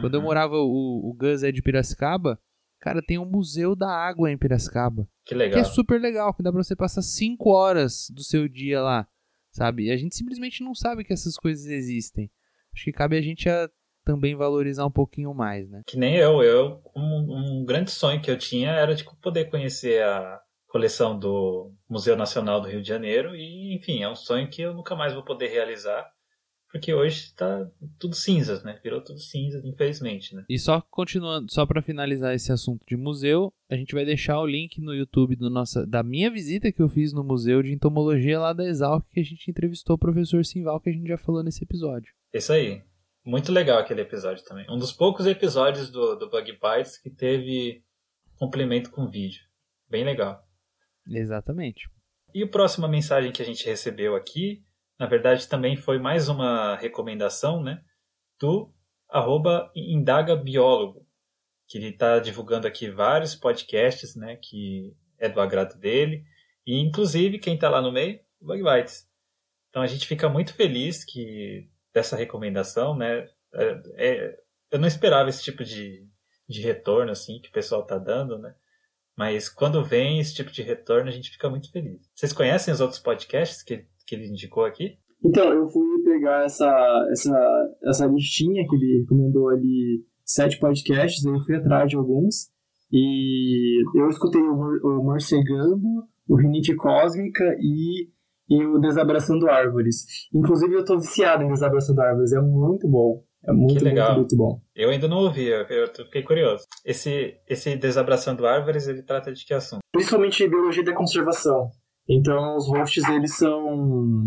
Quando 0.00 0.14
eu 0.14 0.20
Uhum. 0.20 0.26
morava, 0.26 0.56
o, 0.56 1.10
o 1.10 1.14
Gus 1.14 1.42
é 1.42 1.52
de 1.52 1.62
Piracicaba, 1.62 2.38
cara, 2.80 3.00
tem 3.00 3.16
um 3.18 3.24
museu 3.30 3.74
da 3.76 3.88
água 3.90 4.30
em 4.30 4.36
Piracicaba. 4.36 5.04
Que 5.24 5.34
Que 5.34 5.34
legal. 5.36 5.60
é 5.60 5.64
super 5.64 6.00
legal, 6.00 6.34
que 6.34 6.42
dá 6.42 6.50
pra 6.52 6.62
você 6.62 6.74
passar 6.76 7.00
5 7.02 7.48
horas 7.50 8.08
do 8.10 8.22
seu 8.24 8.48
dia 8.48 8.82
lá, 8.82 9.06
sabe? 9.52 9.84
E 9.86 9.90
a 9.90 9.96
gente 9.96 10.16
simplesmente 10.16 10.62
não 10.64 10.74
sabe 10.74 11.04
que 11.04 11.12
essas 11.12 11.36
coisas 11.36 11.64
existem. 11.66 12.30
Acho 12.74 12.84
que 12.84 12.92
cabe 12.92 13.16
a 13.16 13.22
gente 13.22 13.48
a 13.48 13.68
também 14.08 14.34
valorizar 14.34 14.86
um 14.86 14.90
pouquinho 14.90 15.34
mais, 15.34 15.68
né? 15.68 15.82
Que 15.86 15.98
nem 15.98 16.16
eu. 16.16 16.42
Eu 16.42 16.80
um, 16.96 17.60
um 17.60 17.64
grande 17.66 17.90
sonho 17.90 18.22
que 18.22 18.30
eu 18.30 18.38
tinha 18.38 18.70
era 18.70 18.94
de 18.94 19.04
poder 19.20 19.50
conhecer 19.50 20.02
a 20.02 20.40
coleção 20.66 21.18
do 21.18 21.74
Museu 21.88 22.16
Nacional 22.16 22.58
do 22.58 22.68
Rio 22.68 22.80
de 22.80 22.88
Janeiro 22.88 23.36
e, 23.36 23.76
enfim, 23.76 24.02
é 24.02 24.08
um 24.08 24.16
sonho 24.16 24.48
que 24.48 24.62
eu 24.62 24.72
nunca 24.72 24.96
mais 24.96 25.12
vou 25.12 25.22
poder 25.22 25.48
realizar, 25.48 26.06
porque 26.72 26.92
hoje 26.94 27.24
está 27.26 27.66
tudo 27.98 28.14
cinzas, 28.14 28.64
né? 28.64 28.80
Virou 28.82 29.02
tudo 29.02 29.18
cinzas, 29.18 29.62
infelizmente, 29.62 30.34
né? 30.34 30.44
E 30.48 30.58
só 30.58 30.82
continuando, 30.90 31.52
só 31.52 31.66
pra 31.66 31.82
finalizar 31.82 32.34
esse 32.34 32.50
assunto 32.50 32.84
de 32.88 32.96
museu, 32.96 33.52
a 33.70 33.76
gente 33.76 33.94
vai 33.94 34.06
deixar 34.06 34.40
o 34.40 34.46
link 34.46 34.80
no 34.80 34.94
YouTube 34.94 35.36
do 35.36 35.50
nossa, 35.50 35.86
da 35.86 36.02
minha 36.02 36.30
visita 36.30 36.72
que 36.72 36.80
eu 36.80 36.88
fiz 36.88 37.12
no 37.12 37.24
Museu 37.24 37.62
de 37.62 37.72
Entomologia 37.72 38.40
lá 38.40 38.54
da 38.54 38.64
Exalc, 38.64 39.04
que 39.12 39.20
a 39.20 39.24
gente 39.24 39.50
entrevistou 39.50 39.96
o 39.96 39.98
professor 39.98 40.42
Simval, 40.46 40.80
que 40.80 40.88
a 40.88 40.92
gente 40.92 41.08
já 41.08 41.18
falou 41.18 41.42
nesse 41.42 41.62
episódio. 41.62 42.10
Isso 42.32 42.52
aí. 42.52 42.82
Muito 43.28 43.52
legal 43.52 43.78
aquele 43.78 44.00
episódio 44.00 44.42
também. 44.42 44.64
Um 44.70 44.78
dos 44.78 44.90
poucos 44.90 45.26
episódios 45.26 45.90
do, 45.90 46.16
do 46.16 46.30
Bug 46.30 46.50
Bites 46.50 46.96
que 46.96 47.10
teve 47.10 47.84
complemento 48.36 48.90
com 48.90 49.06
vídeo. 49.06 49.42
Bem 49.86 50.02
legal. 50.02 50.42
Exatamente. 51.06 51.90
E 52.34 52.42
a 52.42 52.48
próxima 52.48 52.88
mensagem 52.88 53.30
que 53.30 53.42
a 53.42 53.44
gente 53.44 53.66
recebeu 53.66 54.16
aqui, 54.16 54.64
na 54.98 55.04
verdade, 55.04 55.46
também 55.46 55.76
foi 55.76 55.98
mais 55.98 56.30
uma 56.30 56.76
recomendação, 56.76 57.62
né? 57.62 57.82
Do 58.40 58.72
arroba 59.10 59.70
Indaga 59.76 60.34
Biólogo, 60.34 61.06
que 61.66 61.76
ele 61.76 61.88
está 61.88 62.18
divulgando 62.20 62.66
aqui 62.66 62.90
vários 62.90 63.34
podcasts, 63.34 64.16
né? 64.16 64.36
Que 64.36 64.96
é 65.18 65.28
do 65.28 65.42
agrado 65.42 65.78
dele. 65.78 66.24
E, 66.66 66.80
inclusive, 66.80 67.38
quem 67.38 67.56
está 67.56 67.68
lá 67.68 67.82
no 67.82 67.92
meio, 67.92 68.20
Bug 68.40 68.62
Bites. 68.62 69.06
Então, 69.68 69.82
a 69.82 69.86
gente 69.86 70.06
fica 70.06 70.30
muito 70.30 70.54
feliz 70.54 71.04
que 71.04 71.68
dessa 71.92 72.16
recomendação, 72.16 72.96
né? 72.96 73.26
É, 73.54 73.80
é- 73.96 74.36
eu 74.70 74.78
não 74.78 74.86
esperava 74.86 75.28
esse 75.30 75.42
tipo 75.42 75.64
de, 75.64 76.06
de 76.48 76.60
retorno, 76.60 77.10
assim, 77.10 77.40
que 77.40 77.48
o 77.48 77.52
pessoal 77.52 77.82
está 77.82 77.98
dando, 77.98 78.38
né? 78.38 78.54
Mas 79.16 79.48
quando 79.48 79.84
vem 79.84 80.20
esse 80.20 80.34
tipo 80.34 80.52
de 80.52 80.62
retorno, 80.62 81.08
a 81.08 81.12
gente 81.12 81.30
fica 81.30 81.48
muito 81.50 81.70
feliz. 81.72 82.00
Vocês 82.14 82.32
conhecem 82.32 82.72
os 82.72 82.80
outros 82.80 83.00
podcasts 83.00 83.62
que, 83.62 83.84
que 84.06 84.14
ele 84.14 84.28
indicou 84.28 84.64
aqui? 84.64 84.98
Então, 85.24 85.52
eu 85.52 85.66
fui 85.66 86.02
pegar 86.04 86.44
essa, 86.44 87.08
essa, 87.10 87.76
essa 87.82 88.06
listinha 88.06 88.64
que 88.68 88.76
ele 88.76 89.00
recomendou 89.00 89.48
ali, 89.48 90.04
sete 90.24 90.58
podcasts, 90.58 91.24
eu 91.24 91.40
fui 91.40 91.56
atrás 91.56 91.90
de 91.90 91.96
alguns. 91.96 92.50
E 92.92 93.82
eu 93.96 94.08
escutei 94.08 94.40
o, 94.40 94.54
o 94.54 95.02
Morcegando, 95.04 96.06
o 96.28 96.36
Rinite 96.36 96.74
Cósmica 96.76 97.56
e, 97.60 98.08
e 98.48 98.64
o 98.64 98.78
Desabraçando 98.78 99.48
Árvores. 99.48 100.04
Inclusive, 100.34 100.74
eu 100.74 100.84
tô 100.84 100.98
viciado 100.98 101.42
em 101.42 101.48
Desabraçando 101.48 102.00
Árvores, 102.00 102.32
é 102.32 102.40
muito 102.40 102.88
bom. 102.88 103.22
É 103.46 103.52
muito, 103.52 103.84
legal. 103.84 104.16
muito, 104.16 104.18
muito 104.18 104.36
bom. 104.36 104.60
Eu 104.74 104.90
ainda 104.90 105.06
não 105.06 105.18
ouvi, 105.18 105.46
eu, 105.46 105.62
eu 105.62 105.86
fiquei 105.86 106.22
curioso. 106.22 106.64
Esse, 106.84 107.36
esse 107.48 107.76
Desabraçando 107.76 108.46
Árvores, 108.46 108.88
ele 108.88 109.02
trata 109.02 109.32
de 109.32 109.46
que 109.46 109.54
assunto? 109.54 109.80
Principalmente 109.92 110.48
biologia 110.48 110.82
da 110.82 110.92
conservação. 110.92 111.70
Então, 112.08 112.56
os 112.56 112.68
hosts, 112.68 113.08
eles 113.08 113.36
são... 113.36 114.24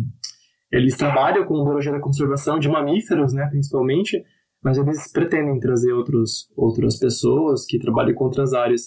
Eles 0.71 0.95
trabalham 0.95 1.45
com 1.45 1.63
biologia 1.63 1.91
da 1.91 1.99
conservação 1.99 2.57
de 2.57 2.69
mamíferos, 2.69 3.33
né, 3.33 3.45
principalmente, 3.49 4.23
mas 4.63 4.77
eles 4.77 5.11
pretendem 5.11 5.59
trazer 5.59 5.91
outros, 5.91 6.47
outras 6.55 6.97
pessoas 6.97 7.65
que 7.65 7.77
trabalham 7.79 8.15
com 8.15 8.23
outras 8.23 8.53
áreas. 8.53 8.83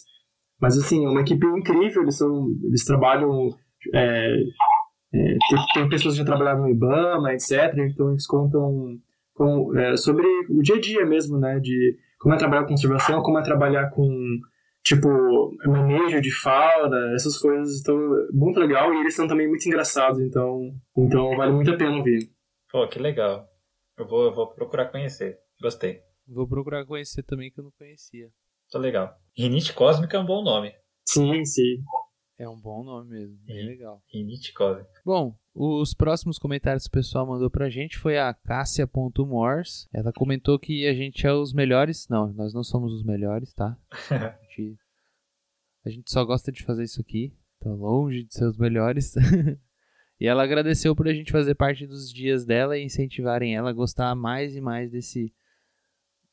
Mas, 0.59 0.79
assim, 0.79 1.05
é 1.05 1.09
uma 1.09 1.21
equipe 1.21 1.47
incrível, 1.47 2.03
eles, 2.03 2.17
são, 2.17 2.47
eles 2.65 2.85
trabalham... 2.85 3.51
é, 3.95 4.35
é, 5.15 5.37
tem, 5.75 5.89
pessoas 5.89 6.15
que 6.15 6.19
já 6.19 6.25
trabalharam 6.25 6.63
no 6.63 6.71
IBAMA, 6.71 7.33
etc., 7.33 7.73
então 7.79 8.11
eles 8.11 8.27
contam 8.27 8.99
com, 9.33 9.77
é, 9.79 9.97
sobre 9.97 10.27
o 10.51 10.63
dia 10.63 10.77
a 10.77 10.81
dia 10.81 11.07
mesmo, 11.07 11.39
né, 11.39 11.59
de 11.61 11.97
como 12.19 12.35
é 12.35 12.39
trabalhar 12.39 12.63
com 12.63 12.71
conservação, 12.71 13.23
como 13.23 13.39
é 13.39 13.43
trabalhar 13.43 13.91
com 13.91 14.09
tipo, 14.85 15.09
manejo 15.67 16.21
de 16.21 16.31
fauna, 16.31 17.15
essas 17.15 17.39
coisas. 17.39 17.81
Então, 17.81 17.99
muito 18.33 18.61
legal. 18.61 18.93
E 18.93 19.01
eles 19.01 19.17
são 19.17 19.27
também 19.27 19.49
muito 19.49 19.67
engraçados, 19.67 20.21
então, 20.21 20.75
então 20.97 21.37
vale 21.37 21.53
muito 21.53 21.71
a 21.71 21.77
pena 21.77 21.97
ouvir. 21.97 22.31
Pô, 22.71 22.87
que 22.87 22.99
legal. 22.99 23.49
Eu 23.97 24.07
vou, 24.07 24.25
eu 24.25 24.35
vou 24.35 24.53
procurar 24.55 24.87
conhecer. 24.87 25.39
Gostei. 25.61 26.01
Vou 26.27 26.47
procurar 26.47 26.85
conhecer 26.85 27.23
também 27.23 27.51
que 27.51 27.61
eu 27.61 27.65
não 27.65 27.73
conhecia. 27.79 28.29
Tô 28.71 28.79
legal. 28.79 29.15
Rinite 29.37 29.73
Cósmica 29.73 30.17
é 30.17 30.21
um 30.21 30.27
bom 30.27 30.43
nome. 30.43 30.73
Sim, 31.07 31.45
sim. 31.45 31.83
É 32.37 32.49
um 32.49 32.61
bom 32.61 32.83
nome 32.83 33.11
mesmo, 33.11 33.37
bem 33.45 33.61
Sim. 33.61 33.67
legal. 33.67 34.03
Cósmica. 34.57 34.91
Bom, 35.05 35.39
os 35.55 35.95
próximos 35.95 36.37
comentários 36.39 36.85
que 36.85 36.89
o 36.89 37.01
pessoal 37.01 37.25
mandou 37.27 37.49
pra 37.49 37.71
gente 37.71 37.97
foi 37.97 38.19
a 38.19 38.35
Cássia.mors. 38.35 39.89
Ela 39.93 40.13
comentou 40.13 40.59
que 40.59 40.87
a 40.87 40.93
gente 40.93 41.25
é 41.27 41.33
os 41.33 41.53
melhores. 41.53 42.09
Não, 42.09 42.33
nós 42.33 42.53
não 42.53 42.65
somos 42.65 42.93
os 42.93 43.05
melhores, 43.05 43.53
tá? 43.55 43.79
A 44.11 44.37
gente, 44.57 44.79
a 45.87 45.91
gente 45.91 46.11
só 46.11 46.25
gosta 46.25 46.51
de 46.51 46.65
fazer 46.65 46.83
isso 46.85 47.01
aqui. 47.01 47.33
Tá 47.61 47.71
longe 47.71 48.25
de 48.25 48.35
ser 48.35 48.47
os 48.47 48.57
melhores. 48.59 49.15
e 50.19 50.27
ela 50.27 50.43
agradeceu 50.43 50.95
por 50.97 51.07
a 51.07 51.15
gente 51.15 51.31
fazer 51.31 51.55
parte 51.55 51.87
dos 51.87 52.11
dias 52.13 52.45
dela 52.45 52.77
e 52.77 52.85
incentivarem 52.85 53.55
ela 53.55 53.71
a 53.71 53.75
gostar 53.75 54.15
mais 54.17 54.57
e 54.57 54.61
mais 54.61 54.91
desse, 54.91 55.33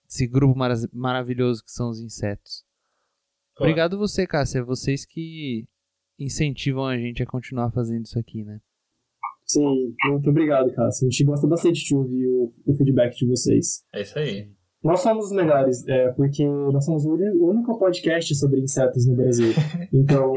desse 0.07 0.25
grupo 0.27 0.57
mara- 0.57 0.75
maravilhoso 0.91 1.63
que 1.63 1.71
são 1.71 1.89
os 1.89 1.99
insetos. 1.99 2.63
Obrigado 3.59 3.97
você, 3.99 4.25
Cássia. 4.25 4.63
Vocês 4.63 5.05
que 5.05 5.67
incentivam 6.23 6.85
a 6.85 6.97
gente 6.97 7.23
a 7.23 7.25
continuar 7.25 7.71
fazendo 7.71 8.05
isso 8.05 8.19
aqui, 8.19 8.43
né? 8.43 8.59
Sim, 9.45 9.93
muito 10.05 10.29
obrigado, 10.29 10.73
Cássio. 10.73 11.07
A 11.07 11.11
gente 11.11 11.25
gosta 11.25 11.47
bastante 11.47 11.83
de 11.83 11.95
ouvir 11.95 12.25
o, 12.27 12.49
o 12.65 12.73
feedback 12.73 13.17
de 13.17 13.27
vocês. 13.27 13.83
É 13.93 14.01
isso 14.01 14.17
aí. 14.17 14.49
Nós 14.83 15.01
somos 15.01 15.25
os 15.25 15.31
melhores, 15.31 15.87
é, 15.87 16.09
porque 16.13 16.43
nós 16.43 16.83
somos 16.85 17.05
o 17.05 17.49
único 17.49 17.77
podcast 17.77 18.33
sobre 18.35 18.61
insetos 18.61 19.07
no 19.07 19.15
Brasil. 19.15 19.53
Então, 19.93 20.33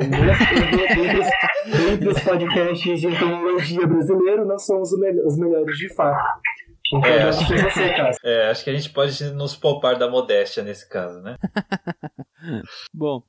dentre 1.88 2.08
os 2.08 2.20
podcasts 2.20 3.00
de 3.00 3.06
entomologia 3.06 3.86
brasileiro, 3.86 4.44
nós 4.44 4.66
somos 4.66 4.92
os 4.92 5.38
melhores 5.38 5.78
de 5.78 5.94
fato. 5.94 6.40
Então, 6.92 7.08
é, 7.08 7.22
acho, 7.22 7.46
que, 7.46 7.56
você, 7.56 8.28
é, 8.28 8.50
acho 8.50 8.64
que 8.64 8.70
a 8.70 8.74
gente 8.74 8.90
pode 8.90 9.24
nos 9.32 9.56
poupar 9.56 9.96
da 9.96 10.10
modéstia 10.10 10.62
nesse 10.62 10.88
caso, 10.88 11.22
né? 11.22 11.36
Bom, 12.92 13.22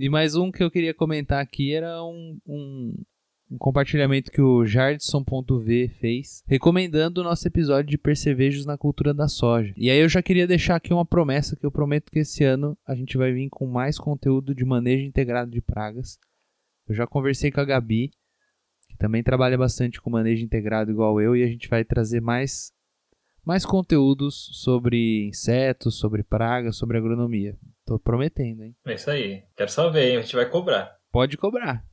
e 0.00 0.08
mais 0.08 0.34
um 0.34 0.50
que 0.50 0.62
eu 0.64 0.70
queria 0.70 0.94
comentar 0.94 1.42
aqui 1.42 1.74
era 1.74 2.02
um, 2.02 2.38
um, 2.46 2.94
um 3.50 3.58
compartilhamento 3.58 4.32
que 4.32 4.40
o 4.40 4.64
Jardson.v 4.64 5.88
fez, 6.00 6.42
recomendando 6.46 7.20
o 7.20 7.24
nosso 7.24 7.46
episódio 7.46 7.90
de 7.90 7.98
percevejos 7.98 8.64
na 8.64 8.78
cultura 8.78 9.12
da 9.12 9.28
soja. 9.28 9.74
E 9.76 9.90
aí 9.90 9.98
eu 9.98 10.08
já 10.08 10.22
queria 10.22 10.46
deixar 10.46 10.76
aqui 10.76 10.90
uma 10.90 11.04
promessa 11.04 11.54
que 11.54 11.66
eu 11.66 11.70
prometo 11.70 12.10
que 12.10 12.20
esse 12.20 12.42
ano 12.42 12.78
a 12.88 12.94
gente 12.94 13.18
vai 13.18 13.30
vir 13.30 13.50
com 13.50 13.66
mais 13.66 13.98
conteúdo 13.98 14.54
de 14.54 14.64
manejo 14.64 15.04
integrado 15.04 15.50
de 15.50 15.60
pragas. 15.60 16.18
Eu 16.88 16.94
já 16.94 17.06
conversei 17.06 17.50
com 17.50 17.60
a 17.60 17.64
Gabi, 17.66 18.10
que 18.88 18.96
também 18.96 19.22
trabalha 19.22 19.58
bastante 19.58 20.00
com 20.00 20.08
manejo 20.08 20.42
integrado 20.42 20.90
igual 20.90 21.20
eu, 21.20 21.36
e 21.36 21.42
a 21.42 21.46
gente 21.46 21.68
vai 21.68 21.84
trazer 21.84 22.22
mais 22.22 22.72
mais 23.44 23.64
conteúdos 23.64 24.50
sobre 24.52 25.26
insetos, 25.26 25.98
sobre 25.98 26.22
pragas, 26.22 26.76
sobre 26.76 26.98
agronomia. 26.98 27.56
Tô 27.84 27.98
prometendo, 27.98 28.64
hein? 28.64 28.76
É 28.86 28.94
isso 28.94 29.10
aí. 29.10 29.42
Quero 29.56 29.70
só 29.70 29.90
ver, 29.90 30.10
hein? 30.10 30.16
A 30.18 30.20
gente 30.22 30.36
vai 30.36 30.48
cobrar. 30.48 30.96
Pode 31.10 31.36
cobrar. 31.36 31.84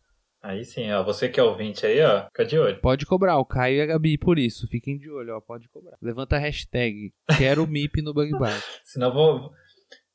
Aí 0.42 0.64
sim, 0.64 0.92
ó. 0.92 1.04
Você 1.04 1.28
que 1.28 1.40
é 1.40 1.44
ouvinte 1.44 1.86
aí, 1.86 2.02
ó, 2.02 2.26
fica 2.28 2.46
de 2.46 2.58
olho. 2.58 2.80
Pode 2.80 3.06
cobrar, 3.06 3.38
o 3.38 3.46
Caio 3.46 3.78
e 3.78 3.82
a 3.82 3.86
Gabi 3.86 4.18
por 4.18 4.38
isso. 4.38 4.68
Fiquem 4.68 4.98
de 4.98 5.10
olho, 5.10 5.36
ó. 5.36 5.42
Pode 5.42 5.68
cobrar. 5.70 5.98
Levanta 6.02 6.36
a 6.36 6.40
hashtag. 6.40 7.14
Quero 7.38 7.68
MIP 7.68 8.02
no 8.02 8.14
Bug 8.14 8.32
Bite. 8.32 8.64
Senão 8.86 9.12
vou. 9.12 9.52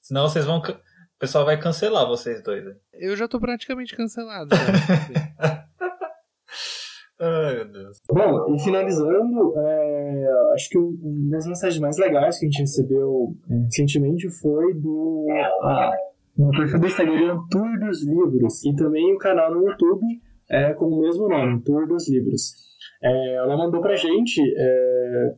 Senão 0.01 0.29
vocês 0.29 0.45
vão. 0.45 0.59
O 0.59 1.19
pessoal 1.19 1.45
vai 1.45 1.59
cancelar 1.61 2.07
vocês 2.07 2.43
dois. 2.43 2.65
Eu 2.93 3.17
já 3.17 3.29
tô 3.29 3.39
praticamente 3.39 3.95
cancelado. 3.95 4.51
Né? 4.55 5.67
Bom, 8.11 8.55
e 8.55 8.59
finalizando, 8.59 9.55
é, 9.57 10.27
acho 10.55 10.69
que 10.69 10.79
uma 10.79 11.31
das 11.31 11.47
mensagens 11.47 11.81
mais 11.81 11.99
legais 11.99 12.39
que 12.39 12.47
a 12.47 12.49
gente 12.49 12.61
recebeu 12.61 13.35
é, 13.51 13.55
recentemente 13.65 14.29
foi 14.41 14.75
do. 14.75 15.27
Ah, 15.63 15.93
no 16.37 16.51
perfil 16.51 16.81
do 16.81 16.87
Instagram 16.87 17.39
Tour 17.51 17.79
dos 17.79 18.05
Livros 18.07 18.65
e 18.65 18.75
também 18.75 19.15
o 19.15 19.19
canal 19.19 19.55
no 19.55 19.69
YouTube 19.69 20.07
é, 20.51 20.73
com 20.75 20.87
o 20.87 21.01
mesmo 21.01 21.29
nome, 21.29 21.63
Tour 21.63 21.87
dos 21.87 22.09
Livros. 22.09 22.55
É, 23.03 23.35
ela 23.37 23.57
mandou 23.57 23.81
pra 23.81 23.97
gente, 23.97 24.41
é, 24.57 25.35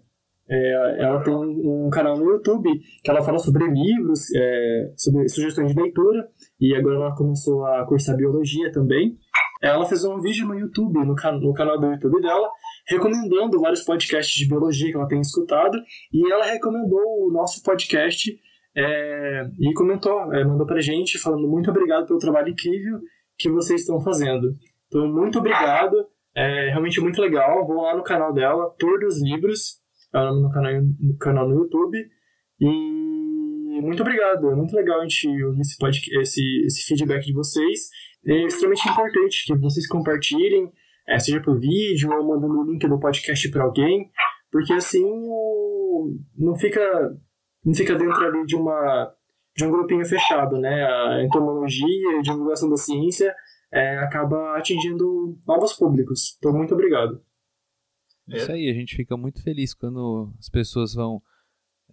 é, 0.49 1.03
ela 1.03 1.22
tem 1.22 1.35
um, 1.35 1.87
um, 1.87 1.91
canal 1.91 2.16
no 2.16 2.24
YouTube 2.24 2.68
que 3.03 3.11
ela 3.11 3.22
fala 3.22 3.39
sobre 3.39 3.66
livros, 3.66 4.26
é, 4.35 4.93
sobre 4.97 5.28
sugestões 5.28 5.72
de 5.74 5.80
leitura 5.80 6.28
e 6.61 6.74
agora 6.74 6.97
ela 6.97 7.16
começou 7.16 7.64
a 7.64 7.85
cursar 7.87 8.16
biologia 8.16 8.70
também. 8.72 9.16
Ela 9.65 9.87
fez 9.87 10.05
um 10.05 10.21
vídeo 10.21 10.47
no 10.47 10.59
YouTube, 10.59 11.03
no, 11.07 11.15
can 11.15 11.39
no 11.39 11.55
canal 11.55 11.81
do 11.81 11.87
YouTube 11.87 12.21
dela, 12.21 12.51
recomendando 12.87 13.59
vários 13.59 13.83
podcasts 13.83 14.35
de 14.35 14.47
biologia 14.47 14.91
que 14.91 14.97
ela 14.97 15.09
tem 15.09 15.23
escutado 15.23 15.79
e 16.12 16.31
ela 16.31 16.45
recomendou 16.45 17.01
o 17.27 17.33
nosso 17.33 17.62
podcast 17.62 18.31
é, 18.77 19.49
e 19.59 19.73
comentou, 19.73 20.35
é, 20.35 20.45
mandou 20.45 20.67
pra 20.67 20.81
gente 20.81 21.19
falando 21.19 21.49
muito 21.49 21.71
obrigado 21.71 22.07
pelo 22.07 22.19
trabalho 22.19 22.51
incrível 22.51 23.01
que 23.39 23.49
vocês 23.51 23.81
estão 23.81 24.03
fazendo. 24.03 24.53
Então, 24.89 25.09
muito 25.09 25.39
obrigado, 25.39 25.97
é 26.37 26.69
realmente 26.69 27.01
muito 27.01 27.23
legal. 27.23 27.67
Vou 27.67 27.85
lá 27.85 27.97
no 27.97 28.03
canal 28.03 28.35
dela, 28.35 28.71
Tour 28.79 29.01
dos 29.01 29.23
Livros, 29.23 29.81
é 30.12 30.19
o 30.19 30.25
nome 30.25 30.43
no 30.43 30.51
canal, 30.51 30.73
no 31.01 31.17
canal 31.17 31.49
no 31.49 31.55
YouTube. 31.55 31.99
E 32.61 33.14
muito 33.81 34.03
obrigado, 34.03 34.51
é 34.51 34.55
muito 34.55 34.75
legal 34.75 35.01
a 35.01 35.03
gente 35.03 35.29
ouvir 35.45 35.61
esse, 35.61 35.77
podcast, 35.79 36.18
esse, 36.18 36.64
esse 36.66 36.85
feedback 36.85 37.25
de 37.25 37.33
vocês. 37.33 37.89
É 38.27 38.45
extremamente 38.45 38.89
importante 38.89 39.45
que 39.47 39.55
vocês 39.59 39.87
compartilhem, 39.87 40.72
é, 41.09 41.18
seja 41.18 41.41
por 41.41 41.59
vídeo 41.59 42.11
ou 42.11 42.27
mandando 42.27 42.61
o 42.61 42.70
link 42.70 42.87
do 42.89 42.99
podcast 42.99 43.51
para 43.51 43.64
alguém, 43.64 44.11
porque 44.51 44.72
assim 44.72 45.05
não 46.37 46.57
fica 46.57 46.81
não 47.64 47.75
fica 47.75 47.95
dentro 47.95 48.25
ali 48.25 48.45
de 48.47 48.57
uma 48.57 49.14
de 49.57 49.64
um 49.64 49.70
grupinho 49.70 50.05
fechado, 50.05 50.59
né? 50.59 50.85
A 50.85 51.22
entomologia, 51.22 52.18
a 52.18 52.22
divulgação 52.22 52.68
da 52.68 52.77
ciência 52.77 53.35
é, 53.72 53.99
acaba 53.99 54.57
atingindo 54.57 55.39
novos 55.47 55.75
públicos. 55.75 56.37
Então, 56.39 56.53
muito 56.53 56.75
obrigado. 56.75 57.22
Isso 58.29 58.51
aí, 58.51 58.70
a 58.70 58.75
gente 58.75 58.97
fica 58.97 59.16
muito 59.16 59.43
feliz 59.43 59.75
quando 59.75 60.33
as 60.39 60.49
pessoas 60.49 60.95
vão 60.95 61.22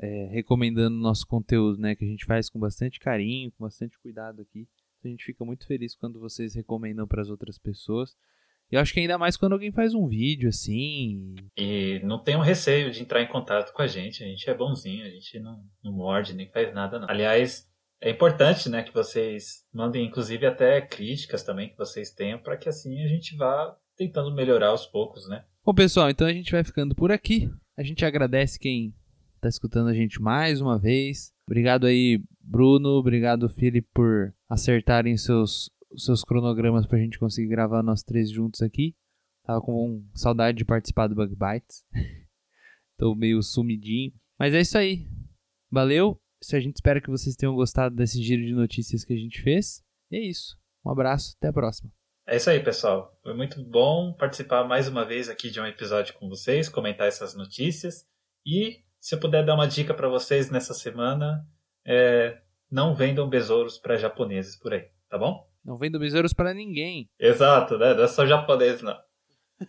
é, 0.02 0.28
recomendando 0.32 0.98
nosso 0.98 1.26
conteúdo, 1.28 1.80
né? 1.80 1.96
Que 1.96 2.04
a 2.04 2.08
gente 2.08 2.26
faz 2.26 2.50
com 2.50 2.60
bastante 2.60 3.00
carinho, 3.00 3.52
com 3.52 3.64
bastante 3.64 3.98
cuidado 4.00 4.42
aqui. 4.42 4.68
A 5.04 5.08
gente 5.08 5.24
fica 5.24 5.46
muito 5.46 5.66
feliz 5.66 5.96
quando 5.96 6.20
vocês 6.20 6.56
recomendam 6.56 7.08
para 7.08 7.22
as 7.22 7.30
outras 7.30 7.58
pessoas. 7.58 8.16
Eu 8.72 8.80
acho 8.80 8.94
que 8.94 9.00
ainda 9.00 9.18
mais 9.18 9.36
quando 9.36 9.54
alguém 9.54 9.72
faz 9.72 9.94
um 9.94 10.08
vídeo 10.08 10.50
assim. 10.50 11.36
E 11.58 12.00
não 12.04 12.24
tem 12.24 12.36
um 12.36 12.42
receio 12.42 12.90
de 12.90 13.02
entrar 13.02 13.22
em 13.22 13.28
contato 13.28 13.74
com 13.74 13.82
a 13.82 13.88
gente. 13.88 14.24
A 14.24 14.28
gente 14.28 14.50
é 14.50 14.54
bonzinho, 14.54 15.06
a 15.06 15.10
gente 15.10 15.40
não, 15.40 15.64
não 15.84 15.92
morde, 15.92 16.34
nem 16.34 16.50
faz 16.50 16.74
nada, 16.74 16.98
não. 16.98 17.10
Aliás, 17.10 17.70
é 18.00 18.10
importante, 18.10 18.70
né, 18.70 18.82
que 18.82 18.94
vocês 18.94 19.66
mandem, 19.74 20.06
inclusive, 20.06 20.46
até 20.46 20.80
críticas 20.82 21.44
também 21.44 21.70
que 21.70 21.78
vocês 21.78 22.12
tenham, 22.12 22.40
para 22.40 22.56
que 22.56 22.70
assim 22.70 23.04
a 23.04 23.08
gente 23.08 23.36
vá 23.36 23.76
tentando 23.98 24.34
melhorar 24.34 24.70
aos 24.70 24.86
poucos, 24.86 25.28
né? 25.28 25.44
Bom, 25.66 25.74
pessoal, 25.74 26.10
então 26.10 26.26
a 26.26 26.34
gente 26.34 26.52
vai 26.52 26.64
ficando 26.64 26.96
por 26.96 27.12
aqui. 27.12 27.52
A 27.78 27.84
gente 27.84 28.06
agradece 28.06 28.58
quem 28.58 28.96
está 29.42 29.50
escutando 29.50 29.88
a 29.88 29.94
gente 29.94 30.22
mais 30.22 30.62
uma 30.62 30.78
vez. 30.78 31.34
Obrigado 31.48 31.88
aí, 31.88 32.24
Bruno. 32.40 32.90
Obrigado, 32.90 33.50
Felipe, 33.50 33.90
por 33.92 34.34
acertarem 34.48 35.18
seus 35.18 35.72
seus 35.98 36.24
cronogramas 36.24 36.86
pra 36.86 37.00
gente 37.00 37.20
conseguir 37.20 37.50
gravar 37.50 37.84
nós 37.84 38.04
três 38.04 38.30
juntos 38.30 38.62
aqui. 38.62 38.96
Tava 39.44 39.60
com 39.60 40.06
saudade 40.14 40.60
de 40.60 40.64
participar 40.64 41.08
do 41.08 41.16
Bug 41.16 41.36
Bites. 41.36 41.84
Tô 42.98 43.16
meio 43.16 43.42
sumidinho. 43.42 44.14
Mas 44.40 44.54
é 44.54 44.62
isso 44.62 44.78
aí. 44.78 45.08
Valeu. 45.70 46.22
A 46.54 46.60
gente 46.60 46.76
espera 46.76 47.02
que 47.02 47.10
vocês 47.10 47.36
tenham 47.36 47.56
gostado 47.56 47.96
desse 47.96 48.22
giro 48.22 48.46
de 48.46 48.54
notícias 48.54 49.04
que 49.04 49.14
a 49.14 49.18
gente 49.18 49.42
fez. 49.42 49.84
E 50.10 50.18
é 50.18 50.22
isso. 50.22 50.58
Um 50.86 50.92
abraço. 50.92 51.36
Até 51.38 51.50
a 51.50 51.54
próxima. 51.54 51.92
É 52.28 52.38
isso 52.38 52.50
aí, 52.50 52.64
pessoal. 52.64 53.20
Foi 53.22 53.34
muito 53.34 53.62
bom 53.64 54.14
participar 54.14 54.64
mais 54.64 54.88
uma 54.88 55.04
vez 55.04 55.30
aqui 55.30 55.50
de 55.50 55.60
um 55.60 55.66
episódio 55.66 56.14
com 56.14 56.30
vocês, 56.30 56.70
comentar 56.70 57.08
essas 57.08 57.36
notícias. 57.36 58.08
E 58.46 58.84
se 59.02 59.16
eu 59.16 59.20
puder 59.20 59.44
dar 59.44 59.56
uma 59.56 59.68
dica 59.68 59.96
para 59.96 60.08
vocês 60.08 60.52
nessa 60.52 60.76
semana, 60.76 61.44
é, 61.84 62.38
não 62.72 62.94
vendam 62.94 63.28
besouros 63.28 63.80
para 63.80 63.98
japoneses 63.98 64.56
por 64.56 64.74
aí, 64.74 64.88
tá 65.10 65.18
bom? 65.18 65.44
Não 65.66 65.76
vendo 65.76 66.00
besouros 66.00 66.34
para 66.34 66.54
ninguém. 66.54 67.10
Exato, 67.20 67.80
né? 67.80 67.96
Não 67.96 68.04
é 68.04 68.08
só 68.08 68.26
japonês, 68.26 68.84
não. 68.84 68.96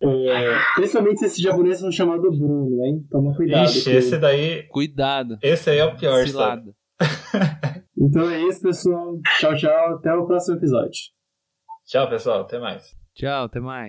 é, 0.00 0.58
principalmente 0.76 1.20
se 1.20 1.26
esse 1.26 1.42
japonês 1.42 1.80
for 1.80 1.92
chamado 1.92 2.30
Bruno, 2.30 2.84
hein? 2.84 3.04
Toma 3.10 3.34
cuidado. 3.34 3.64
Ixi, 3.64 3.90
esse 3.90 4.18
daí. 4.18 4.66
Cuidado. 4.68 5.38
Esse 5.42 5.70
aí 5.70 5.78
é 5.78 5.84
o 5.84 5.96
pior, 5.96 6.24
Cilado. 6.26 6.74
então 7.98 8.30
é 8.30 8.42
isso, 8.42 8.62
pessoal. 8.62 9.18
Tchau, 9.38 9.56
tchau. 9.56 9.96
Até 9.96 10.14
o 10.14 10.26
próximo 10.26 10.56
episódio. 10.56 11.00
Tchau, 11.86 12.08
pessoal. 12.08 12.42
Até 12.42 12.58
mais. 12.58 12.96
Tchau, 13.14 13.44
até 13.44 13.60
mais. 13.60 13.88